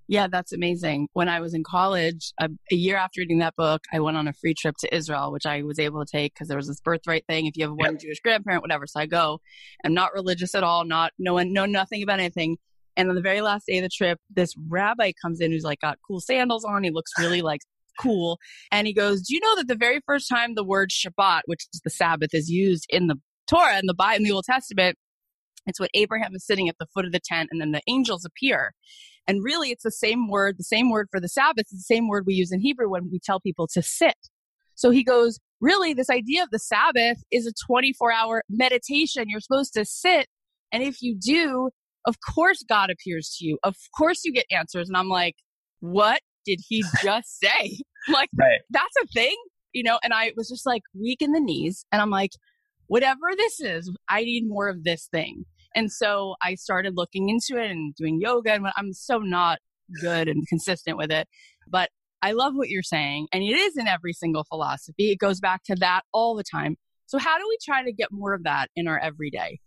Yeah, 0.07 0.27
that's 0.27 0.53
amazing. 0.53 1.07
When 1.13 1.27
I 1.27 1.39
was 1.39 1.55
in 1.55 1.63
college, 1.63 2.31
a, 2.39 2.47
a, 2.71 2.75
year 2.75 2.95
after 2.95 3.21
reading 3.21 3.39
that 3.39 3.55
book, 3.55 3.85
I 3.91 3.99
went 3.99 4.17
on 4.17 4.27
a 4.27 4.33
free 4.33 4.53
trip 4.53 4.75
to 4.81 4.95
Israel, 4.95 5.31
which 5.31 5.47
I 5.47 5.63
was 5.63 5.79
able 5.79 6.05
to 6.05 6.11
take 6.11 6.35
because 6.35 6.47
there 6.47 6.57
was 6.57 6.67
this 6.67 6.79
birthright 6.79 7.25
thing. 7.27 7.47
If 7.47 7.57
you 7.57 7.63
have 7.63 7.73
one 7.73 7.93
yep. 7.93 8.01
Jewish 8.01 8.19
grandparent, 8.19 8.61
whatever. 8.61 8.85
So 8.85 8.99
I 8.99 9.07
go. 9.07 9.39
I'm 9.83 9.95
not 9.95 10.13
religious 10.13 10.53
at 10.53 10.63
all. 10.63 10.85
Not 10.85 11.11
no 11.17 11.33
one 11.33 11.53
know 11.53 11.65
nothing 11.65 12.03
about 12.03 12.19
anything. 12.19 12.57
And 12.95 13.09
on 13.09 13.15
the 13.15 13.21
very 13.21 13.41
last 13.41 13.65
day 13.65 13.79
of 13.79 13.83
the 13.83 13.89
trip, 13.89 14.19
this 14.29 14.53
rabbi 14.69 15.11
comes 15.21 15.41
in 15.41 15.51
who's 15.51 15.63
like 15.63 15.81
got 15.81 15.97
cool 16.07 16.19
sandals 16.19 16.63
on. 16.63 16.83
He 16.83 16.91
looks 16.91 17.11
really 17.17 17.41
like 17.41 17.61
cool, 17.99 18.37
and 18.71 18.85
he 18.87 18.93
goes, 18.93 19.21
"Do 19.23 19.33
you 19.33 19.41
know 19.41 19.55
that 19.55 19.67
the 19.67 19.75
very 19.75 20.01
first 20.05 20.29
time 20.29 20.53
the 20.53 20.63
word 20.63 20.91
Shabbat, 20.91 21.41
which 21.45 21.65
is 21.73 21.81
the 21.83 21.89
Sabbath, 21.89 22.29
is 22.33 22.49
used 22.49 22.85
in 22.89 23.07
the 23.07 23.15
Torah 23.49 23.75
and 23.75 23.89
the 23.89 23.95
Bible 23.95 24.17
in 24.17 24.23
the 24.23 24.31
Old 24.31 24.45
Testament?" 24.45 24.97
It's 25.67 25.79
when 25.79 25.89
Abraham 25.95 26.35
is 26.35 26.45
sitting 26.45 26.69
at 26.69 26.75
the 26.79 26.85
foot 26.93 27.05
of 27.05 27.11
the 27.11 27.19
tent 27.19 27.49
and 27.51 27.59
then 27.59 27.71
the 27.71 27.81
angels 27.87 28.23
appear. 28.23 28.73
And 29.27 29.43
really, 29.43 29.71
it's 29.71 29.83
the 29.83 29.91
same 29.91 30.29
word, 30.29 30.57
the 30.57 30.63
same 30.63 30.89
word 30.89 31.07
for 31.11 31.19
the 31.19 31.29
Sabbath, 31.29 31.65
the 31.71 31.77
same 31.77 32.07
word 32.07 32.25
we 32.25 32.35
use 32.35 32.51
in 32.51 32.59
Hebrew 32.59 32.89
when 32.89 33.09
we 33.11 33.19
tell 33.19 33.39
people 33.39 33.67
to 33.73 33.81
sit. 33.81 34.15
So 34.75 34.91
he 34.91 35.03
goes, 35.03 35.39
really, 35.61 35.93
this 35.93 36.09
idea 36.09 36.43
of 36.43 36.49
the 36.51 36.59
Sabbath 36.59 37.17
is 37.31 37.47
a 37.47 37.53
24 37.65 38.11
hour 38.11 38.43
meditation. 38.49 39.25
You're 39.27 39.39
supposed 39.39 39.73
to 39.73 39.85
sit. 39.85 40.27
And 40.71 40.83
if 40.83 41.01
you 41.01 41.15
do, 41.15 41.69
of 42.05 42.17
course, 42.21 42.63
God 42.67 42.89
appears 42.89 43.35
to 43.37 43.45
you. 43.45 43.57
Of 43.63 43.75
course, 43.97 44.23
you 44.23 44.31
get 44.31 44.45
answers. 44.51 44.87
And 44.87 44.97
I'm 44.97 45.09
like, 45.09 45.35
what 45.79 46.21
did 46.45 46.59
he 46.67 46.83
just 47.01 47.39
say? 47.39 47.79
like, 48.07 48.29
right. 48.37 48.59
that's 48.69 48.95
a 49.03 49.07
thing, 49.07 49.35
you 49.73 49.83
know? 49.83 49.99
And 50.03 50.13
I 50.13 50.33
was 50.35 50.49
just 50.49 50.65
like 50.65 50.83
weak 50.93 51.21
in 51.21 51.31
the 51.31 51.39
knees. 51.39 51.85
And 51.91 52.01
I'm 52.01 52.11
like, 52.11 52.31
whatever 52.87 53.31
this 53.35 53.59
is, 53.59 53.91
I 54.09 54.23
need 54.23 54.47
more 54.47 54.67
of 54.67 54.83
this 54.83 55.07
thing. 55.11 55.45
And 55.75 55.91
so 55.91 56.35
I 56.41 56.55
started 56.55 56.93
looking 56.95 57.29
into 57.29 57.61
it 57.61 57.69
and 57.69 57.93
doing 57.95 58.19
yoga. 58.21 58.53
And 58.53 58.67
I'm 58.77 58.93
so 58.93 59.19
not 59.19 59.59
good 60.01 60.27
and 60.27 60.47
consistent 60.47 60.97
with 60.97 61.11
it. 61.11 61.27
But 61.67 61.89
I 62.21 62.31
love 62.31 62.53
what 62.55 62.69
you're 62.69 62.83
saying. 62.83 63.27
And 63.31 63.43
it 63.43 63.55
is 63.55 63.77
in 63.77 63.87
every 63.87 64.13
single 64.13 64.45
philosophy. 64.45 65.11
It 65.11 65.19
goes 65.19 65.39
back 65.39 65.63
to 65.65 65.75
that 65.75 66.01
all 66.13 66.35
the 66.35 66.43
time. 66.43 66.77
So, 67.07 67.19
how 67.19 67.37
do 67.37 67.45
we 67.47 67.57
try 67.63 67.83
to 67.83 67.91
get 67.91 68.11
more 68.11 68.33
of 68.33 68.43
that 68.43 68.69
in 68.75 68.87
our 68.87 68.97
everyday? 68.97 69.59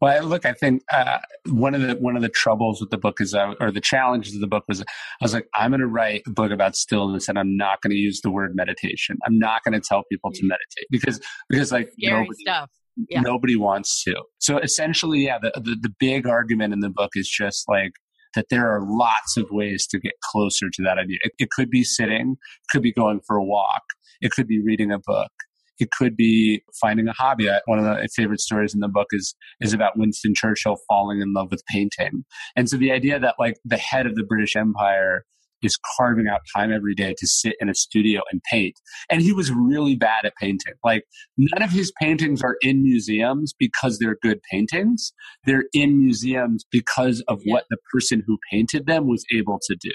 Well, 0.00 0.24
look, 0.24 0.44
I 0.44 0.52
think 0.52 0.82
uh, 0.92 1.18
one 1.48 1.74
of 1.74 1.82
the 1.82 1.94
one 1.96 2.16
of 2.16 2.22
the 2.22 2.28
troubles 2.28 2.80
with 2.80 2.90
the 2.90 2.98
book 2.98 3.20
is, 3.20 3.34
uh, 3.34 3.54
or 3.60 3.70
the 3.70 3.80
challenges 3.80 4.34
of 4.34 4.40
the 4.40 4.46
book 4.46 4.64
was, 4.68 4.80
I 4.80 4.84
was 5.22 5.34
like, 5.34 5.46
I'm 5.54 5.70
going 5.70 5.80
to 5.80 5.86
write 5.86 6.22
a 6.26 6.30
book 6.30 6.52
about 6.52 6.76
stillness, 6.76 7.28
and 7.28 7.38
I'm 7.38 7.56
not 7.56 7.82
going 7.82 7.90
to 7.90 7.96
use 7.96 8.20
the 8.22 8.30
word 8.30 8.54
meditation. 8.54 9.18
I'm 9.26 9.38
not 9.38 9.62
going 9.62 9.78
to 9.78 9.86
tell 9.86 10.02
people 10.10 10.32
to 10.32 10.42
meditate 10.42 10.86
because 10.90 11.20
because 11.48 11.70
like 11.70 11.92
Scary 11.98 12.20
nobody, 12.20 12.40
stuff 12.40 12.70
yeah. 13.08 13.20
nobody 13.20 13.56
wants 13.56 14.02
to. 14.04 14.14
So 14.38 14.58
essentially, 14.58 15.24
yeah, 15.24 15.38
the, 15.40 15.52
the, 15.54 15.76
the 15.80 15.92
big 15.98 16.26
argument 16.26 16.72
in 16.72 16.80
the 16.80 16.90
book 16.90 17.10
is 17.14 17.28
just 17.28 17.68
like 17.68 17.92
that 18.34 18.46
there 18.50 18.68
are 18.68 18.84
lots 18.86 19.36
of 19.36 19.50
ways 19.50 19.86
to 19.88 19.98
get 19.98 20.12
closer 20.30 20.68
to 20.72 20.82
that 20.82 20.98
idea. 20.98 21.18
It, 21.22 21.32
it 21.38 21.50
could 21.50 21.70
be 21.70 21.84
sitting, 21.84 22.36
could 22.70 22.82
be 22.82 22.92
going 22.92 23.20
for 23.26 23.36
a 23.36 23.44
walk, 23.44 23.82
it 24.20 24.32
could 24.32 24.46
be 24.46 24.62
reading 24.62 24.90
a 24.92 24.98
book. 24.98 25.30
It 25.78 25.90
could 25.92 26.14
be 26.14 26.62
finding 26.78 27.08
a 27.08 27.14
hobby. 27.14 27.48
One 27.64 27.78
of 27.78 27.86
my 27.86 28.06
favorite 28.14 28.40
stories 28.40 28.74
in 28.74 28.80
the 28.80 28.88
book 28.88 29.06
is 29.12 29.34
is 29.62 29.72
about 29.72 29.96
Winston 29.96 30.34
Churchill 30.36 30.76
falling 30.86 31.22
in 31.22 31.32
love 31.32 31.50
with 31.50 31.64
painting. 31.66 32.24
And 32.54 32.68
so 32.68 32.76
the 32.76 32.92
idea 32.92 33.18
that 33.18 33.36
like 33.38 33.56
the 33.64 33.78
head 33.78 34.04
of 34.04 34.14
the 34.14 34.22
British 34.22 34.56
Empire 34.56 35.24
is 35.62 35.78
carving 35.96 36.26
out 36.28 36.40
time 36.54 36.72
every 36.72 36.94
day 36.94 37.14
to 37.18 37.26
sit 37.26 37.54
in 37.60 37.68
a 37.68 37.74
studio 37.74 38.22
and 38.30 38.40
paint. 38.50 38.74
And 39.10 39.22
he 39.22 39.32
was 39.32 39.50
really 39.50 39.96
bad 39.96 40.24
at 40.24 40.34
painting. 40.40 40.74
Like 40.84 41.04
none 41.36 41.62
of 41.62 41.70
his 41.70 41.92
paintings 42.00 42.42
are 42.42 42.56
in 42.60 42.82
museums 42.82 43.54
because 43.58 43.98
they're 43.98 44.16
good 44.22 44.40
paintings. 44.50 45.12
They're 45.44 45.64
in 45.72 45.98
museums 45.98 46.64
because 46.70 47.22
of 47.28 47.40
what 47.44 47.64
the 47.70 47.78
person 47.92 48.22
who 48.26 48.38
painted 48.50 48.86
them 48.86 49.06
was 49.06 49.24
able 49.36 49.58
to 49.66 49.76
do. 49.80 49.92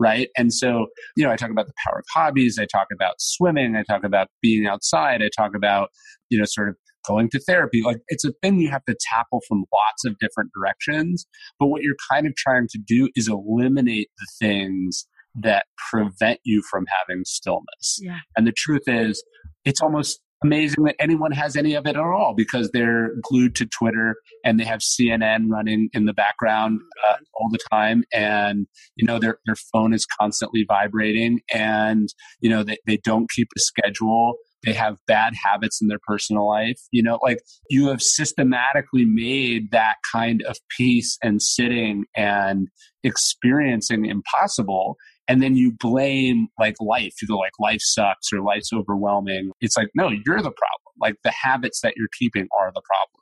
Right. 0.00 0.28
And 0.36 0.54
so, 0.54 0.86
you 1.16 1.24
know, 1.24 1.32
I 1.32 1.36
talk 1.36 1.50
about 1.50 1.66
the 1.66 1.72
power 1.84 1.98
of 1.98 2.04
hobbies. 2.14 2.56
I 2.60 2.66
talk 2.66 2.86
about 2.94 3.14
swimming. 3.18 3.74
I 3.74 3.82
talk 3.82 4.04
about 4.04 4.28
being 4.40 4.64
outside. 4.64 5.22
I 5.22 5.28
talk 5.36 5.56
about, 5.56 5.90
you 6.30 6.38
know, 6.38 6.44
sort 6.46 6.68
of 6.68 6.76
going 7.08 7.30
to 7.30 7.40
therapy. 7.40 7.82
Like 7.82 7.98
it's 8.08 8.24
a 8.24 8.32
thing 8.42 8.60
you 8.60 8.70
have 8.70 8.84
to 8.84 8.96
tackle 9.00 9.40
from 9.48 9.64
lots 9.72 10.04
of 10.04 10.18
different 10.18 10.50
directions. 10.54 11.26
But 11.58 11.66
what 11.66 11.82
you're 11.82 11.96
kind 12.10 12.26
of 12.26 12.36
trying 12.36 12.68
to 12.68 12.78
do 12.78 13.08
is 13.16 13.28
eliminate 13.28 14.10
the 14.18 14.26
things 14.46 15.06
that 15.34 15.66
prevent 15.90 16.40
you 16.44 16.62
from 16.70 16.84
having 16.88 17.24
stillness. 17.24 17.98
Yeah. 18.00 18.18
And 18.36 18.46
the 18.46 18.52
truth 18.52 18.82
is, 18.86 19.22
it's 19.64 19.80
almost 19.80 20.20
amazing 20.42 20.84
that 20.84 20.94
anyone 21.00 21.32
has 21.32 21.56
any 21.56 21.74
of 21.74 21.86
it 21.86 21.96
at 21.96 22.02
all 22.02 22.34
because 22.36 22.70
they're 22.70 23.10
glued 23.22 23.54
to 23.56 23.66
Twitter 23.66 24.16
and 24.44 24.58
they 24.58 24.64
have 24.64 24.80
CNN 24.80 25.50
running 25.50 25.88
in 25.92 26.04
the 26.04 26.12
background 26.12 26.80
uh, 27.08 27.16
all 27.34 27.48
the 27.50 27.58
time, 27.70 28.04
and 28.12 28.66
you 28.96 29.06
know 29.06 29.18
their 29.18 29.38
their 29.46 29.56
phone 29.72 29.92
is 29.92 30.06
constantly 30.20 30.64
vibrating, 30.66 31.40
and 31.52 32.08
you 32.40 32.48
know 32.48 32.62
they, 32.62 32.78
they 32.86 32.98
don't 32.98 33.30
keep 33.30 33.48
a 33.56 33.60
schedule 33.60 34.34
they 34.64 34.72
have 34.72 34.96
bad 35.06 35.34
habits 35.42 35.80
in 35.80 35.88
their 35.88 36.00
personal 36.06 36.48
life. 36.48 36.80
You 36.90 37.02
know, 37.02 37.18
like 37.22 37.38
you 37.70 37.88
have 37.88 38.02
systematically 38.02 39.04
made 39.04 39.70
that 39.70 39.96
kind 40.12 40.42
of 40.42 40.58
peace 40.76 41.16
and 41.22 41.40
sitting 41.40 42.04
and 42.16 42.68
experiencing 43.04 44.06
impossible. 44.06 44.96
And 45.28 45.42
then 45.42 45.56
you 45.56 45.74
blame 45.78 46.48
like 46.58 46.76
life. 46.80 47.14
You 47.20 47.28
go 47.28 47.36
like 47.36 47.52
life 47.60 47.80
sucks 47.82 48.32
or 48.32 48.40
life's 48.40 48.72
overwhelming. 48.72 49.52
It's 49.60 49.76
like, 49.76 49.88
no, 49.94 50.08
you're 50.08 50.42
the 50.42 50.50
problem. 50.50 50.94
Like 51.00 51.16
the 51.22 51.32
habits 51.32 51.80
that 51.82 51.94
you're 51.96 52.08
keeping 52.18 52.48
are 52.58 52.72
the 52.74 52.82
problem. 52.82 53.18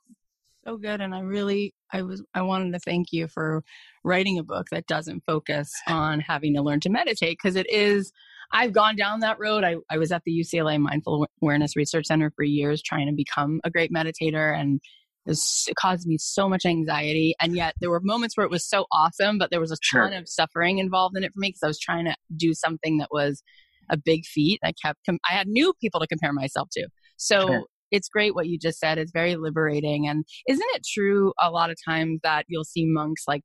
So 0.66 0.76
good. 0.76 1.01
And 1.01 1.14
I 1.14 1.20
really, 1.20 1.74
I 1.93 2.03
was, 2.03 2.24
I 2.34 2.43
wanted 2.43 2.72
to 2.72 2.80
thank 2.80 3.12
you 3.12 3.28
for 3.28 3.62
writing 4.03 4.39
a 4.39 4.43
book 4.43 4.66
that 4.72 4.87
doesn't 4.87 5.22
focus 5.26 5.70
on 5.87 6.20
having 6.20 6.55
to 6.55 6.62
learn 6.62 6.80
to 6.80 6.91
meditate 6.91 7.39
because 7.41 7.57
it 7.57 7.70
is 7.70 8.12
I've 8.53 8.72
gone 8.72 8.97
down 8.97 9.20
that 9.20 9.38
road. 9.38 9.64
I, 9.64 9.76
I 9.90 9.99
was 9.99 10.12
at 10.12 10.22
the 10.24 10.32
UCLA 10.32 10.80
Mindful 10.80 11.26
Awareness 11.42 11.76
Research 11.76 12.07
Center 12.07 12.32
for 12.34 12.44
years 12.44 12.82
trying 12.82 13.07
to 13.07 13.14
become 13.14 13.61
a 13.64 13.70
great 13.70 13.92
meditator 13.92 14.59
and 14.59 14.80
it 15.26 15.38
caused 15.76 16.07
me 16.07 16.16
so 16.18 16.49
much 16.49 16.64
anxiety. 16.64 17.34
And 17.40 17.57
yet 17.57 17.74
there 17.80 17.90
were 17.90 18.01
moments 18.01 18.36
where 18.36 18.47
it 18.47 18.51
was 18.51 18.68
so 18.68 18.86
awesome, 18.92 19.38
but 19.38 19.51
there 19.51 19.61
was 19.61 19.72
a 19.72 19.76
ton 19.92 20.12
of 20.12 20.28
suffering 20.28 20.78
involved 20.78 21.16
in 21.16 21.24
it 21.24 21.32
for 21.32 21.40
me 21.40 21.49
because 21.49 21.62
I 21.64 21.68
was 21.68 21.80
trying 21.80 22.05
to 22.05 22.14
do 22.36 22.55
something 22.55 22.99
that 22.99 23.09
was 23.11 23.42
a 23.90 23.97
big 23.97 24.24
feat. 24.24 24.61
I 24.64 24.72
kept, 24.72 25.01
com- 25.05 25.18
I 25.28 25.34
had 25.34 25.49
new 25.49 25.72
people 25.80 26.01
to 26.01 26.07
compare 26.07 26.32
myself 26.32 26.68
to. 26.72 26.88
So 27.16 27.47
sure. 27.47 27.64
it's 27.90 28.09
great 28.09 28.34
what 28.34 28.47
you 28.47 28.59
just 28.59 28.78
said. 28.78 28.99
It's 28.99 29.12
very 29.12 29.36
liberating. 29.36 30.07
And 30.07 30.24
isn't 30.49 30.66
it 30.74 30.86
true 30.86 31.32
a 31.42 31.51
lot 31.51 31.70
of 31.70 31.76
times 31.84 32.20
that 32.22 32.44
you'll 32.49 32.64
see 32.64 32.84
monks 32.86 33.24
like 33.26 33.42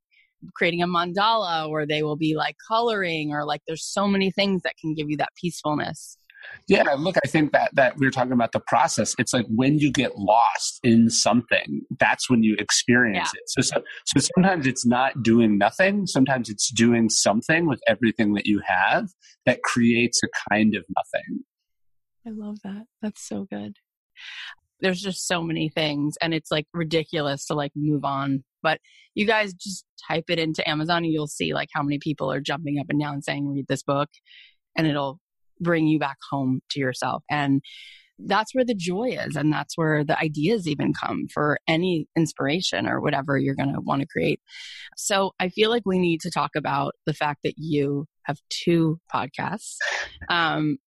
creating 0.54 0.82
a 0.82 0.86
mandala 0.86 1.68
or 1.68 1.86
they 1.86 2.02
will 2.02 2.16
be 2.16 2.34
like 2.36 2.56
coloring 2.66 3.32
or 3.32 3.44
like 3.44 3.62
there's 3.66 3.84
so 3.84 4.06
many 4.06 4.30
things 4.30 4.62
that 4.62 4.76
can 4.76 4.94
give 4.94 5.10
you 5.10 5.16
that 5.16 5.30
peacefulness. 5.40 6.16
Yeah 6.66 6.82
look 6.98 7.16
i 7.24 7.28
think 7.28 7.52
that 7.52 7.70
that 7.74 7.96
we 7.98 8.06
are 8.06 8.10
talking 8.10 8.32
about 8.32 8.50
the 8.50 8.58
process. 8.58 9.14
It's 9.16 9.32
like 9.32 9.46
when 9.48 9.78
you 9.78 9.92
get 9.92 10.18
lost 10.18 10.80
in 10.82 11.08
something 11.08 11.82
that's 12.00 12.28
when 12.28 12.42
you 12.42 12.56
experience 12.58 13.30
yeah. 13.32 13.40
it. 13.40 13.48
So, 13.48 13.62
so 13.62 13.82
so 14.06 14.28
sometimes 14.34 14.66
it's 14.66 14.84
not 14.84 15.22
doing 15.22 15.56
nothing. 15.56 16.06
Sometimes 16.08 16.50
it's 16.50 16.70
doing 16.72 17.08
something 17.10 17.68
with 17.68 17.80
everything 17.86 18.34
that 18.34 18.46
you 18.46 18.60
have 18.66 19.10
that 19.46 19.62
creates 19.62 20.20
a 20.24 20.28
kind 20.50 20.74
of 20.74 20.84
nothing. 20.96 21.44
I 22.26 22.30
love 22.30 22.58
that. 22.64 22.86
That's 23.00 23.26
so 23.26 23.46
good 23.48 23.76
there's 24.82 25.00
just 25.00 25.26
so 25.26 25.42
many 25.42 25.70
things 25.70 26.16
and 26.20 26.34
it's 26.34 26.50
like 26.50 26.66
ridiculous 26.74 27.46
to 27.46 27.54
like 27.54 27.72
move 27.74 28.04
on 28.04 28.44
but 28.62 28.78
you 29.14 29.26
guys 29.26 29.52
just 29.54 29.84
type 30.08 30.24
it 30.28 30.38
into 30.38 30.68
Amazon 30.68 31.04
and 31.04 31.12
you'll 31.12 31.26
see 31.26 31.52
like 31.52 31.68
how 31.72 31.82
many 31.82 31.98
people 31.98 32.32
are 32.32 32.40
jumping 32.40 32.78
up 32.78 32.86
and 32.88 33.00
down 33.00 33.22
saying, 33.22 33.48
read 33.48 33.66
this 33.68 33.82
book. 33.82 34.08
And 34.76 34.86
it'll 34.86 35.18
bring 35.60 35.86
you 35.86 35.98
back 35.98 36.16
home 36.30 36.60
to 36.70 36.80
yourself. 36.80 37.22
And 37.30 37.60
that's 38.18 38.54
where 38.54 38.64
the 38.64 38.74
joy 38.74 39.10
is. 39.10 39.36
And 39.36 39.52
that's 39.52 39.76
where 39.76 40.04
the 40.04 40.18
ideas 40.18 40.68
even 40.68 40.92
come 40.94 41.26
for 41.32 41.58
any 41.66 42.06
inspiration 42.16 42.86
or 42.86 43.00
whatever 43.00 43.36
you're 43.36 43.54
going 43.54 43.74
to 43.74 43.80
want 43.80 44.00
to 44.00 44.06
create. 44.06 44.40
So 44.96 45.32
I 45.40 45.48
feel 45.48 45.70
like 45.70 45.82
we 45.84 45.98
need 45.98 46.20
to 46.22 46.30
talk 46.30 46.50
about 46.56 46.94
the 47.04 47.14
fact 47.14 47.40
that 47.44 47.54
you 47.56 48.06
have 48.24 48.38
two 48.48 48.98
podcasts. 49.12 49.76
Um, 50.28 50.78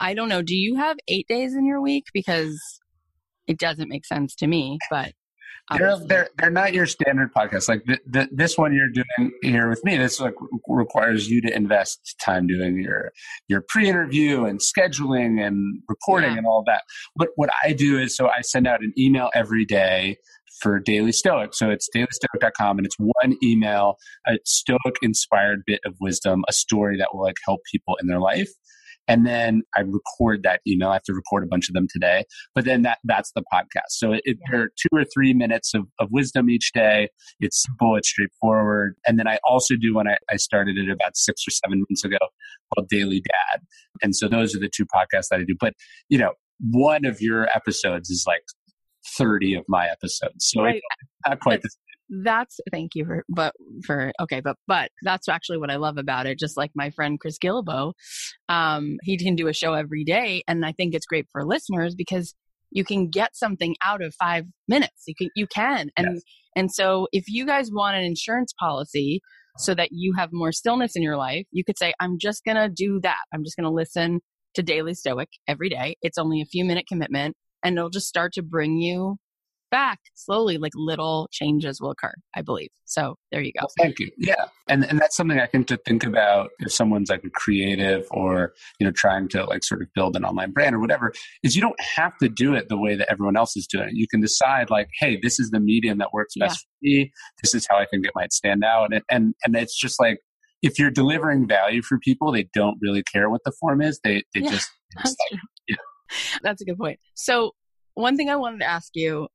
I 0.00 0.14
don't 0.14 0.28
know. 0.28 0.42
Do 0.42 0.56
you 0.56 0.76
have 0.76 0.96
eight 1.06 1.28
days 1.28 1.54
in 1.54 1.66
your 1.66 1.80
week? 1.80 2.06
Because 2.12 2.58
it 3.46 3.58
doesn't 3.58 3.88
make 3.88 4.06
sense 4.06 4.34
to 4.36 4.46
me, 4.46 4.78
but 4.90 5.12
they're, 5.78 5.96
they're, 6.06 6.28
they're 6.38 6.50
not 6.50 6.74
your 6.74 6.86
standard 6.86 7.32
podcast. 7.32 7.68
Like 7.68 7.84
the, 7.86 7.98
the, 8.06 8.28
this 8.30 8.58
one 8.58 8.74
you're 8.74 8.90
doing 8.90 9.32
here 9.42 9.68
with 9.68 9.82
me, 9.82 9.96
this 9.96 10.20
like 10.20 10.34
requires 10.68 11.28
you 11.28 11.40
to 11.42 11.54
invest 11.54 12.16
time 12.22 12.46
doing 12.46 12.78
your 12.80 13.12
your 13.48 13.64
pre-interview 13.68 14.44
and 14.44 14.60
scheduling 14.60 15.40
and 15.44 15.80
recording 15.88 16.32
yeah. 16.32 16.38
and 16.38 16.46
all 16.46 16.64
that. 16.66 16.82
But 17.16 17.28
what 17.36 17.48
I 17.62 17.72
do 17.72 17.98
is 17.98 18.14
so 18.14 18.28
I 18.28 18.42
send 18.42 18.66
out 18.66 18.82
an 18.82 18.92
email 18.98 19.30
every 19.34 19.64
day 19.64 20.18
for 20.60 20.78
Daily 20.78 21.12
Stoic. 21.12 21.54
So 21.54 21.70
it's 21.70 21.88
dailystoic.com 21.94 22.78
and 22.78 22.86
it's 22.86 22.96
one 22.98 23.36
email, 23.42 23.96
a 24.26 24.38
Stoic 24.44 24.96
inspired 25.02 25.62
bit 25.66 25.80
of 25.84 25.94
wisdom, 26.00 26.44
a 26.46 26.52
story 26.52 26.98
that 26.98 27.08
will 27.12 27.22
like 27.22 27.36
help 27.46 27.60
people 27.72 27.96
in 28.00 28.06
their 28.06 28.20
life 28.20 28.50
and 29.08 29.26
then 29.26 29.62
I 29.76 29.82
record 29.82 30.42
that 30.44 30.60
email. 30.66 30.90
I 30.90 30.94
have 30.94 31.02
to 31.04 31.14
record 31.14 31.44
a 31.44 31.46
bunch 31.46 31.68
of 31.68 31.74
them 31.74 31.86
today, 31.90 32.24
but 32.54 32.64
then 32.64 32.82
that 32.82 32.98
that's 33.04 33.32
the 33.32 33.42
podcast. 33.52 33.90
So 33.90 34.12
it, 34.12 34.22
it, 34.24 34.38
there 34.50 34.62
are 34.62 34.68
two 34.68 34.96
or 34.96 35.04
three 35.04 35.34
minutes 35.34 35.74
of, 35.74 35.84
of 35.98 36.08
wisdom 36.10 36.50
each 36.50 36.72
day. 36.72 37.08
It's 37.40 37.64
mm-hmm. 37.64 37.72
simple, 37.72 37.96
it's 37.96 38.08
straightforward, 38.08 38.94
and 39.06 39.18
then 39.18 39.28
I 39.28 39.38
also 39.44 39.74
do 39.80 39.94
one 39.94 40.08
I, 40.08 40.16
I 40.30 40.36
started 40.36 40.76
it 40.78 40.90
about 40.90 41.16
six 41.16 41.42
or 41.46 41.50
seven 41.50 41.84
months 41.88 42.04
ago 42.04 42.18
called 42.74 42.88
Daily 42.88 43.20
Dad, 43.20 43.62
and 44.02 44.14
so 44.14 44.28
those 44.28 44.54
are 44.54 44.60
the 44.60 44.70
two 44.74 44.86
podcasts 44.86 45.28
that 45.30 45.40
I 45.40 45.44
do. 45.44 45.54
But 45.58 45.74
you 46.08 46.18
know, 46.18 46.32
one 46.70 47.04
of 47.04 47.20
your 47.20 47.48
episodes 47.54 48.10
is 48.10 48.24
like 48.26 48.42
30 49.18 49.54
of 49.54 49.64
my 49.68 49.86
episodes. 49.86 50.48
So 50.48 50.62
right. 50.62 50.80
not 51.26 51.40
quite 51.40 51.62
the 51.62 51.68
that's 52.22 52.60
thank 52.70 52.94
you 52.94 53.04
for 53.04 53.24
but 53.28 53.54
for 53.84 54.12
okay 54.20 54.40
but 54.40 54.56
but 54.66 54.90
that's 55.02 55.28
actually 55.28 55.58
what 55.58 55.70
i 55.70 55.76
love 55.76 55.96
about 55.96 56.26
it 56.26 56.38
just 56.38 56.56
like 56.56 56.70
my 56.74 56.90
friend 56.90 57.18
chris 57.18 57.38
guillebeau 57.38 57.92
um 58.48 58.96
he 59.02 59.16
can 59.16 59.34
do 59.34 59.48
a 59.48 59.52
show 59.52 59.72
every 59.72 60.04
day 60.04 60.42
and 60.46 60.66
i 60.66 60.72
think 60.72 60.94
it's 60.94 61.06
great 61.06 61.26
for 61.32 61.44
listeners 61.44 61.94
because 61.94 62.34
you 62.74 62.84
can 62.84 63.08
get 63.08 63.34
something 63.34 63.76
out 63.84 64.02
of 64.02 64.14
five 64.16 64.44
minutes. 64.68 65.04
You 65.06 65.14
can 65.14 65.30
you 65.34 65.46
can 65.46 65.90
and 65.96 66.08
yes. 66.14 66.22
and 66.54 66.70
so 66.70 67.08
if 67.12 67.24
you 67.28 67.46
guys 67.46 67.70
want 67.72 67.96
an 67.96 68.02
insurance 68.02 68.52
policy 68.58 69.22
so 69.58 69.74
that 69.74 69.88
you 69.92 70.12
have 70.18 70.30
more 70.32 70.50
stillness 70.50 70.96
in 70.96 71.02
your 71.02 71.16
life 71.16 71.46
you 71.52 71.64
could 71.64 71.78
say 71.78 71.94
i'm 72.00 72.18
just 72.18 72.44
gonna 72.44 72.68
do 72.68 73.00
that. 73.02 73.22
I'm 73.32 73.44
just 73.44 73.56
gonna 73.56 73.70
listen 73.70 74.20
to 74.54 74.62
daily 74.62 74.94
stoic 74.94 75.28
every 75.48 75.68
day. 75.68 75.96
It's 76.02 76.18
only 76.18 76.40
a 76.40 76.46
few 76.46 76.64
minute 76.64 76.86
commitment 76.86 77.36
and 77.62 77.78
it'll 77.78 77.90
just 77.90 78.08
start 78.08 78.32
to 78.34 78.42
bring 78.42 78.76
you 78.76 79.16
back 79.74 79.98
slowly, 80.14 80.56
like 80.56 80.70
little 80.76 81.28
changes 81.32 81.80
will 81.80 81.90
occur, 81.90 82.12
I 82.36 82.42
believe. 82.42 82.68
So 82.84 83.16
there 83.32 83.42
you 83.42 83.50
go. 83.58 83.62
Well, 83.62 83.72
thank 83.76 83.98
you. 83.98 84.08
Yeah. 84.16 84.44
And 84.68 84.84
and 84.84 85.00
that's 85.00 85.16
something 85.16 85.40
I 85.40 85.46
think 85.46 85.66
to 85.66 85.76
think 85.78 86.04
about 86.04 86.50
if 86.60 86.70
someone's 86.70 87.10
like 87.10 87.24
a 87.24 87.30
creative 87.30 88.06
or, 88.12 88.52
you 88.78 88.86
know, 88.86 88.92
trying 88.94 89.26
to 89.30 89.44
like 89.44 89.64
sort 89.64 89.82
of 89.82 89.88
build 89.92 90.14
an 90.14 90.24
online 90.24 90.52
brand 90.52 90.76
or 90.76 90.78
whatever, 90.78 91.12
is 91.42 91.56
you 91.56 91.60
don't 91.60 91.80
have 91.80 92.16
to 92.18 92.28
do 92.28 92.54
it 92.54 92.68
the 92.68 92.78
way 92.78 92.94
that 92.94 93.10
everyone 93.10 93.36
else 93.36 93.56
is 93.56 93.66
doing 93.66 93.88
it. 93.88 93.94
You 93.94 94.06
can 94.06 94.20
decide 94.20 94.70
like, 94.70 94.86
hey, 95.00 95.18
this 95.20 95.40
is 95.40 95.50
the 95.50 95.58
medium 95.58 95.98
that 95.98 96.12
works 96.12 96.34
best 96.38 96.64
yeah. 96.80 97.00
for 97.00 97.02
me. 97.02 97.12
This 97.42 97.52
is 97.56 97.66
how 97.68 97.76
I 97.76 97.86
think 97.90 98.06
it 98.06 98.12
might 98.14 98.32
stand 98.32 98.62
out. 98.62 98.94
And 98.94 99.02
and 99.10 99.34
and 99.44 99.56
it's 99.56 99.76
just 99.76 99.98
like 99.98 100.20
if 100.62 100.78
you're 100.78 100.92
delivering 100.92 101.48
value 101.48 101.82
for 101.82 101.98
people, 101.98 102.30
they 102.30 102.46
don't 102.54 102.78
really 102.80 103.02
care 103.02 103.28
what 103.28 103.40
the 103.44 103.52
form 103.58 103.82
is. 103.82 103.98
They 104.04 104.22
they 104.34 104.42
yeah, 104.42 104.50
just, 104.50 104.70
just 105.02 105.16
like, 105.32 105.40
yeah. 105.66 105.76
That's 106.44 106.62
a 106.62 106.64
good 106.64 106.78
point. 106.78 107.00
So 107.14 107.56
one 107.94 108.16
thing 108.16 108.30
I 108.30 108.36
wanted 108.36 108.60
to 108.60 108.66
ask 108.66 108.90
you 108.94 109.26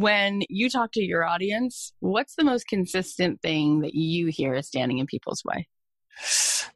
when 0.00 0.42
you 0.48 0.68
talk 0.68 0.90
to 0.92 1.02
your 1.02 1.24
audience, 1.24 1.92
what's 2.00 2.34
the 2.34 2.42
most 2.44 2.66
consistent 2.66 3.40
thing 3.42 3.80
that 3.82 3.94
you 3.94 4.26
hear 4.26 4.54
is 4.54 4.66
standing 4.66 4.98
in 4.98 5.06
people's 5.06 5.42
way? 5.44 5.68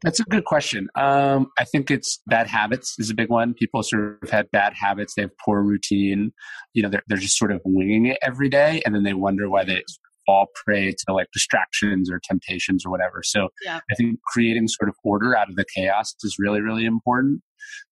That's 0.01 0.21
a 0.21 0.23
good 0.23 0.45
question. 0.45 0.87
Um, 0.95 1.47
I 1.57 1.65
think 1.65 1.91
it's 1.91 2.21
bad 2.27 2.47
habits 2.47 2.95
is 2.97 3.09
a 3.09 3.13
big 3.13 3.29
one. 3.29 3.53
People 3.53 3.83
sort 3.83 4.23
of 4.23 4.29
have 4.29 4.49
bad 4.51 4.73
habits. 4.73 5.15
They 5.15 5.23
have 5.23 5.37
poor 5.43 5.61
routine. 5.61 6.31
You 6.73 6.83
know, 6.83 6.89
they're, 6.89 7.03
they're 7.07 7.17
just 7.17 7.37
sort 7.37 7.51
of 7.51 7.61
winging 7.65 8.05
it 8.05 8.17
every 8.21 8.47
day. 8.47 8.81
And 8.85 8.95
then 8.95 9.03
they 9.03 9.13
wonder 9.13 9.49
why 9.49 9.65
they 9.65 9.83
fall 10.25 10.47
prey 10.55 10.91
to 10.91 11.13
like 11.13 11.27
distractions 11.33 12.09
or 12.09 12.21
temptations 12.23 12.85
or 12.85 12.89
whatever. 12.89 13.21
So 13.23 13.49
Yeah. 13.63 13.79
I 13.91 13.95
think 13.95 14.19
creating 14.27 14.69
sort 14.69 14.87
of 14.87 14.95
order 15.03 15.35
out 15.35 15.49
of 15.49 15.57
the 15.57 15.65
chaos 15.75 16.15
is 16.23 16.37
really, 16.39 16.61
really 16.61 16.85
important. 16.85 17.41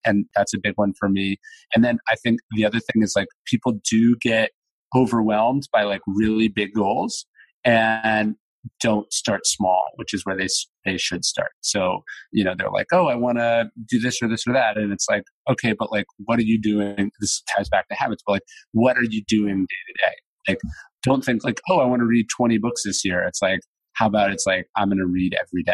And 0.06 0.26
that's 0.36 0.54
a 0.54 0.60
big 0.62 0.74
one 0.76 0.94
for 0.98 1.10
me. 1.10 1.38
And 1.76 1.84
then 1.84 2.00
I 2.10 2.16
think 2.16 2.40
the 2.56 2.66
other 2.66 2.80
thing 2.80 3.02
is 3.02 3.14
like 3.16 3.28
people 3.46 3.80
do 3.90 4.16
get 4.22 4.52
overwhelmed 4.96 5.68
by 5.72 5.84
like 5.84 6.02
really 6.08 6.48
big 6.48 6.74
goals 6.74 7.26
and 7.64 8.36
don't 8.82 9.12
start 9.14 9.46
small, 9.46 9.84
which 9.96 10.14
is 10.14 10.26
where 10.26 10.36
they 10.36 10.48
they 10.86 10.98
should 10.98 11.24
start. 11.24 11.52
So 11.62 12.04
you 12.32 12.44
know 12.44 12.54
they're 12.58 12.72
like, 12.72 12.88
oh, 12.92 13.08
I 13.08 13.16
want 13.16 13.38
to 13.38 13.70
do 13.88 14.00
this 14.00 14.22
or 14.22 14.28
this 14.28 14.46
or 14.48 14.54
that, 14.54 14.78
and 14.78 14.92
it's 14.92 15.08
like, 15.10 15.24
okay, 15.50 15.74
but 15.78 15.92
like, 15.92 16.06
what 16.26 16.40
are 16.40 16.44
you 16.44 16.60
doing? 16.60 17.12
This 17.20 17.42
ties 17.56 17.70
back 17.70 17.88
to 17.90 17.96
habits, 17.96 18.24
but 18.26 18.34
like, 18.34 18.44
what 18.74 18.98
are 18.98 19.06
you 19.10 19.24
doing 19.28 19.66
day 19.66 19.76
to 19.88 19.94
day? 20.06 20.16
Like, 20.50 20.60
don't 21.04 21.24
think 21.24 21.44
like, 21.44 21.62
oh, 21.70 21.80
I 21.80 21.86
want 21.86 22.02
to 22.02 22.06
read 22.06 22.28
twenty 22.36 22.58
books 22.58 22.84
this 22.84 23.06
year. 23.06 23.24
It's 23.24 23.42
like, 23.42 23.60
how 23.94 24.08
about 24.08 24.32
it's 24.32 24.46
like, 24.46 24.68
I'm 24.76 24.90
going 24.90 25.00
to 25.00 25.06
read 25.06 25.36
every 25.42 25.64
day. 25.64 25.74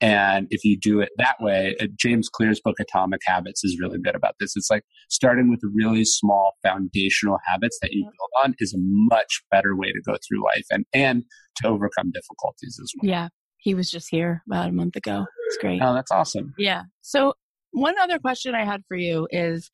And 0.00 0.46
if 0.50 0.62
you 0.64 0.78
do 0.78 1.00
it 1.00 1.08
that 1.16 1.36
way, 1.40 1.74
uh, 1.80 1.86
James 1.98 2.28
Clear's 2.28 2.60
book 2.62 2.76
Atomic 2.78 3.20
Habits 3.24 3.64
is 3.64 3.78
really 3.80 3.98
good 3.98 4.14
about 4.14 4.34
this. 4.38 4.52
It's 4.54 4.70
like 4.70 4.82
starting 5.08 5.50
with 5.50 5.60
really 5.74 6.04
small 6.04 6.52
foundational 6.62 7.38
habits 7.46 7.78
that 7.80 7.92
you 7.92 8.04
build 8.04 8.44
on 8.44 8.54
is 8.58 8.74
a 8.74 8.78
much 8.78 9.42
better 9.50 9.74
way 9.74 9.88
to 9.88 10.00
go 10.06 10.16
through 10.28 10.44
life 10.44 10.66
and 10.70 10.84
and 10.92 11.24
to 11.62 11.68
overcome 11.68 12.10
difficulties 12.12 12.78
as 12.82 12.92
well. 13.00 13.10
Yeah. 13.10 13.28
He 13.58 13.74
was 13.74 13.90
just 13.90 14.08
here 14.10 14.42
about 14.46 14.68
a 14.68 14.72
month 14.72 14.96
ago. 14.96 15.24
It's 15.46 15.56
great. 15.56 15.80
Oh, 15.82 15.94
that's 15.94 16.10
awesome. 16.10 16.54
Yeah. 16.58 16.82
So, 17.00 17.32
one 17.72 17.98
other 17.98 18.18
question 18.18 18.54
I 18.54 18.64
had 18.64 18.82
for 18.86 18.96
you 18.96 19.26
is 19.30 19.70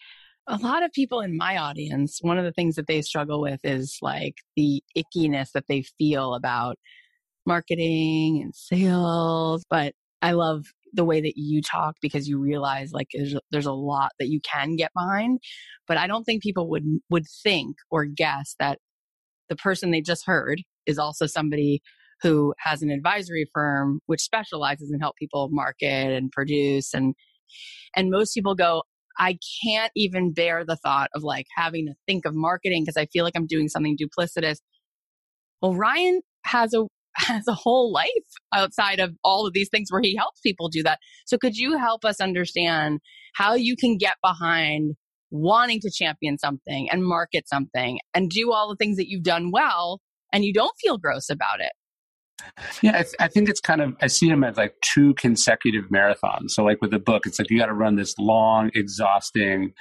a 0.47 0.57
lot 0.57 0.83
of 0.83 0.93
people 0.93 1.21
in 1.21 1.37
my 1.37 1.57
audience, 1.57 2.19
one 2.21 2.39
of 2.39 2.45
the 2.45 2.53
things 2.53 2.77
that 2.77 2.87
they 2.87 3.03
struggle 3.03 3.41
with 3.41 3.61
is 3.65 3.99
like 4.01 4.37
the 4.57 4.83
ickiness 4.97 5.53
that 5.53 5.65
they 5.69 5.85
feel 5.99 6.35
about 6.35 6.79
marketing 7.47 8.41
and 8.43 8.55
sales. 8.55 9.65
But 9.69 9.95
I 10.23 10.33
love 10.33 10.67
the 10.95 11.05
way 11.05 11.21
that 11.21 11.35
you 11.37 11.63
talk 11.63 11.97
because 12.01 12.29
you 12.29 12.39
realize 12.39 12.93
like 12.93 13.09
there's, 13.13 13.35
there's 13.51 13.67
a 13.67 13.73
lot 13.73 14.13
that 14.19 14.29
you 14.29 14.41
can 14.41 14.77
get 14.77 14.93
behind. 14.95 15.41
But 15.89 15.97
I 15.97 16.07
don't 16.07 16.25
think 16.25 16.43
people 16.43 16.69
would 16.71 16.85
would 17.11 17.25
think 17.43 17.77
or 17.91 18.05
guess 18.05 18.55
that 18.59 18.79
the 19.49 19.57
person 19.57 19.91
they 19.91 20.01
just 20.01 20.25
heard 20.27 20.63
is 20.87 20.99
also 20.99 21.27
somebody 21.27 21.83
who 22.23 22.55
has 22.59 22.83
an 22.83 22.91
advisory 22.91 23.47
firm 23.53 24.01
which 24.07 24.21
specializes 24.21 24.91
in 24.93 25.01
help 25.01 25.17
people 25.17 25.49
market 25.51 26.13
and 26.13 26.31
produce 26.31 26.95
and 26.95 27.15
and 27.97 28.11
most 28.11 28.33
people 28.33 28.55
go 28.55 28.83
i 29.19 29.37
can't 29.63 29.93
even 29.97 30.33
bear 30.33 30.65
the 30.65 30.77
thought 30.77 31.11
of 31.15 31.23
like 31.23 31.47
having 31.57 31.87
to 31.87 31.95
think 32.07 32.25
of 32.25 32.35
marketing 32.35 32.83
because 32.83 32.97
i 32.97 33.07
feel 33.07 33.25
like 33.25 33.35
i'm 33.37 33.47
doing 33.47 33.69
something 33.69 33.97
duplicitous 33.97 34.59
well 35.61 35.75
ryan 35.75 36.21
has 36.45 36.73
a 36.73 36.85
has 37.23 37.47
a 37.49 37.55
whole 37.55 37.93
life 37.93 38.09
outside 38.55 39.01
of 39.01 39.15
all 39.25 39.47
of 39.47 39.53
these 39.53 39.69
things 39.69 39.89
where 39.91 40.03
he 40.03 40.17
helps 40.17 40.41
people 40.41 40.69
do 40.69 40.83
that 40.83 40.99
so 41.27 41.37
could 41.39 41.57
you 41.57 41.79
help 41.79 42.05
us 42.05 42.21
understand 42.21 43.01
how 43.35 43.55
you 43.55 43.77
can 43.77 43.97
get 43.97 44.15
behind 44.23 44.95
wanting 45.31 45.81
to 45.81 45.91
champion 45.91 46.39
something 46.39 46.89
and 46.91 47.05
market 47.05 47.49
something 47.49 47.99
and 48.15 48.31
do 48.31 48.53
all 48.53 48.69
the 48.69 48.77
things 48.77 48.97
that 48.97 49.09
you've 49.09 49.23
done 49.23 49.51
well 49.51 50.01
and 50.33 50.45
you 50.45 50.53
don't 50.53 50.75
feel 50.81 50.99
gross 50.99 51.31
about 51.31 51.61
it 51.61 51.73
Yeah, 52.83 52.99
I, 52.99 53.03
th- 53.03 53.15
I 53.21 53.29
think 53.29 53.49
it's 53.49 53.61
kind 53.61 53.81
of, 53.81 53.95
I 54.01 54.09
see 54.09 54.29
them 54.29 54.43
as 54.43 54.57
like 54.57 54.75
two 54.83 55.15
consecutive 55.15 55.85
marathons. 55.91 56.51
So, 56.51 56.65
like 56.65 56.81
with 56.81 56.91
the 56.91 56.99
book, 56.99 57.25
it's 57.25 57.39
like 57.39 57.49
you 57.51 57.59
got 57.59 57.67
to 57.67 57.73
run 57.73 57.95
this 57.95 58.15
long, 58.19 58.71
exhausting, 58.75 59.73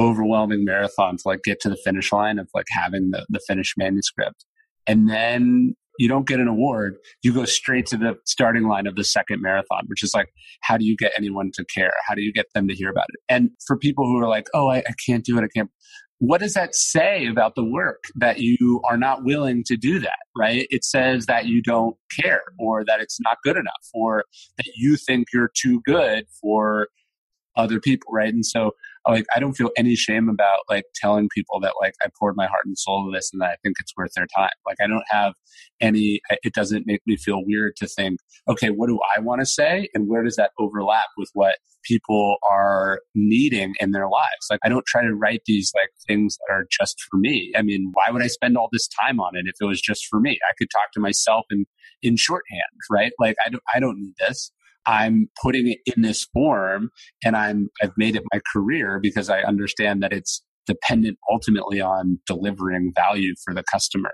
overwhelming 0.00 0.64
marathon 0.64 1.16
to 1.16 1.22
like 1.26 1.40
get 1.42 1.60
to 1.60 1.68
the 1.68 1.76
finish 1.76 2.12
line 2.12 2.38
of 2.38 2.48
like 2.54 2.66
having 2.70 3.10
the, 3.10 3.26
the 3.28 3.40
finished 3.46 3.74
manuscript. 3.76 4.44
And 4.86 5.08
then 5.08 5.74
you 5.98 6.08
don't 6.08 6.26
get 6.26 6.40
an 6.40 6.48
award. 6.48 6.96
You 7.22 7.32
go 7.32 7.44
straight 7.44 7.86
to 7.86 7.96
the 7.96 8.16
starting 8.24 8.64
line 8.64 8.86
of 8.86 8.96
the 8.96 9.04
second 9.04 9.42
marathon, 9.42 9.84
which 9.86 10.02
is 10.02 10.12
like, 10.14 10.28
how 10.62 10.76
do 10.76 10.84
you 10.84 10.96
get 10.96 11.12
anyone 11.16 11.50
to 11.54 11.64
care? 11.64 11.92
How 12.06 12.14
do 12.14 12.22
you 12.22 12.32
get 12.32 12.46
them 12.54 12.68
to 12.68 12.74
hear 12.74 12.90
about 12.90 13.06
it? 13.08 13.20
And 13.28 13.50
for 13.66 13.76
people 13.76 14.04
who 14.06 14.18
are 14.18 14.28
like, 14.28 14.46
oh, 14.54 14.70
I, 14.70 14.78
I 14.78 14.94
can't 15.06 15.24
do 15.24 15.38
it, 15.38 15.44
I 15.44 15.48
can't. 15.54 15.70
What 16.18 16.40
does 16.40 16.54
that 16.54 16.74
say 16.74 17.26
about 17.26 17.54
the 17.54 17.64
work 17.64 18.04
that 18.16 18.38
you 18.38 18.80
are 18.88 18.96
not 18.96 19.24
willing 19.24 19.62
to 19.66 19.76
do 19.76 19.98
that, 19.98 20.18
right? 20.38 20.66
It 20.70 20.84
says 20.84 21.26
that 21.26 21.46
you 21.46 21.60
don't 21.60 21.96
care 22.18 22.42
or 22.58 22.84
that 22.84 23.00
it's 23.00 23.18
not 23.20 23.38
good 23.42 23.56
enough 23.56 23.88
or 23.92 24.24
that 24.56 24.66
you 24.76 24.96
think 24.96 25.28
you're 25.34 25.50
too 25.54 25.82
good 25.84 26.24
for 26.40 26.88
other 27.56 27.80
people, 27.80 28.10
right? 28.12 28.32
And 28.32 28.46
so 28.46 28.72
like 29.06 29.26
I 29.34 29.40
don't 29.40 29.54
feel 29.54 29.70
any 29.76 29.94
shame 29.94 30.28
about 30.28 30.60
like 30.68 30.84
telling 30.94 31.28
people 31.34 31.60
that 31.60 31.74
like 31.80 31.94
I 32.02 32.08
poured 32.18 32.36
my 32.36 32.46
heart 32.46 32.64
and 32.64 32.78
soul 32.78 33.06
to 33.06 33.16
this 33.16 33.30
and 33.32 33.42
that 33.42 33.50
I 33.50 33.56
think 33.62 33.76
it's 33.80 33.92
worth 33.96 34.12
their 34.14 34.26
time. 34.34 34.50
Like 34.66 34.78
I 34.82 34.86
don't 34.86 35.04
have 35.08 35.34
any 35.80 36.20
it 36.42 36.54
doesn't 36.54 36.86
make 36.86 37.02
me 37.06 37.16
feel 37.16 37.42
weird 37.44 37.76
to 37.76 37.86
think, 37.86 38.20
okay, 38.48 38.68
what 38.68 38.88
do 38.88 38.98
I 39.16 39.20
want 39.20 39.40
to 39.40 39.46
say 39.46 39.88
and 39.94 40.08
where 40.08 40.22
does 40.22 40.36
that 40.36 40.50
overlap 40.58 41.06
with 41.16 41.30
what 41.34 41.56
people 41.84 42.36
are 42.50 43.00
needing 43.14 43.74
in 43.78 43.90
their 43.90 44.08
lives? 44.08 44.46
Like 44.50 44.60
I 44.64 44.68
don't 44.68 44.86
try 44.86 45.02
to 45.02 45.14
write 45.14 45.42
these 45.46 45.72
like 45.74 45.90
things 46.06 46.36
that 46.38 46.54
are 46.54 46.66
just 46.70 46.96
for 47.10 47.18
me. 47.18 47.52
I 47.56 47.62
mean, 47.62 47.90
why 47.92 48.10
would 48.10 48.22
I 48.22 48.28
spend 48.28 48.56
all 48.56 48.68
this 48.72 48.88
time 48.88 49.20
on 49.20 49.36
it 49.36 49.44
if 49.46 49.54
it 49.60 49.66
was 49.66 49.80
just 49.80 50.06
for 50.06 50.20
me? 50.20 50.38
I 50.50 50.54
could 50.58 50.68
talk 50.70 50.92
to 50.94 51.00
myself 51.00 51.44
in 51.50 51.66
in 52.02 52.16
shorthand, 52.16 52.62
right? 52.90 53.12
Like 53.18 53.36
I 53.46 53.50
don't 53.50 53.62
I 53.74 53.80
don't 53.80 53.98
need 53.98 54.14
this. 54.18 54.50
I'm 54.86 55.28
putting 55.42 55.68
it 55.68 55.78
in 55.94 56.02
this 56.02 56.24
form 56.32 56.90
and 57.24 57.36
I'm 57.36 57.68
I've 57.82 57.92
made 57.96 58.16
it 58.16 58.22
my 58.32 58.40
career 58.52 58.98
because 59.00 59.30
I 59.30 59.40
understand 59.40 60.02
that 60.02 60.12
it's 60.12 60.42
dependent 60.66 61.18
ultimately 61.30 61.80
on 61.80 62.18
delivering 62.26 62.92
value 62.94 63.34
for 63.44 63.54
the 63.54 63.62
customer. 63.70 64.12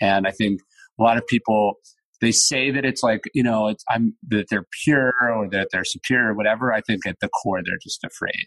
And 0.00 0.26
I 0.26 0.30
think 0.30 0.60
a 0.98 1.02
lot 1.02 1.16
of 1.16 1.26
people 1.26 1.74
they 2.20 2.32
say 2.32 2.70
that 2.70 2.84
it's 2.84 3.02
like 3.02 3.22
you 3.34 3.42
know 3.42 3.68
it's 3.68 3.84
I'm 3.88 4.14
that 4.28 4.46
they're 4.50 4.66
pure 4.84 5.12
or 5.34 5.48
that 5.50 5.68
they're 5.72 5.84
superior 5.84 6.32
or 6.32 6.34
whatever. 6.34 6.72
I 6.72 6.80
think 6.80 7.06
at 7.06 7.16
the 7.20 7.28
core 7.28 7.60
they're 7.64 7.78
just 7.82 8.04
afraid. 8.04 8.46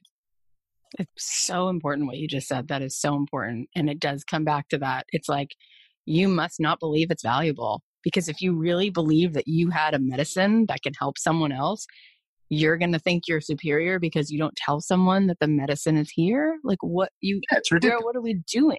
It's 1.00 1.10
so 1.18 1.70
important 1.70 2.08
what 2.08 2.18
you 2.18 2.28
just 2.28 2.48
said. 2.48 2.68
That 2.68 2.84
is 2.84 3.00
so 3.00 3.16
important. 3.16 3.68
And 3.76 3.90
it 3.90 4.00
does 4.00 4.24
come 4.24 4.44
back 4.44 4.70
to 4.70 4.78
that. 4.78 5.06
It's 5.12 5.28
like 5.28 5.50
you 6.06 6.28
must 6.28 6.60
not 6.60 6.80
believe 6.80 7.10
it's 7.10 7.24
valuable 7.24 7.82
because 8.04 8.30
if 8.30 8.42
you 8.42 8.56
really 8.56 8.90
believe 8.90 9.34
that 9.34 9.48
you 9.48 9.70
had 9.70 9.94
a 9.94 10.00
medicine 10.00 10.66
that 10.68 10.82
can 10.84 10.94
help 11.00 11.18
someone 11.18 11.52
else, 11.52 11.86
you're 12.50 12.78
going 12.78 12.92
to 12.92 13.00
think 13.00 13.24
you're 13.28 13.42
superior 13.42 14.00
because 14.00 14.30
you 14.30 14.38
don't 14.38 14.56
tell 14.56 14.82
someone 14.82 15.28
that 15.28 15.40
the 15.40 15.48
medicine 15.48 15.98
is 15.98 16.12
here. 16.12 16.58
Like 16.64 16.80
what 16.82 17.10
you, 17.22 17.42
it's 17.52 17.72
ridiculous. 17.72 18.04
what 18.04 18.16
are 18.16 18.22
we 18.22 18.36
doing? 18.52 18.78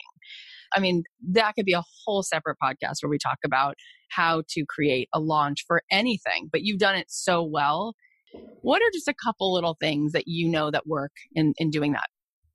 I 0.77 0.81
mean, 0.81 1.05
that 1.31 1.55
could 1.55 1.66
be 1.66 1.72
a 1.72 1.83
whole 2.05 2.22
separate 2.22 2.57
podcast 2.62 2.97
where 3.03 3.11
we 3.11 3.18
talk 3.18 3.39
about 3.45 3.75
how 4.11 4.43
to 4.51 4.64
create 4.68 5.09
a 5.14 5.20
launch 5.20 5.64
for 5.66 5.83
anything, 5.91 6.49
but 6.51 6.62
you've 6.62 6.79
done 6.79 6.97
it 6.97 7.07
so 7.09 7.43
well. 7.43 7.95
What 8.62 8.83
are 8.83 8.91
just 8.93 9.09
a 9.09 9.14
couple 9.25 9.53
little 9.53 9.77
things 9.81 10.12
that 10.12 10.25
you 10.27 10.49
know 10.49 10.70
that 10.70 10.87
work 10.87 11.12
in, 11.35 11.55
in 11.59 11.70
doing 11.70 11.93
that? 11.93 12.07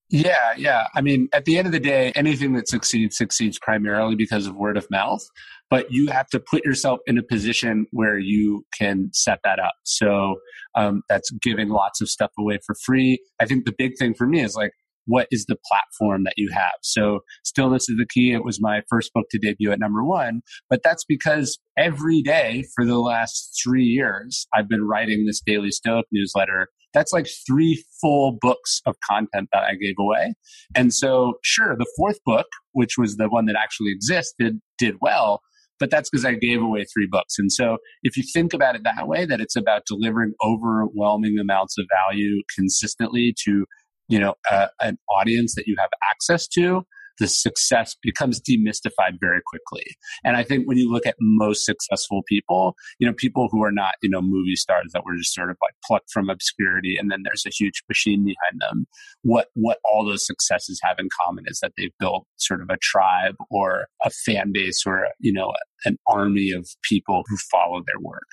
Yeah, 0.09 0.53
yeah. 0.57 0.87
I 0.95 1.01
mean, 1.01 1.29
at 1.33 1.45
the 1.45 1.57
end 1.57 1.67
of 1.67 1.71
the 1.71 1.79
day, 1.79 2.11
anything 2.15 2.53
that 2.53 2.67
succeeds 2.67 3.15
succeeds 3.17 3.59
primarily 3.59 4.15
because 4.15 4.47
of 4.47 4.55
word 4.55 4.75
of 4.75 4.89
mouth. 4.89 5.21
But 5.69 5.91
you 5.91 6.07
have 6.07 6.27
to 6.29 6.39
put 6.39 6.65
yourself 6.65 6.99
in 7.05 7.19
a 7.19 7.23
position 7.23 7.85
where 7.91 8.17
you 8.17 8.65
can 8.75 9.11
set 9.13 9.39
that 9.43 9.59
up. 9.59 9.75
So 9.83 10.37
um, 10.75 11.03
that's 11.09 11.29
giving 11.43 11.69
lots 11.69 12.01
of 12.01 12.09
stuff 12.09 12.31
away 12.39 12.57
for 12.65 12.73
free. 12.83 13.19
I 13.39 13.45
think 13.45 13.65
the 13.65 13.75
big 13.77 13.91
thing 13.99 14.15
for 14.15 14.25
me 14.25 14.41
is 14.41 14.55
like, 14.55 14.71
what 15.05 15.27
is 15.31 15.45
the 15.47 15.57
platform 15.71 16.23
that 16.23 16.33
you 16.37 16.49
have? 16.53 16.73
So, 16.83 17.21
Stillness 17.43 17.89
is 17.89 17.97
the 17.97 18.05
Key. 18.07 18.31
It 18.31 18.43
was 18.45 18.61
my 18.61 18.81
first 18.89 19.11
book 19.13 19.25
to 19.31 19.39
debut 19.39 19.71
at 19.71 19.79
number 19.79 20.03
one, 20.03 20.41
but 20.69 20.81
that's 20.83 21.03
because 21.03 21.57
every 21.77 22.21
day 22.21 22.65
for 22.75 22.85
the 22.85 22.99
last 22.99 23.59
three 23.63 23.85
years, 23.85 24.45
I've 24.53 24.69
been 24.69 24.87
writing 24.87 25.25
this 25.25 25.41
daily 25.43 25.71
Stoic 25.71 26.05
newsletter. 26.11 26.67
That's 26.93 27.13
like 27.13 27.27
three 27.47 27.83
full 28.01 28.37
books 28.41 28.81
of 28.85 28.95
content 29.09 29.49
that 29.53 29.63
I 29.63 29.75
gave 29.75 29.95
away. 29.99 30.33
And 30.75 30.93
so, 30.93 31.33
sure, 31.43 31.75
the 31.77 31.91
fourth 31.97 32.19
book, 32.25 32.47
which 32.71 32.97
was 32.97 33.17
the 33.17 33.29
one 33.29 33.45
that 33.45 33.55
actually 33.55 33.91
existed, 33.91 34.59
did 34.77 34.95
well, 35.01 35.41
but 35.79 35.91
that's 35.91 36.09
because 36.09 36.25
I 36.25 36.33
gave 36.33 36.61
away 36.61 36.85
three 36.85 37.07
books. 37.09 37.37
And 37.37 37.51
so, 37.51 37.77
if 38.03 38.17
you 38.17 38.23
think 38.33 38.53
about 38.53 38.75
it 38.75 38.83
that 38.83 39.07
way, 39.07 39.25
that 39.25 39.39
it's 39.39 39.55
about 39.55 39.83
delivering 39.85 40.33
overwhelming 40.43 41.37
amounts 41.39 41.77
of 41.77 41.85
value 42.05 42.41
consistently 42.55 43.33
to 43.45 43.65
you 44.07 44.19
know 44.19 44.33
uh, 44.51 44.67
an 44.81 44.97
audience 45.09 45.55
that 45.55 45.67
you 45.67 45.75
have 45.77 45.89
access 46.11 46.47
to 46.47 46.83
the 47.19 47.27
success 47.27 47.95
becomes 48.01 48.41
demystified 48.41 49.17
very 49.19 49.41
quickly 49.45 49.85
and 50.23 50.37
i 50.37 50.43
think 50.43 50.67
when 50.67 50.77
you 50.77 50.91
look 50.91 51.05
at 51.05 51.15
most 51.19 51.65
successful 51.65 52.21
people 52.27 52.75
you 52.99 53.07
know 53.07 53.13
people 53.13 53.47
who 53.51 53.63
are 53.63 53.71
not 53.71 53.95
you 54.01 54.09
know 54.09 54.21
movie 54.21 54.55
stars 54.55 54.91
that 54.93 55.03
were 55.05 55.15
just 55.15 55.33
sort 55.33 55.49
of 55.49 55.57
like 55.61 55.73
plucked 55.85 56.09
from 56.11 56.29
obscurity 56.29 56.95
and 56.97 57.11
then 57.11 57.21
there's 57.23 57.45
a 57.45 57.51
huge 57.51 57.83
machine 57.87 58.23
behind 58.23 58.61
them 58.61 58.85
what 59.23 59.47
what 59.53 59.77
all 59.91 60.05
those 60.05 60.25
successes 60.25 60.79
have 60.83 60.97
in 60.99 61.09
common 61.21 61.43
is 61.47 61.59
that 61.61 61.73
they've 61.77 61.97
built 61.99 62.25
sort 62.37 62.61
of 62.61 62.69
a 62.69 62.77
tribe 62.81 63.35
or 63.49 63.87
a 64.03 64.09
fan 64.09 64.51
base 64.51 64.83
or 64.85 65.07
you 65.19 65.33
know 65.33 65.53
an 65.85 65.97
army 66.07 66.51
of 66.51 66.67
people 66.87 67.23
who 67.27 67.37
follow 67.51 67.81
their 67.85 67.99
work 68.01 68.27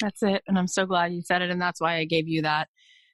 That's 0.00 0.22
it. 0.22 0.42
And 0.46 0.58
I'm 0.58 0.66
so 0.66 0.86
glad 0.86 1.12
you 1.12 1.22
said 1.22 1.42
it. 1.42 1.50
And 1.50 1.60
that's 1.60 1.80
why 1.80 1.96
I 1.96 2.04
gave 2.04 2.26
you 2.26 2.42
that 2.42 2.68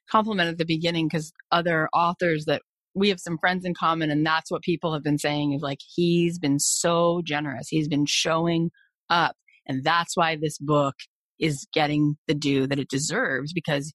compliment 0.09 0.49
at 0.49 0.57
the 0.57 0.65
beginning 0.65 1.07
because 1.07 1.33
other 1.51 1.89
authors 1.93 2.45
that 2.45 2.61
we 2.97 3.09
have 3.09 3.19
some 3.19 3.37
friends 3.37 3.63
in 3.63 3.73
common, 3.73 4.09
and 4.09 4.25
that's 4.25 4.49
what 4.49 4.63
people 4.63 4.93
have 4.93 5.03
been 5.03 5.19
saying 5.19 5.53
is 5.53 5.61
like, 5.61 5.79
he's 5.95 6.39
been 6.39 6.59
so 6.59 7.21
generous. 7.23 7.67
He's 7.69 7.87
been 7.87 8.05
showing 8.07 8.71
up. 9.09 9.35
And 9.67 9.83
that's 9.83 10.17
why 10.17 10.35
this 10.35 10.57
book 10.57 10.95
is 11.39 11.67
getting 11.73 12.17
the 12.27 12.33
due 12.33 12.65
that 12.67 12.79
it 12.79 12.89
deserves 12.89 13.53
because 13.53 13.93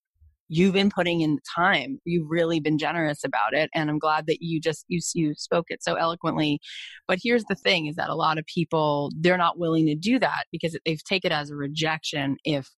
you've 0.48 0.74
been 0.74 0.90
putting 0.90 1.22
in 1.22 1.36
the 1.36 1.40
time. 1.56 1.98
You've 2.04 2.28
really 2.28 2.60
been 2.60 2.78
generous 2.78 3.24
about 3.24 3.54
it. 3.54 3.70
And 3.74 3.90
I'm 3.90 3.98
glad 3.98 4.26
that 4.26 4.38
you 4.40 4.60
just, 4.60 4.84
you, 4.86 5.00
you 5.14 5.34
spoke 5.34 5.66
it 5.70 5.82
so 5.82 5.94
eloquently. 5.94 6.60
But 7.08 7.18
here's 7.22 7.44
the 7.44 7.54
thing 7.54 7.86
is 7.86 7.96
that 7.96 8.10
a 8.10 8.14
lot 8.14 8.38
of 8.38 8.44
people, 8.46 9.10
they're 9.18 9.38
not 9.38 9.58
willing 9.58 9.86
to 9.86 9.94
do 9.94 10.18
that 10.20 10.44
because 10.52 10.78
they've 10.84 11.02
taken 11.02 11.32
it 11.32 11.34
as 11.34 11.50
a 11.50 11.56
rejection 11.56 12.36
if 12.44 12.68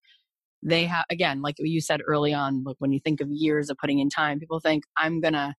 they 0.63 0.85
have, 0.85 1.05
again, 1.11 1.41
like 1.41 1.55
you 1.59 1.81
said 1.81 1.99
early 2.07 2.33
on, 2.33 2.63
like 2.65 2.77
when 2.79 2.93
you 2.93 2.99
think 2.99 3.21
of 3.21 3.27
years 3.29 3.69
of 3.69 3.77
putting 3.77 3.99
in 3.99 4.09
time, 4.09 4.39
people 4.39 4.59
think 4.59 4.85
I'm 4.97 5.21
to 5.21 5.53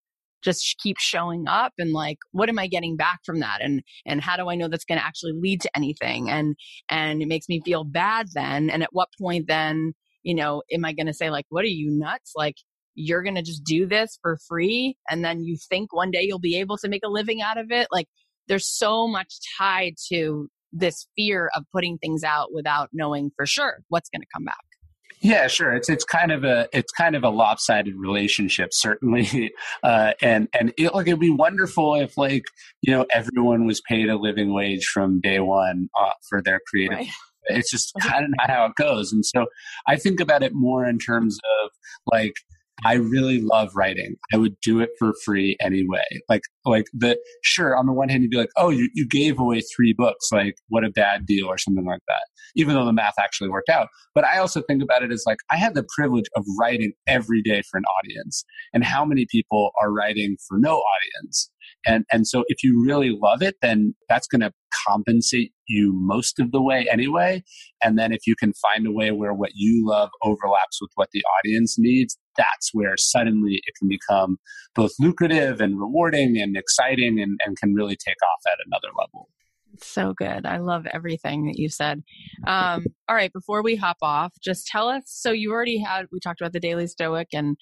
just 0.47 0.77
keep 0.83 0.97
showing 0.99 1.45
up 1.47 1.73
and 1.77 1.93
like 1.93 2.19
what 2.33 2.49
am 2.49 2.59
i 2.59 2.67
getting 2.67 2.97
back 2.97 3.19
from 3.27 3.41
that 3.41 3.59
and 3.61 3.83
and 4.07 4.23
how 4.23 4.37
do 4.37 4.49
i 4.49 4.55
know 4.55 4.69
that's 4.69 4.85
going 4.85 4.99
to 4.99 5.05
actually 5.05 5.33
lead 5.35 5.61
to 5.61 5.71
anything 5.77 6.31
and 6.31 6.57
and 6.89 7.21
it 7.21 7.29
makes 7.29 7.49
me 7.49 7.61
feel 7.65 7.85
bad 7.85 8.29
then 8.35 8.71
and 8.71 8.83
at 8.83 8.89
what 8.93 9.09
point 9.21 9.47
then 9.49 9.93
you 10.27 10.35
know, 10.35 10.63
am 10.73 10.85
I 10.85 10.93
going 10.93 11.07
to 11.07 11.15
say, 11.15 11.31
like, 11.31 11.47
what 11.51 11.65
are 11.65 11.69
you 11.69 11.89
nuts? 11.89 12.33
Like, 12.35 12.57
you're 12.97 13.23
going 13.23 13.37
to 13.37 13.43
just 13.43 13.63
do 13.63 13.87
this 13.87 14.19
for 14.21 14.39
free 14.49 14.97
and 15.09 15.25
then 15.25 15.45
you 15.45 15.57
think 15.69 15.95
one 15.95 16.11
day 16.11 16.23
you'll 16.23 16.41
be 16.41 16.59
able 16.59 16.77
to 16.79 16.89
make 16.89 17.03
a 17.05 17.09
living 17.09 17.41
out 17.41 17.59
of 17.59 17.71
it? 17.71 17.87
Like, 17.93 18.09
there's 18.49 18.67
so 18.67 19.07
much 19.07 19.39
tied 19.57 19.95
to 20.09 20.49
this 20.73 21.07
fear 21.17 21.49
of 21.55 21.65
putting 21.73 21.97
things 21.99 22.25
out 22.25 22.53
without 22.53 22.89
knowing 22.93 23.31
for 23.37 23.47
sure 23.47 23.79
what's 23.89 24.11
going 24.11 24.21
to 24.21 24.27
come 24.35 24.45
back. 24.45 24.57
Yeah, 25.27 25.49
sure. 25.49 25.73
It's 25.73 25.89
it's 25.89 26.05
kind 26.05 26.31
of 26.31 26.45
a 26.45 26.69
it's 26.73 26.93
kind 26.93 27.17
of 27.17 27.25
a 27.25 27.31
lopsided 27.31 27.97
relationship, 27.97 28.71
certainly. 28.73 29.53
Uh, 29.83 30.13
and 30.21 30.49
and 30.59 30.73
it, 30.79 30.95
like 30.95 31.07
it'd 31.07 31.21
be 31.21 31.31
wonderful 31.31 31.95
if 31.95 32.17
like 32.17 32.45
you 32.83 32.93
know 32.93 33.07
everyone 33.13 33.67
was 33.67 33.81
paid 33.89 34.09
a 34.09 34.17
living 34.17 34.53
wage 34.53 34.85
from 34.87 35.21
day 35.21 35.39
one 35.39 35.89
uh, 36.01 36.11
for 36.29 36.43
their 36.43 36.61
creative 36.69 36.99
right. 36.99 37.09
It's 37.49 37.71
just 37.71 37.93
kind 38.01 38.25
of 38.25 38.31
not 38.37 38.51
how 38.51 38.67
it 38.67 38.73
goes. 38.77 39.13
And 39.13 39.25
so 39.25 39.47
I 39.87 39.97
think 39.97 40.21
about 40.21 40.43
it 40.43 40.53
more 40.55 40.85
in 40.87 40.99
terms 40.99 41.39
of 41.63 41.71
like, 42.13 42.35
I 42.85 42.95
really 42.95 43.41
love 43.41 43.71
writing. 43.75 44.17
I 44.33 44.37
would 44.37 44.57
do 44.61 44.81
it 44.81 44.91
for 44.99 45.13
free 45.25 45.57
anyway. 45.61 46.05
Like, 46.29 46.43
like 46.65 46.87
the 46.93 47.19
sure. 47.43 47.77
On 47.77 47.87
the 47.87 47.93
one 47.93 48.09
hand, 48.09 48.23
you'd 48.23 48.31
be 48.31 48.37
like, 48.37 48.51
"Oh, 48.57 48.71
you, 48.71 48.91
you 48.95 49.07
gave 49.09 49.39
away 49.39 49.61
three 49.61 49.95
books. 49.97 50.31
Like, 50.31 50.57
what 50.69 50.85
a 50.85 50.91
bad 50.91 51.27
deal," 51.27 51.47
or 51.47 51.59
something 51.59 51.87
like 51.87 52.03
that. 52.09 52.23
Even 52.55 52.75
though 52.75 52.85
the 52.85 52.93
math 52.93 53.15
actually 53.19 53.49
worked 53.49 53.71
out. 53.71 53.89
But 54.15 54.25
I 54.25 54.39
also 54.39 54.63
think 54.63 54.83
about 54.83 55.03
it 55.03 55.11
as 55.11 55.25
like 55.27 55.39
I 55.51 55.57
had 55.57 55.75
the 55.75 55.87
privilege 55.97 56.27
of 56.37 56.45
writing 56.61 56.93
every 57.07 57.43
day 57.43 57.63
for 57.71 57.79
an 57.79 57.85
audience, 58.03 58.45
and 58.75 58.85
how 58.85 59.05
many 59.05 59.27
people 59.31 59.71
are 59.81 59.93
writing 59.93 60.37
for 60.47 60.59
no 60.59 60.77
audience? 60.77 61.51
And, 61.87 62.05
and 62.13 62.27
so 62.27 62.45
if 62.49 62.63
you 62.63 62.85
really 62.85 63.11
love 63.11 63.43
it, 63.43 63.57
then 63.63 63.95
that's 64.09 64.27
going 64.27 64.41
to 64.41 64.53
compensate 64.87 65.53
you 65.67 65.93
most 65.95 66.39
of 66.39 66.53
the 66.53 66.63
way 66.63 66.87
anyway. 66.91 67.43
And 67.83 67.99
then 67.99 68.13
if 68.13 68.27
you 68.27 68.35
can 68.37 68.53
find 68.55 68.87
a 68.87 68.93
way 68.93 69.11
where 69.11 69.35
what 69.35 69.53
you 69.55 69.87
love 69.87 70.11
overlaps 70.23 70.81
with 70.81 70.91
what 70.95 71.11
the 71.13 71.23
audience 71.39 71.77
needs, 71.79 72.17
that's 72.37 72.71
where 72.73 72.95
suddenly 72.97 73.61
it 73.65 73.75
can 73.79 73.89
become 73.89 74.37
both 74.75 74.93
lucrative 74.99 75.61
and 75.61 75.81
rewarding 75.81 76.39
and 76.39 76.57
exciting 76.57 77.21
and, 77.21 77.39
and 77.45 77.57
can 77.57 77.75
really 77.75 77.97
take 77.97 78.17
off 78.23 78.53
at 78.53 78.59
another 78.67 78.89
level. 78.99 79.29
So 79.83 80.15
good. 80.15 80.47
I 80.47 80.59
love 80.59 80.87
everything 80.87 81.47
that 81.47 81.59
you 81.59 81.69
said. 81.69 82.03
Um, 82.47 82.87
all 83.09 83.17
right, 83.17 83.33
before 83.33 83.63
we 83.63 83.77
hop 83.77 83.99
off, 84.01 84.33
just 84.43 84.67
tell 84.67 84.89
us. 84.89 85.03
So 85.07 85.33
you 85.33 85.53
already 85.53 85.79
had, 85.79 86.07
we 86.11 86.21
talked 86.21 86.41
about 86.41 86.53
the 86.53 86.61
Daily 86.61 86.87
Stoic 86.87 87.29
and 87.35 87.57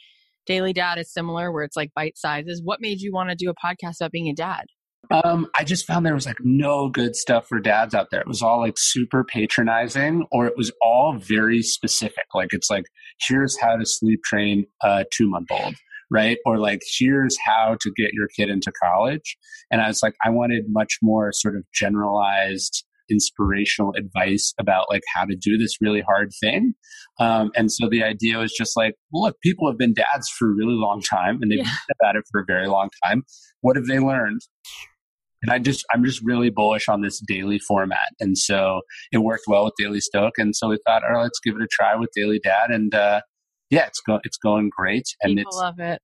Daily 0.47 0.73
Dad 0.73 0.99
is 0.99 1.13
similar, 1.13 1.53
where 1.53 1.65
it's 1.65 1.77
like 1.77 1.91
bite 1.95 2.19
sizes. 2.19 2.61
What 2.63 2.81
made 2.81 3.01
you 3.01 3.13
want 3.13 3.31
to 3.31 3.37
do 3.37 3.51
a 3.51 3.55
podcast 3.55 3.97
about 4.01 4.13
being 4.13 4.29
a 4.29 4.35
dad? 4.35 4.65
Um, 5.11 5.49
I 5.59 5.65
just 5.65 5.87
found 5.87 6.07
there 6.07 6.15
was 6.15 6.27
like 6.27 6.39
no 6.41 6.89
good 6.89 7.15
stuff 7.15 7.47
for 7.49 7.61
dads 7.61 7.95
out 7.95 8.09
there. 8.11 8.21
It 8.21 8.27
was 8.27 8.43
all 8.43 8.59
like 8.61 8.75
super 8.77 9.25
patronizing, 9.25 10.27
or 10.33 10.47
it 10.47 10.57
was 10.57 10.73
all 10.83 11.17
very 11.19 11.63
specific. 11.63 12.25
Like 12.35 12.53
it's 12.53 12.71
like, 12.71 12.85
here's 13.29 13.59
how 13.59 13.77
to 13.77 13.85
sleep 13.85 14.21
train 14.25 14.65
a 14.83 15.05
two 15.13 15.29
month 15.29 15.49
old, 15.51 15.75
right? 16.11 16.39
Or 16.47 16.59
like, 16.59 16.81
here's 16.99 17.37
how 17.45 17.77
to 17.81 17.93
get 17.97 18.13
your 18.13 18.29
kid 18.29 18.49
into 18.49 18.73
college. 18.83 19.37
And 19.71 19.81
I 19.81 19.89
was 19.89 20.03
like, 20.03 20.15
I 20.25 20.31
wanted 20.31 20.65
much 20.69 20.99
more 21.03 21.33
sort 21.33 21.57
of 21.57 21.65
generalized 21.75 22.85
inspirational 23.11 23.93
advice 23.97 24.53
about 24.59 24.87
like 24.91 25.03
how 25.15 25.25
to 25.25 25.37
do 25.37 25.57
this 25.59 25.77
really 25.81 26.01
hard 26.01 26.31
thing. 26.41 26.75
Um, 27.19 27.51
and 27.57 27.71
so 27.71 27.89
the 27.89 28.03
idea 28.03 28.39
was 28.39 28.53
just 28.53 28.77
like, 28.77 28.95
well, 29.13 29.25
look, 29.25 29.37
people 29.43 29.69
have 29.69 29.79
been 29.79 29.95
dads 29.95 30.29
for 30.39 30.49
a 30.49 30.55
really 30.55 30.75
long 30.75 31.03
time 31.03 31.39
and 31.41 31.51
they've 31.51 31.59
yeah. 31.59 31.65
been 31.65 31.97
about 32.03 32.17
it 32.17 32.25
for 32.31 32.41
a 32.41 32.45
very 32.47 32.67
long 32.67 32.89
time. 33.05 33.23
What 33.61 33.77
have 33.77 33.87
they 33.87 33.99
learned? 33.99 34.41
And 35.43 35.53
I 35.53 35.59
just, 35.59 35.85
I'm 35.93 36.05
just 36.05 36.23
really 36.25 36.49
bullish 36.49 36.89
on 36.89 37.03
this 37.03 37.21
daily 37.29 37.59
format. 37.59 38.09
And 38.19 38.39
so 38.39 38.81
it 39.13 39.19
worked 39.19 39.45
well 39.47 39.65
with 39.67 39.75
Daily 39.79 40.01
Stoic. 40.01 40.35
And 40.39 40.57
so 40.57 40.69
we 40.69 40.79
thought, 40.87 41.03
oh, 41.07 41.21
let's 41.21 41.39
give 41.45 41.55
it 41.55 41.63
a 41.63 41.69
try 41.71 41.95
with 41.97 42.09
Daily 42.17 42.41
Dad. 42.43 42.71
And, 42.71 42.95
uh, 42.95 43.21
yeah, 43.69 43.87
it's 43.87 44.01
going, 44.01 44.21
it's 44.25 44.39
going 44.39 44.71
great. 44.75 45.05
And 45.21 45.37
People 45.37 45.51
it's, 45.51 45.57
love 45.59 45.81
it. 45.81 46.01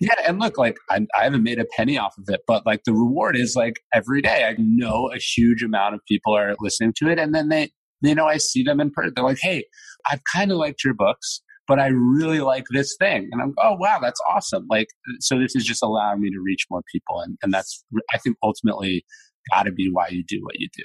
Yeah, 0.00 0.14
and 0.26 0.38
look, 0.38 0.56
like 0.56 0.78
I, 0.88 1.06
I, 1.14 1.24
haven't 1.24 1.42
made 1.42 1.58
a 1.58 1.66
penny 1.76 1.98
off 1.98 2.16
of 2.16 2.24
it, 2.28 2.40
but 2.46 2.64
like 2.64 2.84
the 2.84 2.94
reward 2.94 3.36
is 3.36 3.54
like 3.54 3.74
every 3.92 4.22
day. 4.22 4.44
I 4.44 4.54
know 4.58 5.10
a 5.14 5.18
huge 5.18 5.62
amount 5.62 5.94
of 5.94 6.00
people 6.08 6.34
are 6.34 6.56
listening 6.58 6.94
to 6.96 7.10
it, 7.10 7.18
and 7.18 7.34
then 7.34 7.50
they, 7.50 7.70
you 8.00 8.14
know, 8.14 8.26
I 8.26 8.38
see 8.38 8.62
them 8.62 8.80
in 8.80 8.90
person. 8.90 9.12
They're 9.14 9.24
like, 9.24 9.40
"Hey, 9.42 9.64
I've 10.10 10.22
kind 10.32 10.50
of 10.50 10.56
liked 10.56 10.82
your 10.82 10.94
books, 10.94 11.42
but 11.68 11.78
I 11.78 11.88
really 11.88 12.40
like 12.40 12.64
this 12.70 12.96
thing," 12.98 13.28
and 13.30 13.42
I'm, 13.42 13.52
"Oh 13.62 13.76
wow, 13.78 13.98
that's 14.00 14.20
awesome!" 14.30 14.66
Like, 14.70 14.88
so 15.18 15.38
this 15.38 15.54
is 15.54 15.66
just 15.66 15.82
allowing 15.82 16.22
me 16.22 16.30
to 16.30 16.40
reach 16.42 16.64
more 16.70 16.82
people, 16.90 17.20
and 17.20 17.36
and 17.42 17.52
that's 17.52 17.84
I 18.14 18.16
think 18.16 18.38
ultimately 18.42 19.04
got 19.52 19.64
to 19.64 19.72
be 19.72 19.90
why 19.92 20.08
you 20.08 20.24
do 20.26 20.40
what 20.42 20.54
you 20.58 20.68
do. 20.74 20.84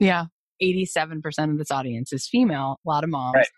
Yeah, 0.00 0.24
eighty-seven 0.60 1.22
percent 1.22 1.52
of 1.52 1.58
this 1.58 1.70
audience 1.70 2.12
is 2.12 2.26
female. 2.26 2.80
A 2.84 2.88
lot 2.88 3.04
of 3.04 3.10
moms. 3.10 3.36
Right. 3.36 3.48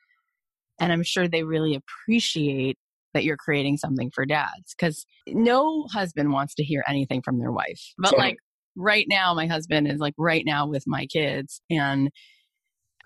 And 0.80 0.92
I'm 0.92 1.02
sure 1.02 1.26
they 1.26 1.44
really 1.44 1.74
appreciate 1.74 2.78
that 3.14 3.24
you're 3.24 3.36
creating 3.36 3.76
something 3.76 4.10
for 4.14 4.26
dads 4.26 4.74
because 4.78 5.04
no 5.28 5.86
husband 5.92 6.32
wants 6.32 6.54
to 6.56 6.64
hear 6.64 6.84
anything 6.88 7.22
from 7.22 7.38
their 7.38 7.52
wife. 7.52 7.80
But 7.98 8.16
like 8.18 8.36
right 8.76 9.06
now, 9.08 9.34
my 9.34 9.46
husband 9.46 9.88
is 9.88 9.98
like 9.98 10.14
right 10.18 10.44
now 10.44 10.68
with 10.68 10.84
my 10.86 11.06
kids 11.06 11.60
and 11.70 12.10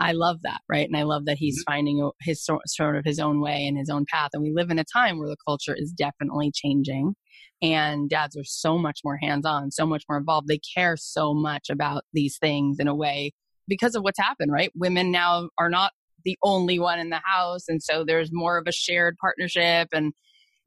I 0.01 0.13
love 0.13 0.39
that, 0.43 0.61
right? 0.69 0.87
And 0.87 0.97
I 0.97 1.05
love 1.05 1.27
that 1.27 1.37
he's 1.39 1.61
mm-hmm. 1.61 1.73
finding 1.73 2.11
his 2.23 2.45
sort 2.45 2.97
of 2.97 3.05
his 3.05 3.21
own 3.21 3.41
way 3.41 3.67
and 3.67 3.79
his 3.79 3.89
own 3.89 4.05
path. 4.11 4.31
And 4.33 4.43
we 4.43 4.53
live 4.53 4.71
in 4.71 4.79
a 4.79 4.85
time 4.85 5.19
where 5.19 5.29
the 5.29 5.37
culture 5.47 5.77
is 5.77 5.93
definitely 5.93 6.51
changing, 6.53 7.15
and 7.61 8.11
dads 8.11 8.37
are 8.37 8.45
so 8.45 8.79
much 8.79 9.01
more 9.05 9.19
hands 9.23 9.47
on, 9.47 9.71
so 9.71 9.87
much 9.87 10.05
more 10.09 10.19
involved. 10.19 10.49
They 10.49 10.61
care 10.75 10.97
so 10.97 11.35
much 11.35 11.71
about 11.71 12.05
these 12.13 12.39
things 12.39 12.79
in 12.81 12.89
a 12.89 12.95
way 12.95 13.33
because 13.69 13.95
of 13.95 14.03
what's 14.03 14.19
happened, 14.19 14.51
right? 14.51 14.73
Women 14.75 15.13
now 15.13 15.49
are 15.59 15.71
not 15.71 15.93
the 16.25 16.39
only 16.43 16.79
one 16.79 16.99
in 16.99 17.11
the 17.11 17.21
house. 17.25 17.65
And 17.69 17.83
so 17.83 18.05
there's 18.05 18.31
more 18.33 18.59
of 18.59 18.65
a 18.67 18.73
shared 18.73 19.17
partnership 19.19 19.89
and 19.93 20.13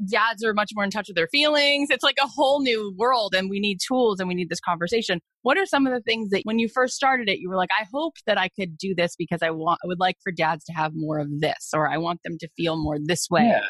dads 0.09 0.43
are 0.43 0.53
much 0.53 0.71
more 0.75 0.83
in 0.83 0.89
touch 0.89 1.07
with 1.07 1.15
their 1.15 1.27
feelings. 1.27 1.89
It's 1.89 2.03
like 2.03 2.17
a 2.21 2.27
whole 2.27 2.61
new 2.61 2.93
world 2.97 3.33
and 3.35 3.49
we 3.49 3.59
need 3.59 3.79
tools 3.85 4.19
and 4.19 4.27
we 4.27 4.35
need 4.35 4.49
this 4.49 4.59
conversation. 4.59 5.21
What 5.41 5.57
are 5.57 5.65
some 5.65 5.87
of 5.87 5.93
the 5.93 6.01
things 6.01 6.29
that 6.31 6.41
when 6.43 6.59
you 6.59 6.67
first 6.67 6.95
started 6.95 7.29
it, 7.29 7.39
you 7.39 7.49
were 7.49 7.55
like, 7.55 7.69
I 7.79 7.85
hope 7.93 8.15
that 8.25 8.37
I 8.37 8.49
could 8.49 8.77
do 8.77 8.93
this 8.95 9.15
because 9.17 9.41
I 9.41 9.51
want, 9.51 9.79
I 9.83 9.87
would 9.87 9.99
like 9.99 10.17
for 10.23 10.31
dads 10.31 10.65
to 10.65 10.73
have 10.73 10.91
more 10.95 11.19
of 11.19 11.27
this, 11.39 11.69
or 11.73 11.89
I 11.89 11.97
want 11.97 12.19
them 12.23 12.37
to 12.39 12.49
feel 12.57 12.81
more 12.81 12.97
this 13.01 13.27
way. 13.29 13.43
Yeah. 13.43 13.61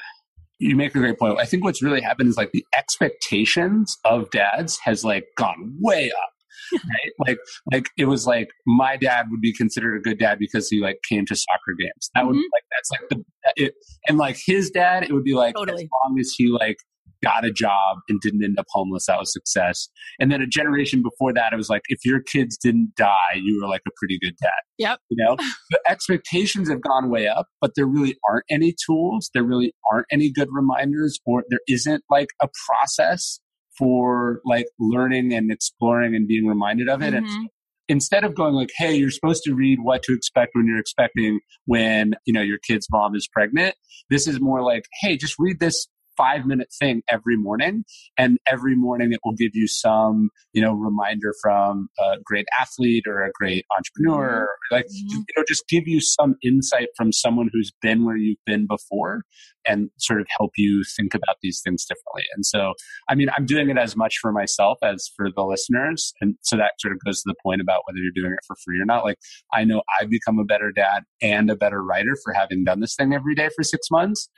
You 0.57 0.75
make 0.75 0.95
a 0.95 0.99
great 0.99 1.19
point. 1.19 1.37
I 1.37 1.45
think 1.45 1.63
what's 1.63 1.83
really 1.83 2.01
happened 2.01 2.29
is 2.29 2.37
like 2.37 2.51
the 2.53 2.65
expectations 2.77 3.97
of 4.05 4.31
dads 4.31 4.79
has 4.85 5.03
like 5.03 5.25
gone 5.37 5.75
way 5.79 6.11
up 6.11 6.29
right? 6.73 7.11
Like, 7.27 7.37
like 7.71 7.85
it 7.97 8.05
was 8.05 8.27
like 8.27 8.49
my 8.65 8.97
dad 8.97 9.27
would 9.31 9.41
be 9.41 9.53
considered 9.53 9.97
a 9.97 10.01
good 10.01 10.19
dad 10.19 10.37
because 10.39 10.67
he 10.69 10.81
like 10.81 10.99
came 11.07 11.25
to 11.25 11.35
soccer 11.35 11.75
games. 11.79 12.09
That 12.13 12.21
mm-hmm. 12.21 12.27
would 12.29 12.35
like 12.35 12.63
that's 12.71 12.91
like 12.91 13.09
the 13.09 13.23
it, 13.55 13.73
and 14.07 14.17
like 14.17 14.37
his 14.45 14.69
dad, 14.69 15.03
it 15.03 15.13
would 15.13 15.23
be 15.23 15.33
like 15.33 15.55
totally. 15.55 15.83
as 15.83 15.89
long 16.03 16.19
as 16.19 16.33
he 16.37 16.49
like 16.49 16.77
got 17.23 17.45
a 17.45 17.51
job 17.51 17.97
and 18.07 18.19
didn't 18.21 18.43
end 18.43 18.59
up 18.59 18.65
homeless, 18.69 19.07
that 19.07 19.17
was 19.19 19.33
success. 19.33 19.89
And 20.19 20.31
then 20.31 20.41
a 20.41 20.47
generation 20.47 21.01
before 21.01 21.33
that, 21.33 21.53
it 21.53 21.55
was 21.55 21.69
like 21.69 21.81
if 21.87 21.99
your 22.05 22.21
kids 22.21 22.57
didn't 22.57 22.93
die, 22.95 23.35
you 23.35 23.59
were 23.61 23.67
like 23.67 23.81
a 23.87 23.91
pretty 23.97 24.19
good 24.21 24.35
dad. 24.41 24.51
Yep. 24.77 24.99
You 25.09 25.23
know, 25.23 25.35
the 25.71 25.79
expectations 25.89 26.69
have 26.69 26.81
gone 26.81 27.09
way 27.09 27.27
up, 27.27 27.47
but 27.61 27.71
there 27.75 27.87
really 27.87 28.15
aren't 28.29 28.45
any 28.49 28.75
tools. 28.85 29.29
There 29.33 29.43
really 29.43 29.73
aren't 29.91 30.07
any 30.11 30.31
good 30.31 30.49
reminders, 30.51 31.19
or 31.25 31.43
there 31.49 31.59
isn't 31.67 32.03
like 32.09 32.29
a 32.41 32.47
process 32.67 33.39
for 33.77 34.41
like 34.45 34.67
learning 34.79 35.33
and 35.33 35.51
exploring 35.51 36.15
and 36.15 36.27
being 36.27 36.45
reminded 36.45 36.89
of 36.89 37.01
it. 37.01 37.13
Mm-hmm. 37.13 37.25
And 37.25 37.49
instead 37.87 38.23
of 38.23 38.35
going 38.35 38.53
like, 38.53 38.71
hey, 38.77 38.95
you're 38.95 39.11
supposed 39.11 39.43
to 39.43 39.53
read 39.53 39.79
what 39.81 40.03
to 40.03 40.13
expect 40.13 40.51
when 40.53 40.67
you're 40.67 40.79
expecting 40.79 41.39
when, 41.65 42.15
you 42.25 42.33
know, 42.33 42.41
your 42.41 42.59
kid's 42.67 42.87
mom 42.91 43.15
is 43.15 43.27
pregnant, 43.31 43.75
this 44.09 44.27
is 44.27 44.39
more 44.39 44.61
like, 44.61 44.85
hey, 45.01 45.17
just 45.17 45.35
read 45.39 45.59
this 45.59 45.87
five 46.17 46.45
minute 46.45 46.69
thing 46.77 47.01
every 47.09 47.37
morning. 47.37 47.83
And 48.17 48.37
every 48.47 48.75
morning 48.75 49.13
it 49.13 49.19
will 49.23 49.35
give 49.35 49.51
you 49.53 49.67
some, 49.67 50.29
you 50.53 50.61
know, 50.61 50.73
reminder 50.73 51.33
from 51.41 51.89
a 51.99 52.17
great 52.23 52.45
athlete 52.59 53.03
or 53.07 53.23
a 53.23 53.31
great 53.31 53.65
entrepreneur, 53.77 54.47
mm-hmm. 54.47 54.75
like, 54.75 54.85
mm-hmm. 54.85 55.17
you 55.17 55.25
know, 55.37 55.43
just 55.47 55.67
give 55.67 55.87
you 55.87 56.01
some 56.01 56.35
insight 56.43 56.87
from 56.95 57.11
someone 57.11 57.49
who's 57.51 57.71
been 57.81 58.05
where 58.05 58.17
you've 58.17 58.37
been 58.45 58.67
before 58.67 59.23
and 59.67 59.89
sort 59.97 60.21
of 60.21 60.27
help 60.37 60.51
you 60.57 60.83
think 60.95 61.13
about 61.13 61.37
these 61.41 61.61
things 61.63 61.85
differently. 61.85 62.23
And 62.35 62.45
so, 62.45 62.73
I 63.09 63.15
mean, 63.15 63.29
I'm 63.35 63.45
doing 63.45 63.69
it 63.69 63.77
as 63.77 63.95
much 63.95 64.17
for 64.21 64.31
myself 64.31 64.77
as 64.83 65.09
for 65.15 65.29
the 65.35 65.43
listeners. 65.43 66.13
And 66.21 66.35
so 66.41 66.55
that 66.57 66.73
sort 66.79 66.93
of 66.93 66.99
goes 67.03 67.21
to 67.21 67.27
the 67.27 67.35
point 67.43 67.61
about 67.61 67.81
whether 67.85 67.97
you're 67.97 68.11
doing 68.13 68.33
it 68.33 68.45
for 68.45 68.55
free 68.63 68.79
or 68.79 68.85
not. 68.85 69.03
Like, 69.03 69.17
I 69.51 69.63
know 69.63 69.81
I've 69.99 70.09
become 70.09 70.37
a 70.37 70.45
better 70.45 70.71
dad 70.71 71.03
and 71.21 71.49
a 71.49 71.55
better 71.55 71.83
writer 71.83 72.15
for 72.23 72.33
having 72.33 72.63
done 72.63 72.79
this 72.79 72.95
thing 72.95 73.13
every 73.13 73.33
day 73.33 73.49
for 73.55 73.63
six 73.63 73.87
months. 73.89 74.29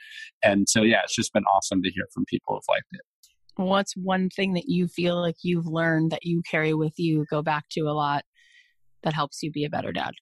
And 0.42 0.68
so, 0.68 0.82
yeah, 0.82 1.00
it's 1.04 1.14
just 1.14 1.32
been 1.32 1.44
awesome 1.54 1.67
to 1.70 1.90
hear 1.90 2.04
from 2.12 2.24
people 2.26 2.54
who've 2.54 2.62
liked 2.68 2.86
it. 2.92 3.00
What's 3.56 3.96
one 3.96 4.30
thing 4.30 4.54
that 4.54 4.68
you 4.68 4.86
feel 4.86 5.20
like 5.20 5.36
you've 5.42 5.66
learned 5.66 6.12
that 6.12 6.24
you 6.24 6.42
carry 6.48 6.74
with 6.74 6.94
you, 6.96 7.26
go 7.28 7.42
back 7.42 7.64
to 7.70 7.80
a 7.82 7.92
lot 7.92 8.24
that 9.02 9.14
helps 9.14 9.42
you 9.42 9.50
be 9.50 9.64
a 9.64 9.70
better 9.70 9.92
dad? 9.92 10.12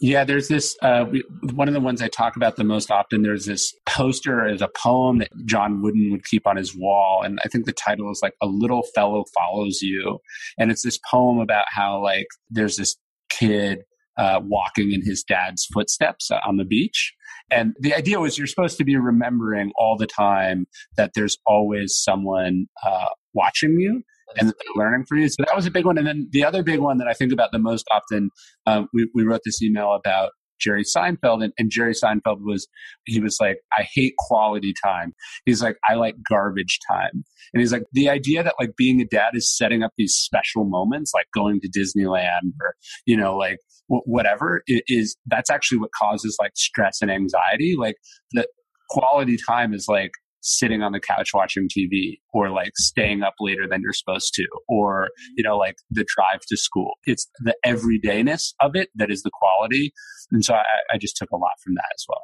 Yeah, 0.00 0.24
there's 0.24 0.48
this. 0.48 0.76
Uh, 0.82 1.04
we, 1.10 1.24
one 1.54 1.68
of 1.68 1.74
the 1.74 1.80
ones 1.80 2.02
I 2.02 2.08
talk 2.08 2.36
about 2.36 2.56
the 2.56 2.64
most 2.64 2.90
often. 2.90 3.22
There's 3.22 3.46
this 3.46 3.72
poster 3.86 4.46
as 4.46 4.60
a 4.60 4.68
poem 4.68 5.18
that 5.18 5.30
John 5.44 5.82
Wooden 5.82 6.10
would 6.10 6.24
keep 6.24 6.46
on 6.46 6.56
his 6.56 6.76
wall, 6.76 7.22
and 7.22 7.38
I 7.44 7.48
think 7.48 7.66
the 7.66 7.72
title 7.72 8.10
is 8.10 8.20
like 8.22 8.34
"A 8.42 8.46
Little 8.46 8.82
Fellow 8.94 9.24
Follows 9.34 9.80
You," 9.80 10.18
and 10.58 10.70
it's 10.70 10.82
this 10.82 10.98
poem 11.08 11.38
about 11.38 11.66
how 11.68 12.02
like 12.02 12.26
there's 12.50 12.76
this 12.76 12.96
kid 13.30 13.80
uh, 14.16 14.40
walking 14.42 14.92
in 14.92 15.02
his 15.04 15.22
dad's 15.22 15.66
footsteps 15.72 16.30
on 16.44 16.56
the 16.56 16.64
beach. 16.64 17.14
And 17.50 17.74
the 17.80 17.94
idea 17.94 18.20
was 18.20 18.38
you're 18.38 18.46
supposed 18.46 18.78
to 18.78 18.84
be 18.84 18.96
remembering 18.96 19.72
all 19.76 19.96
the 19.96 20.06
time 20.06 20.66
that 20.96 21.12
there's 21.14 21.38
always 21.46 21.96
someone 21.96 22.66
uh, 22.86 23.08
watching 23.34 23.78
you 23.78 24.02
and 24.36 24.52
learning 24.76 25.04
from 25.08 25.18
you. 25.18 25.28
So 25.28 25.36
that 25.46 25.54
was 25.54 25.66
a 25.66 25.70
big 25.70 25.84
one. 25.84 25.98
And 25.98 26.06
then 26.06 26.28
the 26.32 26.44
other 26.44 26.62
big 26.62 26.80
one 26.80 26.98
that 26.98 27.08
I 27.08 27.12
think 27.12 27.32
about 27.32 27.52
the 27.52 27.58
most 27.58 27.86
often, 27.92 28.30
um, 28.66 28.88
we, 28.92 29.08
we 29.14 29.24
wrote 29.24 29.42
this 29.44 29.62
email 29.62 29.92
about 29.92 30.30
Jerry 30.62 30.84
Seinfeld, 30.84 31.42
and, 31.42 31.52
and, 31.58 31.70
Jerry 31.70 31.94
Seinfeld 31.94 32.38
was 32.40 32.68
he 33.06 33.20
was 33.20 33.38
like, 33.40 33.58
I 33.76 33.86
hate 33.94 34.14
quality 34.18 34.74
time. 34.84 35.14
He's 35.44 35.62
like, 35.62 35.76
I 35.88 35.94
like 35.94 36.16
garbage 36.28 36.78
time. 36.90 37.24
And 37.52 37.60
he's 37.60 37.72
like, 37.72 37.84
the 37.92 38.08
idea 38.08 38.42
that 38.42 38.54
like 38.60 38.76
being 38.76 39.00
a 39.00 39.04
dad 39.04 39.30
is 39.34 39.56
setting 39.56 39.82
up 39.82 39.92
these 39.96 40.14
special 40.14 40.64
moments, 40.64 41.12
like 41.14 41.26
going 41.34 41.60
to 41.60 41.68
Disneyland 41.68 42.52
or 42.60 42.74
you 43.06 43.16
know, 43.16 43.36
like 43.36 43.58
w- 43.88 44.02
whatever, 44.04 44.62
is 44.66 45.16
that's 45.26 45.50
actually 45.50 45.78
what 45.78 45.90
causes 45.98 46.36
like 46.40 46.52
stress 46.54 47.00
and 47.02 47.10
anxiety. 47.10 47.74
Like 47.78 47.96
the 48.32 48.46
quality 48.90 49.36
time 49.48 49.72
is 49.72 49.86
like 49.88 50.12
sitting 50.42 50.82
on 50.82 50.92
the 50.92 51.00
couch 51.00 51.30
watching 51.32 51.68
TV 51.68 52.18
or 52.32 52.50
like 52.50 52.72
staying 52.76 53.22
up 53.22 53.34
later 53.40 53.66
than 53.68 53.80
you're 53.82 53.92
supposed 53.92 54.34
to 54.34 54.46
or, 54.68 55.04
mm-hmm. 55.04 55.32
you 55.36 55.44
know, 55.44 55.56
like 55.56 55.76
the 55.90 56.04
drive 56.14 56.40
to 56.48 56.56
school. 56.56 56.92
It's 57.04 57.28
the 57.38 57.54
everydayness 57.64 58.52
of 58.60 58.72
it 58.74 58.90
that 58.96 59.10
is 59.10 59.22
the 59.22 59.30
quality. 59.32 59.92
And 60.30 60.44
so 60.44 60.54
I, 60.54 60.64
I 60.92 60.98
just 60.98 61.16
took 61.16 61.30
a 61.30 61.36
lot 61.36 61.52
from 61.62 61.74
that 61.74 61.90
as 61.94 62.04
well. 62.08 62.22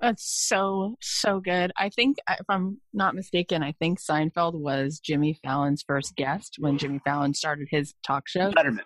That's 0.00 0.46
so, 0.46 0.96
so 1.00 1.40
good. 1.40 1.72
I 1.76 1.88
think, 1.88 2.18
uh, 2.28 2.36
if 2.38 2.46
I'm 2.48 2.78
not 2.92 3.14
mistaken, 3.14 3.62
I 3.62 3.72
think 3.72 3.98
Seinfeld 3.98 4.54
was 4.54 5.00
Jimmy 5.00 5.38
Fallon's 5.42 5.82
first 5.86 6.14
guest 6.16 6.56
when 6.58 6.78
Jimmy 6.78 7.00
Fallon 7.04 7.34
started 7.34 7.68
his 7.70 7.94
talk 8.06 8.28
show. 8.28 8.52
Letterman. 8.52 8.84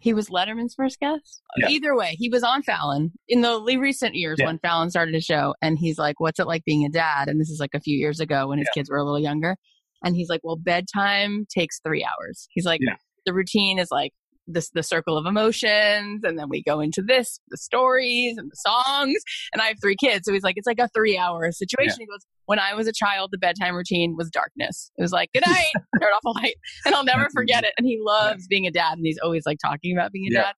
He 0.00 0.14
was 0.14 0.30
Letterman's 0.30 0.74
first 0.74 0.98
guest? 1.00 1.42
Yeah. 1.58 1.68
Either 1.68 1.94
way, 1.94 2.16
he 2.18 2.28
was 2.28 2.42
on 2.42 2.62
Fallon 2.62 3.12
in 3.28 3.42
the 3.42 3.60
recent 3.78 4.14
years 4.14 4.36
yeah. 4.38 4.46
when 4.46 4.58
Fallon 4.58 4.90
started 4.90 5.14
his 5.14 5.24
show. 5.24 5.54
And 5.60 5.78
he's 5.78 5.98
like, 5.98 6.18
What's 6.18 6.40
it 6.40 6.46
like 6.46 6.64
being 6.64 6.84
a 6.84 6.90
dad? 6.90 7.28
And 7.28 7.40
this 7.40 7.50
is 7.50 7.60
like 7.60 7.74
a 7.74 7.80
few 7.80 7.98
years 7.98 8.20
ago 8.20 8.48
when 8.48 8.58
his 8.58 8.68
yeah. 8.74 8.80
kids 8.80 8.90
were 8.90 8.98
a 8.98 9.04
little 9.04 9.20
younger. 9.20 9.56
And 10.02 10.16
he's 10.16 10.28
like, 10.28 10.40
Well, 10.42 10.56
bedtime 10.56 11.46
takes 11.54 11.80
three 11.80 12.04
hours. 12.04 12.48
He's 12.50 12.64
like, 12.64 12.80
The 13.26 13.34
routine 13.34 13.78
is 13.78 13.88
like 13.90 14.12
this 14.46 14.70
the 14.70 14.82
circle 14.82 15.16
of 15.16 15.26
emotions 15.26 16.22
and 16.22 16.38
then 16.38 16.48
we 16.48 16.62
go 16.62 16.80
into 16.80 17.02
this 17.02 17.38
the 17.48 17.56
stories 17.56 18.36
and 18.36 18.50
the 18.50 18.56
songs 18.56 19.22
and 19.52 19.62
i 19.62 19.66
have 19.66 19.76
three 19.80 19.96
kids 19.96 20.26
so 20.26 20.32
he's 20.32 20.42
like 20.42 20.56
it's 20.56 20.66
like 20.66 20.78
a 20.78 20.88
three 20.94 21.16
hour 21.16 21.50
situation. 21.50 21.96
Yeah. 21.98 22.04
he 22.04 22.06
goes 22.06 22.26
when 22.46 22.58
i 22.58 22.74
was 22.74 22.86
a 22.86 22.92
child 22.92 23.30
the 23.32 23.38
bedtime 23.38 23.74
routine 23.74 24.16
was 24.16 24.30
darkness. 24.30 24.90
It 24.98 25.02
was 25.02 25.12
like 25.12 25.30
good 25.32 25.44
night 25.46 25.72
turn 26.00 26.10
off 26.10 26.20
the 26.22 26.40
light 26.42 26.56
and 26.84 26.94
i'll 26.94 27.04
never 27.04 27.28
forget 27.32 27.64
it 27.64 27.72
and 27.78 27.86
he 27.86 27.98
loves 28.00 28.46
being 28.46 28.66
a 28.66 28.70
dad 28.70 28.94
and 28.94 29.06
he's 29.06 29.18
always 29.22 29.44
like 29.46 29.58
talking 29.64 29.96
about 29.96 30.12
being 30.12 30.26
a 30.26 30.34
yeah. 30.34 30.42
dad. 30.42 30.54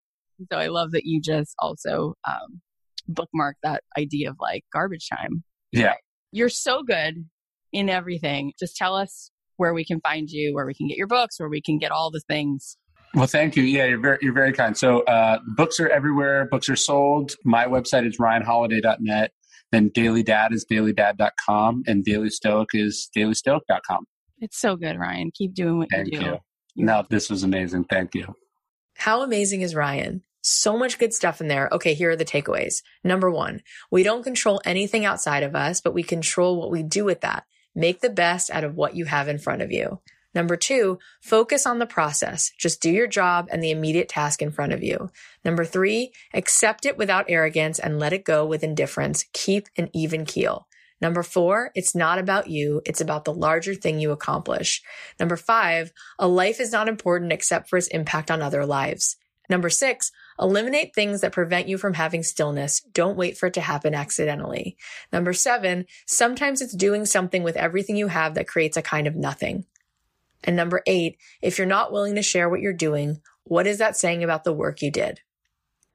So 0.53 0.59
i 0.59 0.66
love 0.66 0.93
that 0.93 1.03
you 1.05 1.20
just 1.20 1.55
also 1.59 2.14
um, 2.28 2.61
bookmark 3.09 3.57
that 3.62 3.82
idea 3.97 4.30
of 4.30 4.37
like 4.41 4.64
garbage 4.72 5.09
time. 5.09 5.45
Yeah. 5.72 5.95
You're 6.32 6.49
so 6.49 6.82
good 6.82 7.26
in 7.72 7.89
everything. 7.89 8.53
Just 8.59 8.76
tell 8.76 8.97
us 8.97 9.30
where 9.57 9.72
we 9.72 9.84
can 9.84 10.01
find 10.01 10.28
you 10.28 10.55
where 10.55 10.66
we 10.66 10.74
can 10.74 10.89
get 10.89 10.99
your 10.99 11.07
books 11.07 11.41
where 11.41 11.49
we 11.49 11.62
can 11.62 11.78
get 11.78 11.91
all 11.91 12.11
the 12.11 12.20
things 12.28 12.76
well, 13.16 13.26
thank 13.26 13.56
you. 13.56 13.64
Yeah, 13.64 13.86
you're 13.86 14.00
very, 14.00 14.18
you're 14.20 14.34
very 14.34 14.52
kind. 14.52 14.76
So, 14.76 15.00
uh, 15.00 15.38
books 15.56 15.80
are 15.80 15.88
everywhere. 15.88 16.46
Books 16.50 16.68
are 16.68 16.76
sold. 16.76 17.34
My 17.44 17.64
website 17.64 18.06
is 18.06 18.18
ryanholiday.net. 18.18 19.32
Then 19.72 19.88
Daily 19.88 20.22
Dad 20.22 20.52
is 20.52 20.64
dailydad.com 20.70 21.84
and 21.86 22.04
Daily 22.04 22.30
Stoic 22.30 22.68
is 22.74 23.10
dailystoic.com. 23.16 24.04
It's 24.38 24.58
so 24.58 24.76
good, 24.76 24.98
Ryan. 24.98 25.30
Keep 25.34 25.54
doing 25.54 25.78
what 25.78 25.88
thank 25.90 26.12
you 26.12 26.20
do. 26.20 26.24
You. 26.26 26.84
No, 26.84 27.04
this 27.08 27.30
was 27.30 27.42
amazing. 27.42 27.84
Thank 27.84 28.14
you. 28.14 28.34
How 28.96 29.22
amazing 29.22 29.62
is 29.62 29.74
Ryan? 29.74 30.22
So 30.42 30.78
much 30.78 30.98
good 30.98 31.12
stuff 31.12 31.40
in 31.40 31.48
there. 31.48 31.68
Okay, 31.72 31.94
here 31.94 32.10
are 32.10 32.16
the 32.16 32.24
takeaways. 32.24 32.82
Number 33.02 33.30
one, 33.30 33.62
we 33.90 34.02
don't 34.02 34.22
control 34.22 34.60
anything 34.64 35.04
outside 35.04 35.42
of 35.42 35.56
us, 35.56 35.80
but 35.80 35.94
we 35.94 36.02
control 36.02 36.56
what 36.56 36.70
we 36.70 36.82
do 36.82 37.04
with 37.04 37.22
that. 37.22 37.44
Make 37.74 38.00
the 38.00 38.10
best 38.10 38.50
out 38.50 38.62
of 38.62 38.76
what 38.76 38.94
you 38.94 39.06
have 39.06 39.28
in 39.28 39.38
front 39.38 39.62
of 39.62 39.72
you. 39.72 40.00
Number 40.37 40.55
two, 40.55 40.99
focus 41.22 41.64
on 41.64 41.78
the 41.78 41.87
process. 41.87 42.53
Just 42.59 42.82
do 42.82 42.91
your 42.91 43.07
job 43.07 43.49
and 43.51 43.62
the 43.62 43.70
immediate 43.70 44.11
task 44.11 44.43
in 44.43 44.51
front 44.51 44.74
of 44.74 44.82
you. 44.82 45.11
Number 45.47 45.64
three, 45.64 46.12
accept 46.34 46.84
it 46.84 46.99
without 46.99 47.24
arrogance 47.30 47.78
and 47.78 47.99
let 47.99 48.12
it 48.12 48.22
go 48.22 48.45
with 48.45 48.62
indifference. 48.62 49.24
Keep 49.32 49.68
an 49.78 49.89
even 49.95 50.26
keel. 50.26 50.68
Number 51.01 51.22
four, 51.22 51.70
it's 51.74 51.95
not 51.95 52.18
about 52.18 52.49
you. 52.49 52.82
It's 52.84 53.01
about 53.01 53.24
the 53.24 53.32
larger 53.32 53.74
thing 53.74 53.99
you 53.99 54.11
accomplish. 54.11 54.82
Number 55.18 55.39
five, 55.39 55.91
a 56.18 56.28
life 56.28 56.61
is 56.61 56.70
not 56.70 56.87
important 56.87 57.32
except 57.32 57.70
for 57.70 57.78
its 57.78 57.89
impact 57.89 58.30
on 58.30 58.43
other 58.43 58.66
lives. 58.66 59.16
Number 59.49 59.70
six, 59.70 60.12
eliminate 60.39 60.95
things 60.95 61.22
that 61.22 61.32
prevent 61.32 61.66
you 61.66 61.78
from 61.78 61.95
having 61.95 62.22
stillness. 62.22 62.82
Don't 62.93 63.16
wait 63.16 63.39
for 63.39 63.47
it 63.47 63.55
to 63.55 63.62
happen 63.62 63.95
accidentally. 63.95 64.76
Number 65.14 65.32
seven, 65.32 65.87
sometimes 66.07 66.61
it's 66.61 66.76
doing 66.76 67.07
something 67.07 67.43
with 67.43 67.57
everything 67.57 67.97
you 67.97 68.09
have 68.09 68.34
that 68.34 68.49
creates 68.49 68.76
a 68.76 68.82
kind 68.82 69.07
of 69.07 69.16
nothing. 69.16 69.64
And 70.47 70.57
number 70.57 70.82
eight, 70.86 71.18
if 71.42 71.59
you're 71.59 71.66
not 71.66 71.92
willing 71.92 72.14
to 72.14 72.22
share 72.22 72.49
what 72.49 72.61
you're 72.61 72.72
doing, 72.72 73.18
what 73.44 73.66
is 73.66 73.78
that 73.78 73.97
saying 73.97 74.24
about 74.24 74.44
the 74.44 74.53
work 74.53 74.80
you 74.80 74.90
did? 74.90 75.20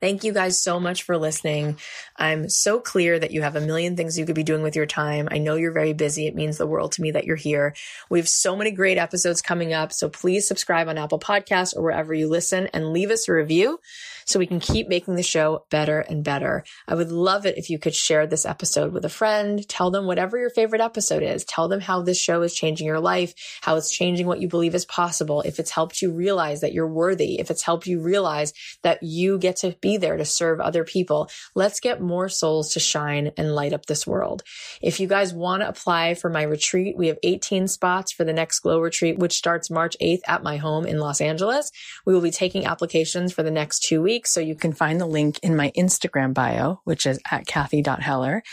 Thank 0.01 0.23
you 0.23 0.33
guys 0.33 0.57
so 0.57 0.79
much 0.79 1.03
for 1.03 1.15
listening. 1.15 1.77
I'm 2.17 2.49
so 2.49 2.79
clear 2.79 3.19
that 3.19 3.29
you 3.29 3.43
have 3.43 3.55
a 3.55 3.61
million 3.61 3.95
things 3.95 4.17
you 4.17 4.25
could 4.25 4.33
be 4.33 4.41
doing 4.41 4.63
with 4.63 4.75
your 4.75 4.87
time. 4.87 5.27
I 5.29 5.37
know 5.37 5.53
you're 5.53 5.71
very 5.71 5.93
busy. 5.93 6.25
It 6.25 6.33
means 6.33 6.57
the 6.57 6.65
world 6.65 6.93
to 6.93 7.03
me 7.03 7.11
that 7.11 7.25
you're 7.25 7.35
here. 7.35 7.75
We 8.09 8.17
have 8.17 8.27
so 8.27 8.55
many 8.55 8.71
great 8.71 8.97
episodes 8.97 9.43
coming 9.43 9.73
up. 9.73 9.93
So 9.93 10.09
please 10.09 10.47
subscribe 10.47 10.87
on 10.87 10.97
Apple 10.97 11.19
Podcasts 11.19 11.77
or 11.77 11.83
wherever 11.83 12.15
you 12.15 12.27
listen 12.27 12.67
and 12.73 12.93
leave 12.93 13.11
us 13.11 13.29
a 13.29 13.33
review 13.33 13.79
so 14.25 14.39
we 14.39 14.47
can 14.47 14.59
keep 14.59 14.87
making 14.87 15.15
the 15.15 15.23
show 15.23 15.65
better 15.69 15.99
and 15.99 16.23
better. 16.23 16.63
I 16.87 16.95
would 16.95 17.11
love 17.11 17.45
it 17.45 17.57
if 17.57 17.69
you 17.69 17.77
could 17.77 17.93
share 17.93 18.25
this 18.25 18.45
episode 18.45 18.93
with 18.93 19.05
a 19.05 19.09
friend. 19.09 19.67
Tell 19.69 19.91
them 19.91 20.05
whatever 20.05 20.37
your 20.37 20.49
favorite 20.49 20.81
episode 20.81 21.21
is. 21.21 21.45
Tell 21.45 21.67
them 21.67 21.79
how 21.79 22.01
this 22.01 22.19
show 22.19 22.41
is 22.41 22.55
changing 22.55 22.87
your 22.87 22.99
life, 22.99 23.33
how 23.61 23.75
it's 23.75 23.91
changing 23.91 24.25
what 24.25 24.41
you 24.41 24.47
believe 24.47 24.73
is 24.73 24.85
possible. 24.85 25.41
If 25.41 25.59
it's 25.59 25.71
helped 25.71 26.01
you 26.01 26.11
realize 26.11 26.61
that 26.61 26.73
you're 26.73 26.87
worthy, 26.87 27.39
if 27.39 27.51
it's 27.51 27.63
helped 27.63 27.85
you 27.85 28.01
realize 28.01 28.53
that 28.81 29.03
you 29.03 29.37
get 29.37 29.57
to 29.57 29.75
be 29.81 29.90
there 29.97 30.17
to 30.17 30.25
serve 30.25 30.59
other 30.59 30.83
people, 30.83 31.29
let's 31.55 31.79
get 31.79 32.01
more 32.01 32.29
souls 32.29 32.73
to 32.73 32.79
shine 32.79 33.31
and 33.37 33.55
light 33.55 33.73
up 33.73 33.85
this 33.85 34.05
world. 34.07 34.43
If 34.81 34.99
you 34.99 35.07
guys 35.07 35.33
want 35.33 35.61
to 35.61 35.69
apply 35.69 36.15
for 36.15 36.29
my 36.29 36.43
retreat, 36.43 36.97
we 36.97 37.07
have 37.07 37.17
18 37.23 37.67
spots 37.67 38.11
for 38.11 38.23
the 38.23 38.33
next 38.33 38.59
Glow 38.59 38.79
retreat, 38.79 39.17
which 39.17 39.37
starts 39.37 39.69
March 39.69 39.95
8th 40.01 40.21
at 40.27 40.43
my 40.43 40.57
home 40.57 40.85
in 40.85 40.99
Los 40.99 41.21
Angeles. 41.21 41.71
We 42.05 42.13
will 42.13 42.21
be 42.21 42.31
taking 42.31 42.65
applications 42.65 43.33
for 43.33 43.43
the 43.43 43.51
next 43.51 43.83
two 43.83 44.01
weeks. 44.01 44.31
So 44.31 44.39
you 44.39 44.55
can 44.55 44.73
find 44.73 44.99
the 44.99 45.05
link 45.05 45.39
in 45.43 45.55
my 45.55 45.71
Instagram 45.77 46.33
bio, 46.33 46.81
which 46.83 47.05
is 47.05 47.19
at 47.29 47.45
Cathy.Heller, 47.45 48.43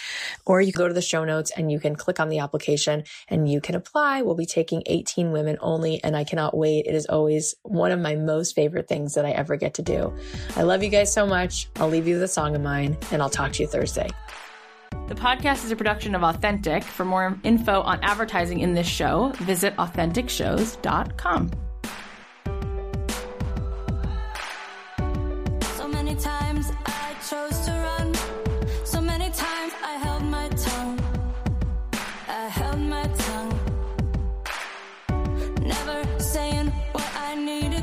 or 0.47 0.61
you 0.61 0.73
go 0.73 0.89
to 0.89 0.95
the 0.95 1.01
show 1.01 1.25
notes 1.25 1.53
and 1.57 1.71
you 1.71 1.79
can 1.79 1.95
click 1.97 2.21
on 2.21 2.29
the 2.29 2.39
application 2.39 3.05
and 3.29 3.51
you 3.51 3.61
can 3.61 3.75
apply. 3.75 4.23
We'll 4.23 4.35
be 4.35 4.47
taking 4.47 4.83
18 4.87 5.33
women 5.33 5.59
only, 5.61 6.03
and 6.03 6.17
I 6.17 6.25
cannot 6.25 6.57
wait. 6.57 6.87
It 6.87 6.95
is 6.95 7.07
always 7.07 7.55
one 7.63 7.93
of 7.93 8.01
my 8.01 8.15
most 8.17 8.55
favorite 8.55 8.89
things 8.89 9.15
that 9.15 9.25
I 9.25 9.31
ever 9.31 9.57
get 9.57 9.75
to 9.75 9.83
do. 9.83 10.13
I 10.57 10.63
love 10.63 10.83
you 10.83 10.89
guys 10.89 11.13
so 11.13 11.27
much 11.27 11.28
much. 11.29 11.69
I'll 11.77 11.89
leave 11.89 12.09
you 12.09 12.15
with 12.15 12.25
a 12.25 12.29
song 12.29 12.57
of 12.57 12.63
mine, 12.63 12.97
and 13.13 13.23
I'll 13.23 13.31
talk 13.31 13.53
to 13.53 13.63
you 13.63 13.69
Thursday. 13.69 14.09
The 15.09 15.15
podcast 15.15 15.65
is 15.65 15.71
a 15.71 15.77
production 15.77 16.15
of 16.15 16.23
Authentic. 16.23 16.85
For 16.85 17.05
more 17.05 17.39
info 17.43 17.81
on 17.81 17.99
advertising 18.03 18.61
in 18.61 18.75
this 18.75 18.87
show, 18.87 19.33
visit 19.37 19.75
AuthenticShows.com. 19.77 21.51
So 25.77 25.89
many 25.89 26.15
times 26.17 26.71
I 26.85 27.15
chose 27.27 27.59
to 27.67 27.73
run. 27.73 28.15
So 28.85 29.01
many 29.01 29.31
times 29.31 29.73
I 29.83 29.99
held 30.03 30.25
my 30.25 30.49
tongue. 30.51 31.01
I 32.29 32.49
held 32.49 32.81
my 32.81 33.07
tongue. 33.07 33.59
Never 35.63 36.21
saying 36.21 36.67
what 36.93 37.11
I 37.17 37.35
needed. 37.35 37.78